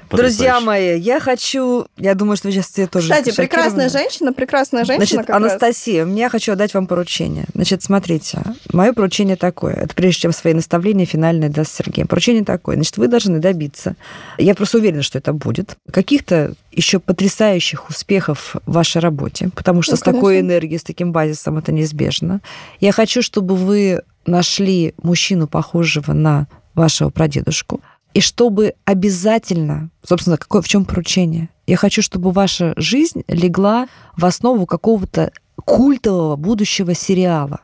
Друзья 0.10 0.60
мои, 0.60 1.00
я 1.00 1.20
хочу... 1.20 1.88
Я 1.98 2.16
думаю, 2.16 2.38
что 2.38 2.48
вы 2.48 2.54
сейчас 2.54 2.68
все 2.68 2.88
тоже 2.88 3.10
Кстати, 3.10 3.36
прекрасная 3.36 3.90
женщина, 3.90 4.34
прекрасная 4.34 4.86
женщина. 4.86 5.24
Значит, 5.24 5.30
Анастасия, 5.30 6.06
раз. 6.06 6.16
я 6.16 6.30
хочу 6.30 6.54
отдать 6.54 6.74
вам 6.74 6.88
поручение. 6.88 7.46
Значит, 7.54 7.84
смотрите, 7.84 8.42
мое 8.74 8.94
поручение 8.94 9.36
такое. 9.36 9.74
Это 9.74 9.94
прежде 9.94 10.22
чем 10.22 10.34
свои 10.34 10.54
наставления 10.54 11.06
финальные 11.06 11.50
даст 11.50 11.76
Сергей. 11.76 12.06
Поручение 12.06 12.44
такое. 12.44 12.76
Значит, 12.76 12.98
вы 12.98 13.08
должны 13.08 13.40
добиться. 13.40 13.96
Я 14.38 14.56
просто 14.56 14.80
уверена, 14.80 15.04
что 15.04 15.18
это 15.18 15.34
будет. 15.34 15.78
Каких-то 15.92 16.54
еще 16.72 17.00
потрясающих 17.00 17.90
успехов 17.90 18.56
в 18.66 18.72
вашей 18.72 19.02
работе, 19.02 19.50
потому 19.56 19.82
что 19.82 19.94
ну, 19.94 19.98
с 19.98 20.02
конечно. 20.02 20.20
такой 20.20 20.40
энергией, 20.40 20.80
с 20.80 20.84
таким 20.84 21.12
базисом 21.12 21.58
это 21.58 21.72
неизбежно. 21.72 22.42
Я 22.80 22.92
хочу, 22.92 23.22
чтобы 23.22 23.56
вы 23.56 24.02
нашли 24.26 24.94
мужчину, 25.02 25.48
похожего 25.48 26.14
на 26.14 26.48
вашего 26.76 27.10
прадедушку, 27.10 27.82
и 28.14 28.22
чтобы 28.22 28.74
обязательно, 28.86 29.90
собственно, 30.04 30.38
какое 30.38 30.62
в 30.62 30.68
чем 30.68 30.86
поручение? 30.86 31.50
Я 31.68 31.78
хочу, 31.78 32.02
чтобы 32.02 32.32
ваша 32.32 32.74
жизнь 32.76 33.24
легла 33.28 33.88
в 34.18 34.26
основу 34.26 34.66
какого-то 34.66 35.32
культового 35.64 36.36
будущего 36.36 36.94
сериала. 36.94 37.62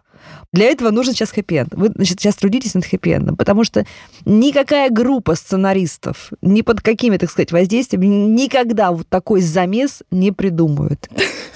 Для 0.53 0.65
этого 0.67 0.89
нужен 0.91 1.13
сейчас 1.13 1.31
хэппи 1.31 1.65
Вы, 1.71 1.89
значит, 1.93 2.19
сейчас 2.19 2.35
трудитесь 2.35 2.75
над 2.75 2.85
хэппи 2.85 3.35
потому 3.37 3.63
что 3.63 3.85
никакая 4.23 4.89
группа 4.89 5.35
сценаристов, 5.35 6.31
ни 6.41 6.61
под 6.61 6.81
какими, 6.81 7.17
так 7.17 7.29
сказать, 7.29 7.51
воздействиями 7.51 8.05
никогда 8.05 8.91
вот 8.91 9.07
такой 9.09 9.41
замес 9.41 10.03
не 10.11 10.31
придумают 10.31 11.09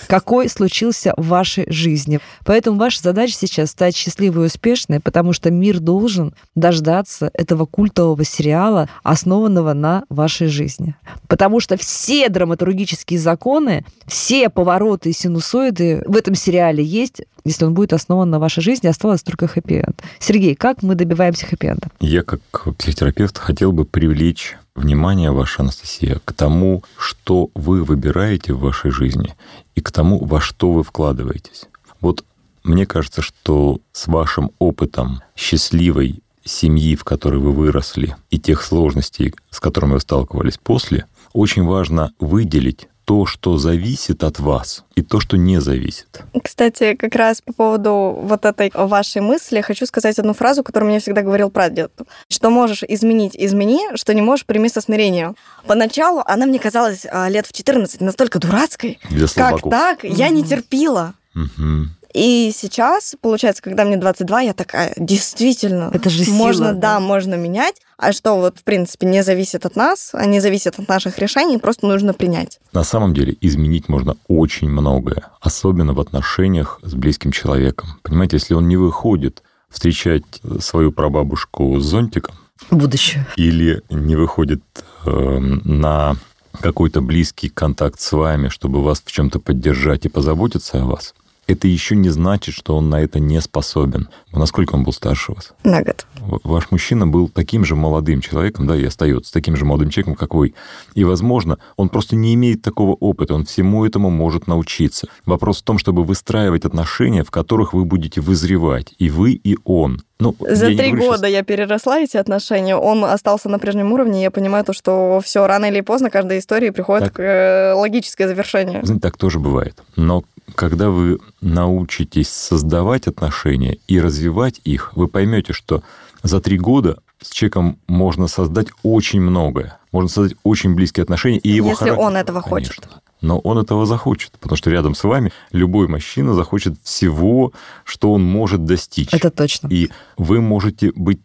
какой 0.09 0.49
случился 0.49 1.13
в 1.17 1.27
вашей 1.27 1.71
жизни. 1.71 2.19
Поэтому 2.43 2.79
ваша 2.79 2.99
задача 2.99 3.33
сейчас 3.33 3.69
стать 3.69 3.95
счастливой 3.95 4.45
и 4.45 4.47
успешной, 4.47 4.99
потому 4.99 5.33
что 5.33 5.51
мир 5.51 5.79
должен 5.79 6.33
дождаться 6.55 7.29
этого 7.35 7.67
культового 7.67 8.25
сериала, 8.25 8.89
основанного 9.03 9.73
на 9.73 10.03
вашей 10.09 10.47
жизни. 10.47 10.95
Потому 11.27 11.59
что 11.59 11.77
все 11.77 12.27
драматургические 12.27 13.19
законы, 13.19 13.85
все 14.07 14.49
повороты 14.49 15.11
и 15.11 15.13
синусоиды 15.13 16.03
в 16.07 16.17
этом 16.17 16.33
сериале 16.33 16.83
есть, 16.83 17.21
если 17.45 17.65
он 17.65 17.75
будет 17.75 17.93
основан 17.93 18.31
на 18.31 18.39
вашей 18.39 18.63
жизни, 18.63 18.87
осталось 18.87 19.21
только 19.21 19.45
хэппи-энд. 19.45 20.01
Сергей, 20.17 20.55
как 20.55 20.81
мы 20.81 20.95
добиваемся 20.95 21.45
хэппи-энда? 21.45 21.89
Я, 21.99 22.23
как 22.23 22.41
психотерапевт, 22.79 23.37
хотел 23.37 23.73
бы 23.73 23.85
привлечь 23.85 24.57
внимание 24.79 25.31
ваше, 25.31 25.61
Анастасия, 25.61 26.19
к 26.25 26.33
тому, 26.33 26.83
что 26.97 27.49
вы 27.53 27.83
выбираете 27.83 28.53
в 28.53 28.61
вашей 28.61 28.91
жизни 28.91 29.35
и 29.75 29.81
к 29.81 29.91
тому, 29.91 30.23
во 30.25 30.41
что 30.41 30.71
вы 30.71 30.83
вкладываетесь. 30.83 31.65
Вот 32.01 32.23
мне 32.63 32.85
кажется, 32.85 33.21
что 33.21 33.79
с 33.91 34.07
вашим 34.07 34.51
опытом 34.59 35.21
счастливой 35.35 36.21
семьи, 36.43 36.95
в 36.95 37.03
которой 37.03 37.39
вы 37.39 37.51
выросли, 37.51 38.15
и 38.29 38.39
тех 38.39 38.63
сложностей, 38.63 39.33
с 39.49 39.59
которыми 39.59 39.93
вы 39.93 39.99
сталкивались 39.99 40.57
после, 40.57 41.05
очень 41.33 41.63
важно 41.63 42.11
выделить 42.19 42.87
то, 43.09 43.25
что 43.25 43.57
зависит 43.57 44.23
от 44.23 44.39
вас, 44.39 44.83
и 44.93 45.01
то, 45.01 45.19
что 45.19 45.35
не 45.35 45.59
зависит. 45.59 46.21
Кстати, 46.43 46.93
как 46.93 47.15
раз 47.15 47.41
по 47.41 47.51
поводу 47.53 48.15
вот 48.21 48.45
этой 48.45 48.69
вашей 48.71 49.23
мысли 49.23 49.61
хочу 49.61 49.87
сказать 49.87 50.19
одну 50.19 50.35
фразу, 50.35 50.61
которую 50.63 50.91
мне 50.91 50.99
всегда 50.99 51.23
говорил 51.23 51.49
прадед. 51.49 51.91
Что 52.29 52.51
можешь 52.51 52.83
изменить, 52.83 53.35
измени, 53.35 53.95
что 53.95 54.13
не 54.13 54.21
можешь, 54.21 54.45
прими 54.45 54.69
со 54.69 54.79
смирением. 54.79 55.35
Поначалу 55.65 56.21
она 56.23 56.45
мне 56.45 56.59
казалась 56.59 57.07
а, 57.11 57.27
лет 57.29 57.47
в 57.47 57.51
14 57.51 57.99
настолько 58.01 58.37
дурацкой. 58.37 58.99
Для 59.09 59.25
как 59.27 59.61
так? 59.67 60.03
Я 60.03 60.29
не 60.29 60.43
терпила. 60.43 61.15
Угу. 61.33 61.87
И 62.13 62.51
сейчас, 62.55 63.15
получается, 63.21 63.61
когда 63.61 63.85
мне 63.85 63.97
22, 63.97 64.41
я 64.41 64.53
такая, 64.53 64.93
действительно, 64.97 65.91
это 65.93 66.09
же 66.09 66.23
сила, 66.23 66.35
можно, 66.35 66.73
да. 66.73 66.95
да, 66.95 66.99
можно 66.99 67.35
менять, 67.35 67.75
а 67.97 68.11
что 68.13 68.35
вот, 68.35 68.59
в 68.59 68.63
принципе, 68.63 69.05
не 69.07 69.23
зависит 69.23 69.65
от 69.65 69.75
нас, 69.75 70.11
а 70.13 70.25
не 70.25 70.39
зависит 70.39 70.79
от 70.79 70.87
наших 70.87 71.19
решений, 71.19 71.57
просто 71.57 71.85
нужно 71.85 72.13
принять. 72.13 72.59
На 72.73 72.83
самом 72.83 73.13
деле 73.13 73.37
изменить 73.41 73.89
можно 73.89 74.17
очень 74.27 74.69
многое, 74.69 75.23
особенно 75.41 75.93
в 75.93 75.99
отношениях 75.99 76.79
с 76.81 76.93
близким 76.93 77.31
человеком. 77.31 77.99
Понимаете, 78.01 78.37
если 78.37 78.53
он 78.53 78.67
не 78.67 78.77
выходит 78.77 79.43
встречать 79.69 80.23
свою 80.59 80.91
прабабушку 80.91 81.79
с 81.79 81.85
зонтиком, 81.85 82.35
будущее. 82.71 83.25
Или 83.35 83.81
не 83.89 84.15
выходит 84.15 84.61
э, 85.05 85.09
на 85.09 86.15
какой-то 86.61 87.01
близкий 87.01 87.49
контакт 87.49 87.99
с 87.99 88.11
вами, 88.11 88.49
чтобы 88.49 88.83
вас 88.83 89.01
в 89.03 89.11
чем-то 89.11 89.39
поддержать 89.39 90.05
и 90.05 90.09
позаботиться 90.09 90.81
о 90.81 90.85
вас, 90.85 91.13
это 91.49 91.67
еще 91.67 91.95
не 91.95 92.09
значит, 92.09 92.53
что 92.53 92.77
он 92.77 92.89
на 92.89 93.01
это 93.01 93.19
не 93.19 93.41
способен. 93.41 94.07
Насколько 94.31 94.75
он 94.75 94.83
был 94.83 94.93
старше 94.93 95.33
вас? 95.33 95.53
На 95.63 95.81
год. 95.81 96.05
Ваш 96.43 96.69
мужчина 96.69 97.07
был 97.07 97.27
таким 97.27 97.65
же 97.65 97.75
молодым 97.75 98.21
человеком, 98.21 98.67
да, 98.67 98.75
и 98.75 98.85
остается 98.85 99.33
таким 99.33 99.55
же 99.55 99.65
молодым 99.65 99.89
человеком, 99.89 100.15
как 100.15 100.35
вы. 100.35 100.53
И, 100.93 101.03
возможно, 101.03 101.57
он 101.75 101.89
просто 101.89 102.15
не 102.15 102.35
имеет 102.35 102.61
такого 102.61 102.93
опыта, 102.93 103.33
он 103.33 103.45
всему 103.45 103.83
этому 103.83 104.11
может 104.11 104.45
научиться. 104.45 105.07
Вопрос 105.25 105.61
в 105.61 105.63
том, 105.63 105.79
чтобы 105.79 106.03
выстраивать 106.03 106.65
отношения, 106.65 107.23
в 107.23 107.31
которых 107.31 107.73
вы 107.73 107.83
будете 107.83 108.21
вызревать, 108.21 108.93
и 108.99 109.09
вы, 109.09 109.31
и 109.31 109.57
он. 109.63 110.03
Ну, 110.19 110.35
За 110.39 110.67
три 110.67 110.91
года 110.91 111.27
сейчас... 111.27 111.31
я 111.31 111.43
переросла 111.43 111.99
эти 111.99 112.17
отношения, 112.17 112.75
он 112.75 113.05
остался 113.05 113.47
на 113.47 113.57
прежнем 113.57 113.93
уровне, 113.93 114.21
я 114.21 114.31
понимаю 114.31 114.65
то, 114.65 114.73
что 114.73 115.21
все 115.23 115.47
рано 115.47 115.65
или 115.65 115.79
поздно 115.79 116.09
каждая 116.09 116.39
история 116.39 116.73
приходит 116.73 117.05
так, 117.05 117.13
к 117.13 117.19
э, 117.21 117.73
логическое 117.73 118.27
завершение. 118.27 118.81
Знаете, 118.83 119.01
так 119.01 119.17
тоже 119.17 119.39
бывает. 119.39 119.81
Но 119.95 120.25
когда 120.55 120.89
вы 120.89 121.19
научитесь 121.41 122.29
создавать 122.29 123.07
отношения 123.07 123.77
и 123.87 123.99
развивать 123.99 124.61
их, 124.63 124.95
вы 124.95 125.07
поймете, 125.07 125.53
что 125.53 125.83
за 126.23 126.41
три 126.41 126.57
года 126.57 126.99
с 127.21 127.29
человеком 127.31 127.79
можно 127.87 128.27
создать 128.27 128.67
очень 128.83 129.21
многое. 129.21 129.77
Можно 129.91 130.09
создать 130.09 130.37
очень 130.43 130.75
близкие 130.75 131.03
отношения. 131.03 131.39
И 131.39 131.49
его 131.49 131.69
Если 131.69 131.85
характер, 131.85 132.03
он 132.03 132.15
этого 132.15 132.41
конечно. 132.41 132.73
хочет. 132.75 132.89
Но 133.21 133.39
он 133.39 133.57
этого 133.57 133.85
захочет, 133.85 134.31
потому 134.39 134.55
что 134.55 134.69
рядом 134.69 134.95
с 134.95 135.03
вами 135.03 135.33
любой 135.51 135.87
мужчина 135.87 136.33
захочет 136.33 136.75
всего, 136.83 137.51
что 137.83 138.13
он 138.13 138.23
может 138.23 138.63
достичь. 138.63 139.09
Это 139.11 139.29
точно. 139.29 139.67
И 139.67 139.89
вы 140.17 140.39
можете 140.39 140.91
быть 140.95 141.19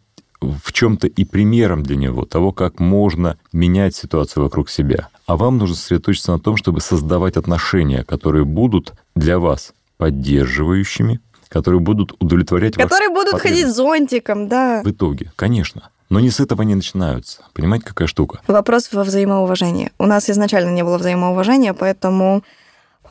в 0.45 0.71
чем-то 0.71 1.07
и 1.07 1.25
примером 1.25 1.83
для 1.83 1.95
него 1.95 2.25
того, 2.25 2.51
как 2.51 2.79
можно 2.79 3.37
менять 3.53 3.95
ситуацию 3.95 4.43
вокруг 4.43 4.69
себя. 4.69 5.09
А 5.25 5.37
вам 5.37 5.57
нужно 5.57 5.75
сосредоточиться 5.75 6.31
на 6.31 6.39
том, 6.39 6.57
чтобы 6.57 6.81
создавать 6.81 7.37
отношения, 7.37 8.03
которые 8.03 8.45
будут 8.45 8.93
для 9.15 9.39
вас 9.39 9.73
поддерживающими, 9.97 11.19
которые 11.49 11.79
будут 11.79 12.13
удовлетворять 12.19 12.75
Которые 12.75 13.09
вас 13.09 13.25
будут 13.25 13.41
ходить 13.41 13.67
зонтиком, 13.67 14.47
да. 14.47 14.81
В 14.83 14.91
итоге, 14.91 15.31
конечно. 15.35 15.89
Но 16.09 16.19
не 16.19 16.29
с 16.29 16.39
этого 16.39 16.61
они 16.61 16.75
начинаются. 16.75 17.41
Понимаете, 17.53 17.85
какая 17.87 18.07
штука? 18.07 18.41
Вопрос 18.47 18.89
во 18.91 19.03
взаимоуважении. 19.03 19.91
У 19.97 20.05
нас 20.05 20.29
изначально 20.29 20.69
не 20.69 20.83
было 20.83 20.97
взаимоуважения, 20.97 21.73
поэтому, 21.73 22.43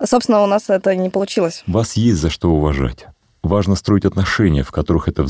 собственно, 0.05 0.43
у 0.43 0.47
нас 0.47 0.71
это 0.71 0.95
не 0.95 1.11
получилось. 1.11 1.65
Вас 1.67 1.95
есть 1.95 2.21
за 2.21 2.31
что 2.31 2.51
уважать. 2.51 3.07
Важно 3.43 3.75
строить 3.75 4.05
отношения, 4.05 4.63
в 4.63 4.71
которых 4.71 5.09
это 5.09 5.23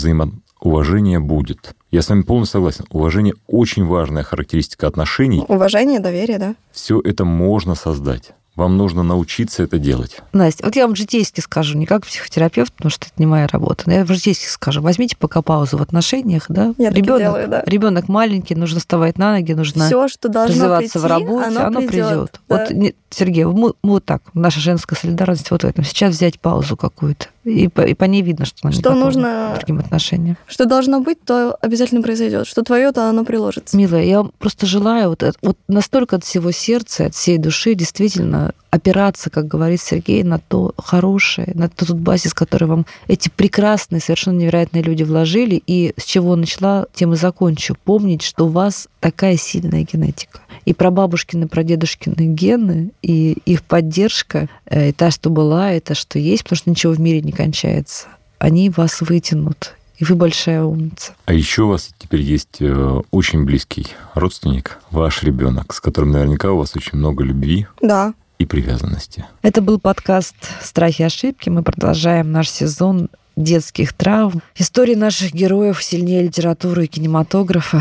взаимоуважение 0.64 1.20
будет. 1.20 1.74
Я 1.90 2.02
с 2.02 2.08
вами 2.08 2.22
полностью 2.22 2.58
согласен. 2.58 2.84
Уважение 2.90 3.34
очень 3.46 3.84
важная 3.84 4.22
характеристика 4.22 4.86
отношений. 4.86 5.44
Уважение, 5.46 6.00
доверие, 6.00 6.38
да. 6.38 6.54
Все 6.72 7.00
это 7.00 7.24
можно 7.24 7.74
создать. 7.74 8.32
Вам 8.56 8.76
нужно 8.76 9.02
научиться 9.02 9.64
это 9.64 9.78
делать. 9.78 10.18
Настя, 10.32 10.64
вот 10.64 10.76
я 10.76 10.86
вам 10.86 10.94
житейски 10.94 11.40
скажу, 11.40 11.76
не 11.76 11.86
как 11.86 12.06
психотерапевт, 12.06 12.72
потому 12.72 12.88
что 12.88 13.06
это 13.06 13.14
не 13.18 13.26
моя 13.26 13.48
работа, 13.48 13.82
но 13.86 13.94
я 13.94 14.04
вам 14.04 14.14
житейски 14.14 14.46
скажу. 14.46 14.80
Возьмите 14.80 15.16
пока 15.16 15.42
паузу 15.42 15.76
в 15.76 15.82
отношениях, 15.82 16.44
да? 16.48 16.72
Я 16.78 16.90
ребенок, 16.90 17.20
делаю, 17.20 17.48
да. 17.48 17.64
ребенок 17.66 18.08
маленький, 18.08 18.54
нужно 18.54 18.78
вставать 18.78 19.18
на 19.18 19.32
ноги, 19.32 19.54
нужно 19.54 19.86
Все, 19.86 20.06
что 20.06 20.28
должно 20.28 20.54
развиваться 20.54 20.92
прийти, 20.92 20.98
в 20.98 21.04
работе, 21.04 21.46
оно, 21.48 21.66
оно 21.66 21.80
придет. 21.80 21.90
придет. 21.90 22.40
Да. 22.48 22.66
Вот, 22.70 22.94
Сергей, 23.10 23.44
мы, 23.44 23.72
мы 23.82 23.90
вот 23.90 24.04
так, 24.04 24.22
наша 24.34 24.60
женская 24.60 24.94
солидарность 24.94 25.50
вот 25.50 25.64
в 25.64 25.66
этом. 25.66 25.84
Сейчас 25.84 26.14
взять 26.14 26.38
паузу 26.38 26.76
какую-то, 26.76 27.26
и 27.44 27.68
по, 27.68 27.82
и 27.82 27.94
по 27.94 28.04
ней 28.04 28.22
видно, 28.22 28.44
что 28.44 28.58
она 28.62 28.72
Что 28.72 28.92
не 28.92 29.00
нужно- 29.00 29.52
к 29.54 29.58
другим 29.58 29.78
отношениям. 29.78 30.36
Что 30.46 30.64
должно 30.64 31.00
быть, 31.00 31.22
то 31.24 31.56
обязательно 31.60 32.02
произойдет. 32.02 32.46
Что 32.46 32.62
твое, 32.62 32.90
то 32.92 33.08
оно 33.08 33.24
приложится. 33.24 33.76
Милая, 33.76 34.04
я 34.04 34.18
вам 34.18 34.32
просто 34.38 34.66
желаю 34.66 35.10
вот, 35.10 35.22
вот 35.42 35.58
настолько 35.68 36.16
от 36.16 36.24
всего 36.24 36.50
сердца, 36.50 37.06
от 37.06 37.14
всей 37.14 37.38
души 37.38 37.74
действительно 37.74 38.52
опираться, 38.70 39.30
как 39.30 39.46
говорит 39.46 39.80
Сергей, 39.80 40.24
на 40.24 40.38
то 40.40 40.72
хорошее, 40.76 41.52
на 41.54 41.68
тот 41.68 41.90
базис, 41.92 42.34
который 42.34 42.66
вам 42.66 42.86
эти 43.06 43.28
прекрасные, 43.28 44.00
совершенно 44.00 44.36
невероятные 44.38 44.82
люди 44.82 45.04
вложили, 45.04 45.62
и 45.64 45.94
с 45.96 46.04
чего 46.04 46.34
начала, 46.34 46.86
тем 46.92 47.12
и 47.12 47.16
закончу. 47.16 47.76
Помнить, 47.84 48.22
что 48.22 48.46
у 48.46 48.48
вас 48.48 48.88
такая 48.98 49.36
сильная 49.36 49.84
генетика. 49.84 50.40
И 50.64 50.72
прабабушкины, 50.74 51.46
прадедушкины 51.46 52.14
гены, 52.34 52.90
и 53.02 53.32
их 53.44 53.62
поддержка, 53.62 54.48
э, 54.66 54.88
и 54.88 54.92
та, 54.92 55.10
что 55.12 55.30
была, 55.30 55.74
и 55.74 55.80
та, 55.80 55.94
что 55.94 56.18
есть, 56.18 56.42
потому 56.42 56.56
что 56.56 56.70
ничего 56.70 56.94
в 56.94 57.00
мире 57.00 57.20
не 57.20 57.30
кончается, 57.34 58.06
они 58.38 58.70
вас 58.70 59.00
вытянут. 59.00 59.74
И 59.98 60.04
вы 60.04 60.16
большая 60.16 60.64
умница. 60.64 61.12
А 61.24 61.32
еще 61.32 61.62
у 61.62 61.68
вас 61.68 61.90
теперь 61.98 62.20
есть 62.20 62.56
э, 62.60 63.00
очень 63.12 63.44
близкий 63.44 63.86
родственник, 64.14 64.78
ваш 64.90 65.22
ребенок, 65.22 65.72
с 65.72 65.80
которым 65.80 66.10
наверняка 66.10 66.50
у 66.50 66.58
вас 66.58 66.74
очень 66.74 66.98
много 66.98 67.22
любви 67.22 67.66
Да. 67.80 68.12
и 68.38 68.44
привязанности. 68.44 69.24
Это 69.42 69.60
был 69.62 69.78
подкаст 69.78 70.34
«Страхи 70.60 71.02
и 71.02 71.04
ошибки». 71.04 71.48
Мы 71.48 71.62
продолжаем 71.62 72.32
наш 72.32 72.48
сезон 72.50 73.08
детских 73.36 73.92
травм. 73.92 74.42
Истории 74.56 74.96
наших 74.96 75.32
героев 75.32 75.80
сильнее 75.82 76.24
литературы 76.24 76.84
и 76.84 76.88
кинематографа. 76.88 77.80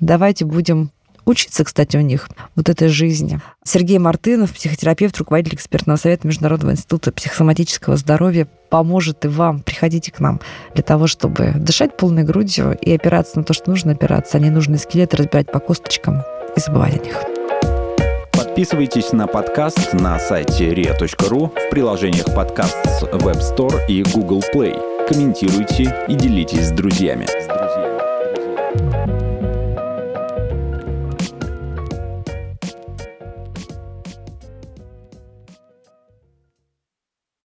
Давайте 0.00 0.44
будем 0.44 0.90
учиться, 1.24 1.64
кстати, 1.64 1.96
у 1.96 2.00
них 2.00 2.28
вот 2.56 2.68
этой 2.68 2.88
жизни. 2.88 3.40
Сергей 3.64 3.98
Мартынов, 3.98 4.52
психотерапевт, 4.52 5.16
руководитель 5.18 5.56
экспертного 5.56 5.96
совета 5.96 6.26
Международного 6.26 6.72
института 6.72 7.12
психосоматического 7.12 7.96
здоровья, 7.96 8.48
поможет 8.70 9.24
и 9.24 9.28
вам. 9.28 9.60
Приходите 9.60 10.10
к 10.10 10.20
нам 10.20 10.40
для 10.74 10.82
того, 10.82 11.06
чтобы 11.06 11.52
дышать 11.56 11.96
полной 11.96 12.24
грудью 12.24 12.76
и 12.80 12.92
опираться 12.92 13.38
на 13.38 13.44
то, 13.44 13.52
что 13.52 13.70
нужно 13.70 13.92
опираться, 13.92 14.38
а 14.38 14.40
не 14.40 14.50
нужные 14.50 14.78
скелеты 14.78 15.16
разбирать 15.16 15.50
по 15.50 15.58
косточкам 15.58 16.22
и 16.56 16.60
забывать 16.60 17.00
о 17.00 17.04
них. 17.04 17.16
Подписывайтесь 18.32 19.12
на 19.12 19.26
подкаст 19.26 19.94
на 19.94 20.18
сайте 20.18 20.74
ria.ru 20.74 21.48
в 21.48 21.70
приложениях 21.70 22.34
подкаст 22.34 22.76
с 22.84 23.02
Web 23.04 23.40
Store 23.40 23.86
и 23.88 24.02
Google 24.02 24.42
Play. 24.54 25.06
Комментируйте 25.08 25.94
и 26.06 26.14
делитесь 26.14 26.68
с 26.68 26.70
друзьями. 26.70 27.26